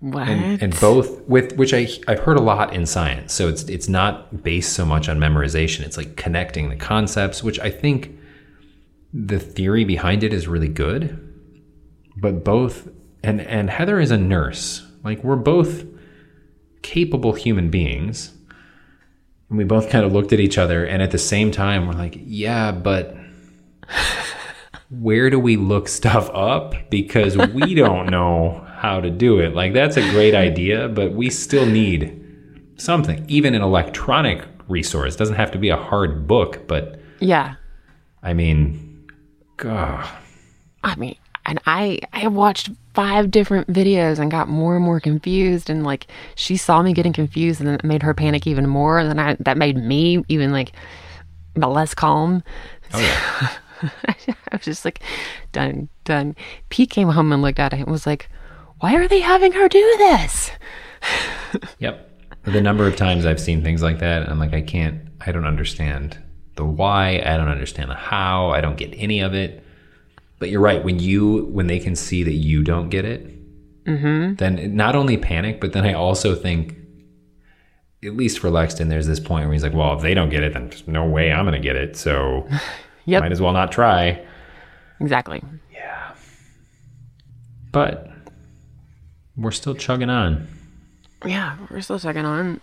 What? 0.00 0.28
And, 0.28 0.62
and, 0.62 0.80
both 0.80 1.22
with 1.22 1.56
which 1.56 1.72
I 1.72 1.88
I've 2.06 2.18
heard 2.18 2.36
a 2.36 2.42
lot 2.42 2.74
in 2.74 2.84
science. 2.84 3.32
So 3.32 3.48
it's 3.48 3.62
it's 3.64 3.88
not 3.88 4.42
based 4.42 4.74
so 4.74 4.84
much 4.84 5.08
on 5.08 5.18
memorization. 5.18 5.80
It's 5.80 5.96
like 5.96 6.16
connecting 6.16 6.68
the 6.68 6.76
concepts, 6.76 7.42
which 7.42 7.58
I 7.60 7.70
think 7.70 8.18
the 9.14 9.38
theory 9.38 9.84
behind 9.84 10.22
it 10.22 10.34
is 10.34 10.48
really 10.48 10.68
good. 10.68 11.22
But 12.16 12.44
both 12.44 12.88
and 13.26 13.40
and 13.40 13.70
Heather 13.70 14.00
is 14.00 14.10
a 14.10 14.16
nurse. 14.16 14.86
Like 15.04 15.22
we're 15.24 15.36
both 15.36 15.84
capable 16.82 17.32
human 17.32 17.70
beings. 17.70 18.32
And 19.48 19.58
we 19.58 19.64
both 19.64 19.90
kind 19.90 20.04
of 20.04 20.12
looked 20.12 20.32
at 20.32 20.40
each 20.40 20.58
other 20.58 20.84
and 20.84 21.02
at 21.02 21.12
the 21.12 21.18
same 21.18 21.50
time 21.50 21.86
we're 21.86 21.94
like, 21.94 22.18
yeah, 22.20 22.72
but 22.72 23.16
where 24.90 25.30
do 25.30 25.38
we 25.38 25.56
look 25.56 25.88
stuff 25.88 26.28
up 26.32 26.74
because 26.90 27.36
we 27.36 27.74
don't 27.74 28.06
know 28.10 28.66
how 28.76 29.00
to 29.00 29.10
do 29.10 29.38
it. 29.40 29.54
Like 29.54 29.72
that's 29.72 29.96
a 29.96 30.10
great 30.10 30.34
idea, 30.34 30.88
but 30.88 31.12
we 31.12 31.30
still 31.30 31.66
need 31.66 32.22
something, 32.76 33.24
even 33.28 33.54
an 33.54 33.62
electronic 33.62 34.44
resource. 34.68 35.14
It 35.14 35.18
doesn't 35.18 35.36
have 35.36 35.52
to 35.52 35.58
be 35.58 35.70
a 35.70 35.76
hard 35.76 36.26
book, 36.26 36.66
but 36.66 37.00
yeah. 37.20 37.54
I 38.22 38.34
mean, 38.34 39.08
God. 39.56 40.08
I 40.84 40.94
mean, 40.96 41.16
and 41.46 41.60
I 41.66 42.00
I 42.12 42.26
watched 42.28 42.70
five 42.94 43.30
different 43.30 43.72
videos 43.72 44.18
and 44.18 44.30
got 44.30 44.48
more 44.48 44.76
and 44.76 44.84
more 44.84 45.00
confused 45.00 45.70
and 45.70 45.84
like 45.84 46.06
she 46.34 46.56
saw 46.56 46.82
me 46.82 46.92
getting 46.92 47.12
confused 47.12 47.60
and 47.60 47.68
it 47.68 47.84
made 47.84 48.02
her 48.02 48.14
panic 48.14 48.46
even 48.46 48.66
more 48.66 48.98
and 48.98 49.08
then 49.08 49.18
I, 49.18 49.36
that 49.40 49.56
made 49.56 49.76
me 49.76 50.24
even 50.28 50.52
like 50.52 50.72
less 51.56 51.94
calm. 51.94 52.42
Oh 52.92 53.00
yeah. 53.00 53.50
I 54.06 54.56
was 54.56 54.62
just 54.62 54.84
like, 54.84 55.00
done, 55.52 55.88
done. 56.04 56.34
Pete 56.70 56.90
came 56.90 57.08
home 57.08 57.32
and 57.32 57.42
looked 57.42 57.58
at 57.58 57.72
it 57.72 57.80
and 57.80 57.88
was 57.88 58.06
like, 58.06 58.28
why 58.80 58.94
are 58.94 59.08
they 59.08 59.20
having 59.20 59.52
her 59.52 59.68
do 59.68 59.94
this? 59.98 60.50
yep. 61.78 62.10
The 62.44 62.60
number 62.60 62.86
of 62.86 62.96
times 62.96 63.26
I've 63.26 63.40
seen 63.40 63.62
things 63.62 63.82
like 63.82 63.98
that, 63.98 64.28
I'm 64.28 64.38
like, 64.38 64.54
I 64.54 64.62
can't, 64.62 65.00
I 65.20 65.32
don't 65.32 65.46
understand 65.46 66.18
the 66.54 66.64
why. 66.64 67.22
I 67.24 67.36
don't 67.36 67.48
understand 67.48 67.90
the 67.90 67.94
how. 67.94 68.50
I 68.50 68.60
don't 68.60 68.76
get 68.76 68.94
any 68.96 69.20
of 69.20 69.34
it. 69.34 69.64
But 70.38 70.50
you're 70.50 70.60
right. 70.60 70.84
When 70.84 70.98
you, 70.98 71.46
when 71.46 71.66
they 71.66 71.78
can 71.78 71.96
see 71.96 72.22
that 72.22 72.34
you 72.34 72.62
don't 72.62 72.88
get 72.90 73.04
it, 73.04 73.84
mm-hmm. 73.84 74.34
then 74.34 74.76
not 74.76 74.94
only 74.94 75.16
panic, 75.16 75.60
but 75.60 75.72
then 75.72 75.84
I 75.84 75.94
also 75.94 76.34
think, 76.34 76.76
at 78.04 78.16
least 78.16 78.38
for 78.38 78.50
Lexton, 78.50 78.88
there's 78.88 79.06
this 79.06 79.20
point 79.20 79.46
where 79.46 79.54
he's 79.54 79.62
like, 79.62 79.72
well, 79.72 79.94
if 79.96 80.02
they 80.02 80.14
don't 80.14 80.28
get 80.28 80.42
it, 80.42 80.52
then 80.52 80.68
there's 80.68 80.86
no 80.86 81.06
way 81.06 81.32
I'm 81.32 81.46
going 81.46 81.60
to 81.60 81.66
get 81.66 81.76
it. 81.76 81.96
So 81.96 82.46
Yep. 83.06 83.22
Might 83.22 83.32
as 83.32 83.40
well 83.40 83.52
not 83.52 83.72
try. 83.72 84.24
Exactly. 85.00 85.42
Yeah. 85.72 86.12
But 87.70 88.10
we're 89.36 89.52
still 89.52 89.74
chugging 89.74 90.10
on. 90.10 90.48
Yeah, 91.24 91.56
we're 91.70 91.80
still 91.80 92.00
chugging 92.00 92.24
on. 92.24 92.60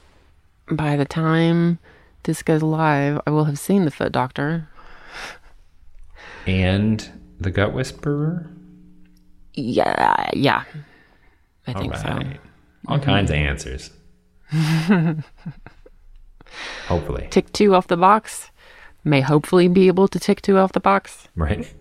By 0.69 0.97
the 0.97 1.05
time 1.05 1.79
this 2.23 2.43
goes 2.43 2.61
live, 2.61 3.21
I 3.25 3.31
will 3.31 3.45
have 3.45 3.57
seen 3.57 3.85
the 3.85 3.91
foot 3.91 4.11
doctor. 4.11 4.67
And 6.45 7.09
the 7.43 7.51
gut 7.51 7.73
whisperer? 7.73 8.49
Yeah, 9.53 10.29
yeah. 10.33 10.63
I 11.67 11.73
think 11.73 11.93
right. 11.93 12.01
so. 12.01 12.09
All 12.87 12.97
mm-hmm. 12.97 13.05
kinds 13.05 13.29
of 13.29 13.35
answers. 13.35 13.91
Hopefully. 16.87 17.27
Tick 17.31 17.51
two 17.53 17.73
off 17.73 17.87
the 17.87 17.97
box 17.97 18.51
may 19.03 19.21
hopefully 19.21 19.67
be 19.67 19.87
able 19.87 20.07
to 20.07 20.19
tick 20.19 20.41
two 20.41 20.57
off 20.57 20.71
the 20.71 20.79
box. 20.79 21.27
Right. 21.35 21.71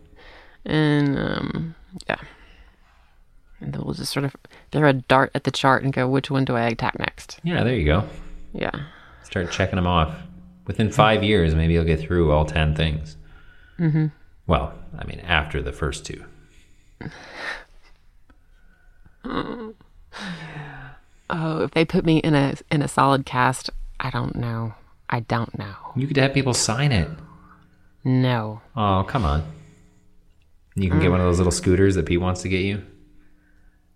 And 0.65 1.19
um, 1.19 1.75
yeah. 2.09 2.17
And 3.61 3.73
then 3.73 3.83
we'll 3.85 3.95
just 3.95 4.13
sort 4.13 4.25
of 4.25 4.35
throw 4.73 4.89
a 4.89 4.93
dart 4.93 5.31
at 5.35 5.45
the 5.45 5.51
chart 5.51 5.85
and 5.85 5.93
go, 5.93 6.09
which 6.09 6.31
one 6.31 6.45
do 6.45 6.57
I 6.57 6.63
attack 6.63 6.99
next? 6.99 7.39
Yeah, 7.45 7.63
there 7.63 7.75
you 7.75 7.85
go. 7.85 8.05
Yeah. 8.53 8.73
Start 9.23 9.53
checking 9.53 9.77
them 9.77 9.87
off. 9.87 10.15
Within 10.67 10.91
five 10.91 11.23
years, 11.23 11.55
maybe 11.55 11.75
you'll 11.75 11.85
get 11.85 12.01
through 12.01 12.33
all 12.33 12.45
10 12.45 12.75
things. 12.75 13.17
Mm-hmm. 13.79 14.07
Well, 14.47 14.73
I 14.99 15.05
mean, 15.05 15.21
after 15.21 15.63
the 15.63 15.73
first 15.73 16.05
two. 16.05 16.25
oh, 19.25 19.75
if 21.31 21.71
they 21.73 21.85
put 21.85 22.05
me 22.05 22.19
in 22.19 22.35
a 22.35 22.55
in 22.71 22.83
a 22.83 22.89
solid 22.89 23.25
cast, 23.27 23.71
I 23.99 24.11
don't 24.11 24.37
know. 24.37 24.75
I 25.09 25.21
don't 25.21 25.57
know. 25.59 25.75
You 25.97 26.07
could 26.07 26.17
have 26.17 26.33
people 26.35 26.55
sign 26.55 26.93
it. 26.93 27.09
No. 28.05 28.61
Oh, 28.77 29.05
come 29.07 29.25
on. 29.25 29.45
You 30.75 30.89
can 30.89 31.01
get 31.01 31.11
one 31.11 31.21
of 31.21 31.27
those 31.27 31.39
little 31.39 31.53
scooters 31.53 31.97
that 31.97 32.07
Pete 32.07 32.21
wants 32.21 32.43
to 32.43 32.49
get 32.49 32.63
you. 32.63 32.83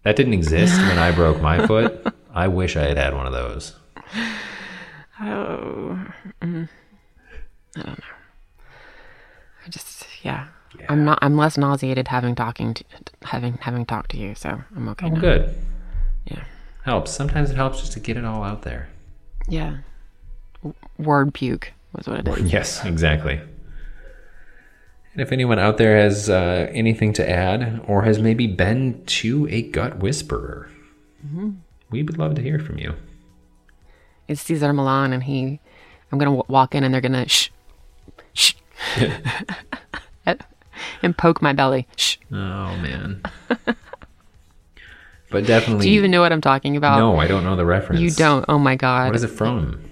That 0.02 0.14
didn't 0.14 0.34
exist 0.34 0.78
when 0.78 0.98
I 0.98 1.10
broke 1.10 1.40
my 1.40 1.66
foot. 1.66 2.06
I 2.32 2.48
wish 2.48 2.76
I 2.76 2.82
had 2.82 2.98
had 2.98 3.14
one 3.14 3.26
of 3.26 3.32
those. 3.32 3.74
Oh, 5.20 6.06
mm, 6.42 6.68
I 7.76 7.82
don't 7.82 7.98
know. 7.98 8.14
I 9.64 9.68
just, 9.70 10.06
yeah. 10.22 10.48
Yeah. 10.86 10.92
I'm 10.92 11.04
not. 11.04 11.18
I'm 11.22 11.36
less 11.36 11.58
nauseated 11.58 12.08
having 12.08 12.34
talking 12.34 12.74
to 12.74 12.84
having 13.22 13.58
having 13.58 13.84
talked 13.84 14.10
to 14.12 14.16
you, 14.16 14.34
so 14.34 14.62
I'm 14.74 14.88
okay. 14.90 15.06
Oh, 15.06 15.10
now. 15.10 15.20
good. 15.20 15.54
Yeah. 16.24 16.44
Helps. 16.84 17.12
Sometimes 17.12 17.50
it 17.50 17.56
helps 17.56 17.80
just 17.80 17.92
to 17.92 18.00
get 18.00 18.16
it 18.16 18.24
all 18.24 18.42
out 18.42 18.62
there. 18.62 18.88
Yeah 19.48 19.78
word 20.98 21.34
puke 21.34 21.72
was 21.92 22.06
what 22.06 22.20
it 22.20 22.28
is. 22.28 22.52
Yes, 22.52 22.84
exactly. 22.84 23.40
And 25.12 25.22
if 25.22 25.32
anyone 25.32 25.58
out 25.58 25.78
there 25.78 25.96
has 25.96 26.28
uh, 26.28 26.68
anything 26.72 27.12
to 27.14 27.28
add 27.28 27.80
or 27.86 28.02
has 28.02 28.18
maybe 28.18 28.46
been 28.46 29.02
to 29.06 29.48
a 29.50 29.62
gut 29.62 29.98
whisperer, 29.98 30.70
mm-hmm. 31.26 31.52
we 31.90 32.02
would 32.02 32.18
love 32.18 32.34
to 32.34 32.42
hear 32.42 32.58
from 32.58 32.78
you. 32.78 32.94
It's 34.28 34.42
Cesar 34.42 34.74
Millan, 34.74 35.12
and 35.14 35.22
he, 35.22 35.60
I'm 36.12 36.18
going 36.18 36.30
to 36.30 36.36
w- 36.36 36.44
walk 36.48 36.74
in 36.74 36.84
and 36.84 36.92
they're 36.92 37.00
going 37.00 37.12
to 37.12 37.28
shh, 37.28 37.48
shh, 38.34 38.54
and 41.02 41.16
poke 41.16 41.42
my 41.42 41.52
belly. 41.52 41.86
Shh. 41.96 42.16
Oh, 42.30 42.76
man. 42.76 43.22
but 45.30 45.46
definitely. 45.46 45.86
Do 45.86 45.90
you 45.90 45.98
even 45.98 46.10
know 46.10 46.20
what 46.20 46.32
I'm 46.32 46.40
talking 46.40 46.76
about? 46.76 46.98
No, 46.98 47.18
I 47.18 47.26
don't 47.26 47.44
know 47.44 47.56
the 47.56 47.66
reference. 47.66 48.00
You 48.00 48.10
don't? 48.10 48.44
Oh, 48.48 48.58
my 48.58 48.76
God. 48.76 49.08
What 49.08 49.16
is 49.16 49.22
it 49.22 49.28
from? 49.28 49.82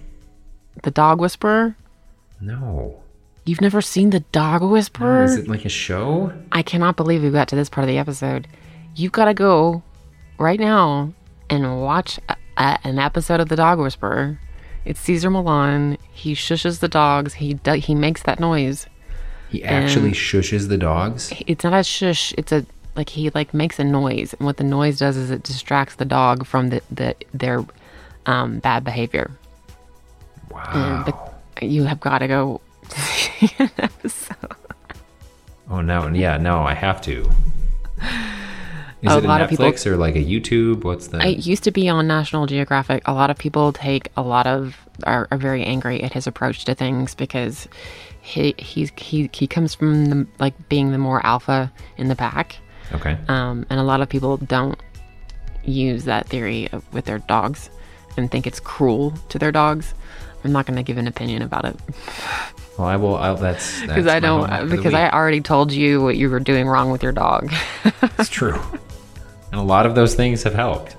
The 0.82 0.91
Dog 0.91 1.20
Whisperer? 1.20 1.76
No. 2.41 3.03
You've 3.47 3.61
never 3.61 3.82
seen 3.82 4.11
The 4.11 4.20
Dog 4.20 4.62
Whisperer? 4.62 5.24
is 5.24 5.37
it 5.37 5.49
like 5.49 5.64
a 5.64 5.70
show? 5.70 6.32
I 6.53 6.62
cannot 6.62 6.97
believe 6.97 7.22
we 7.22 7.30
got 7.30 7.49
to 7.49 7.57
this 7.57 7.68
part 7.68 7.85
of 7.85 7.89
the 7.89 7.99
episode. 7.99 8.49
You've 8.95 9.12
got 9.12 9.26
to 9.26 9.35
go 9.35 9.82
right 10.39 10.59
now 10.59 11.12
and 11.51 11.82
watch 11.82 12.18
a, 12.28 12.37
a, 12.57 12.78
an 12.85 12.99
episode 12.99 13.41
of 13.41 13.49
The 13.49 13.57
Dog 13.57 13.78
Whisperer. 13.78 14.39
It's 14.85 15.01
Cesar 15.01 15.30
Millan. 15.30 15.99
He 16.12 16.35
shushes 16.35 16.80
the 16.80 16.89
dogs. 16.89 17.35
He 17.35 17.55
do, 17.55 17.72
he 17.72 17.95
makes 17.95 18.22
that 18.22 18.41
noise. 18.41 18.87
He 19.49 19.62
actually 19.62 20.12
shushes 20.12 20.68
the 20.68 20.78
dogs. 20.78 21.32
It's 21.47 21.64
not 21.64 21.74
a 21.74 21.84
shush. 21.84 22.34
It's 22.36 22.53
a 22.53 22.66
like 22.97 23.09
he 23.09 23.30
like 23.30 23.55
makes 23.55 23.78
a 23.78 23.84
noise, 23.84 24.34
and 24.34 24.47
what 24.47 24.57
the 24.57 24.64
noise 24.64 24.99
does 24.99 25.16
is 25.16 25.30
it 25.30 25.42
distracts 25.42 25.97
the 25.97 26.05
dog 26.05 26.47
from 26.47 26.70
the, 26.70 26.82
the 26.90 27.14
their 27.32 27.64
um, 28.26 28.59
bad 28.59 28.84
behavior. 28.84 29.30
Wow. 30.51 31.05
And 31.61 31.70
you 31.70 31.84
have 31.84 32.01
got 32.01 32.18
to 32.24 32.28
go 32.28 32.61
see 32.88 33.51
an 33.59 33.70
episode. 33.78 34.36
Oh 35.70 35.80
no, 35.80 36.09
yeah, 36.09 36.36
no, 36.36 36.62
I 36.62 36.74
have 36.74 37.01
to. 37.03 37.30
Is 39.03 39.12
A 39.12 39.18
it 39.18 39.24
a 39.24 39.28
lot 39.28 39.42
of 39.42 39.51
people- 39.51 39.66
or 39.66 39.97
like 39.97 40.16
a 40.16 40.24
YouTube? 40.24 40.84
What's 40.84 41.09
the? 41.09 41.26
It 41.26 41.47
used 41.47 41.64
to 41.64 41.70
be 41.70 41.88
on 41.88 42.07
National 42.07 42.47
Geographic. 42.47 43.03
A 43.07 43.12
lot 43.12 43.28
of 43.30 43.36
people 43.36 43.72
take 43.72 44.11
a 44.16 44.22
lot 44.22 44.47
of 44.47 44.76
are, 45.05 45.28
are 45.30 45.38
very 45.38 45.62
angry 45.64 46.03
at 46.03 46.12
his 46.12 46.26
approach 46.26 46.64
to 46.64 46.74
things 46.74 47.14
because 47.14 47.68
he 48.24 48.54
he's 48.58 48.90
he 48.96 49.28
he 49.32 49.46
comes 49.46 49.74
from 49.74 50.06
the 50.06 50.26
like 50.38 50.68
being 50.68 50.92
the 50.92 50.98
more 50.98 51.24
alpha 51.24 51.70
in 51.96 52.08
the 52.08 52.16
pack, 52.16 52.56
okay. 52.92 53.18
um, 53.28 53.66
and 53.68 53.78
a 53.78 53.82
lot 53.82 54.00
of 54.00 54.08
people 54.08 54.38
don't 54.38 54.80
use 55.62 56.04
that 56.04 56.26
theory 56.28 56.68
of, 56.72 56.90
with 56.92 57.04
their 57.04 57.18
dogs 57.18 57.70
and 58.16 58.30
think 58.30 58.46
it's 58.46 58.60
cruel 58.60 59.12
to 59.28 59.38
their 59.38 59.52
dogs. 59.52 59.94
I'm 60.42 60.52
not 60.52 60.66
going 60.66 60.76
to 60.76 60.82
give 60.82 60.98
an 60.98 61.06
opinion 61.06 61.40
about 61.40 61.64
it 61.64 61.76
Well, 62.78 62.88
I 62.88 62.96
will. 62.96 63.16
I'll, 63.16 63.36
that's 63.36 63.80
because 63.86 64.06
I 64.06 64.20
don't 64.20 64.48
homework 64.48 64.60
for 64.60 64.66
the 64.66 64.76
because 64.76 64.94
I 64.94 65.08
already 65.10 65.40
told 65.40 65.72
you 65.72 66.02
what 66.02 66.16
you 66.16 66.28
were 66.28 66.40
doing 66.40 66.66
wrong 66.66 66.90
with 66.90 67.02
your 67.02 67.12
dog. 67.12 67.52
It's 68.18 68.28
true, 68.28 68.60
and 69.50 69.60
a 69.60 69.64
lot 69.64 69.86
of 69.86 69.94
those 69.94 70.14
things 70.14 70.42
have 70.44 70.54
helped. 70.54 70.96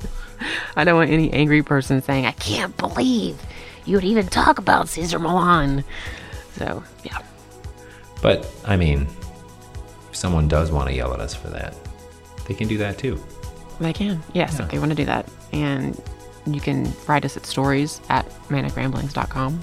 I 0.76 0.84
don't 0.84 0.96
want 0.96 1.10
any 1.10 1.32
angry 1.32 1.64
person 1.64 2.02
saying, 2.02 2.26
I 2.26 2.34
can't 2.34 2.76
believe 2.78 3.42
you 3.86 3.96
would 3.96 4.04
even 4.04 4.28
talk 4.28 4.60
about 4.60 4.90
Cesar 4.90 5.18
Millan. 5.18 5.84
So, 6.58 6.84
yeah. 7.04 7.20
But 8.22 8.50
I 8.66 8.76
mean, 8.76 9.08
if 10.10 10.16
someone 10.16 10.48
does 10.48 10.72
want 10.72 10.90
to 10.90 10.96
yell 10.96 11.14
at 11.14 11.20
us 11.20 11.34
for 11.34 11.50
that, 11.50 11.76
they 12.48 12.54
can 12.54 12.68
do 12.68 12.78
that 12.78 12.98
too. 12.98 13.24
They 13.80 13.94
can. 13.94 14.24
Yes, 14.34 14.60
if 14.60 14.70
they 14.70 14.80
want 14.80 14.92
to 14.92 14.96
do 14.96 15.06
that. 15.06 15.30
And 15.52 16.02
you 16.46 16.62
can 16.62 16.94
write 17.08 17.26
us 17.26 17.36
at 17.38 17.46
stories 17.46 18.02
at 18.10 18.30
manicramblings.com. 18.50 19.62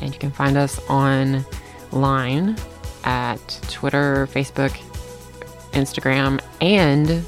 And 0.00 0.12
you 0.12 0.18
can 0.18 0.30
find 0.30 0.56
us 0.56 0.78
online 0.88 2.56
at 3.04 3.60
Twitter, 3.68 4.28
Facebook, 4.30 4.70
Instagram, 5.72 6.40
and 6.60 7.24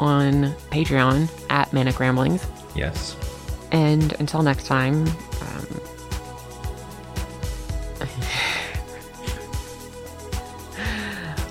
on 0.00 0.52
Patreon 0.70 1.30
at 1.50 1.72
Manic 1.72 2.00
Ramblings. 2.00 2.46
Yes. 2.74 3.16
And 3.72 4.12
until 4.20 4.42
next 4.42 4.66
time, 4.66 5.06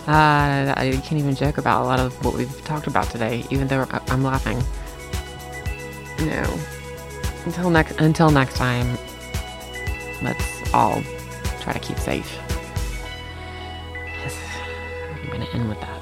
uh, 0.08 0.74
I 0.78 1.02
can't 1.04 1.20
even 1.20 1.36
joke 1.36 1.58
about 1.58 1.84
a 1.84 1.86
lot 1.86 2.00
of 2.00 2.24
what 2.24 2.34
we've 2.34 2.64
talked 2.64 2.88
about 2.88 3.10
today, 3.10 3.44
even 3.50 3.68
though 3.68 3.86
I'm 4.08 4.24
laughing. 4.24 4.58
No. 6.26 6.60
Until 7.46 7.70
next 7.70 8.00
until 8.00 8.32
next 8.32 8.56
time, 8.56 8.98
let's 10.24 10.74
all 10.74 11.02
try 11.60 11.74
to 11.74 11.80
keep 11.80 11.98
safe. 12.00 12.38
Yes. 14.24 14.36
I'm 15.12 15.30
gonna 15.30 15.46
end 15.54 15.68
with 15.68 15.82
that. 15.82 16.02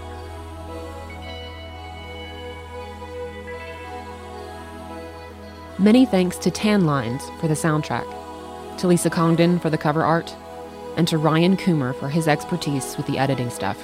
Many 5.79 6.05
thanks 6.05 6.37
to 6.37 6.51
Tan 6.51 6.85
Lines 6.85 7.23
for 7.39 7.47
the 7.47 7.55
soundtrack, 7.55 8.05
to 8.77 8.87
Lisa 8.87 9.09
Congdon 9.09 9.59
for 9.59 9.71
the 9.71 9.77
cover 9.79 10.03
art, 10.03 10.35
and 10.95 11.07
to 11.07 11.17
Ryan 11.17 11.57
Coomer 11.57 11.93
for 11.95 12.07
his 12.07 12.27
expertise 12.27 12.95
with 12.97 13.07
the 13.07 13.17
editing 13.17 13.49
stuff. 13.49 13.83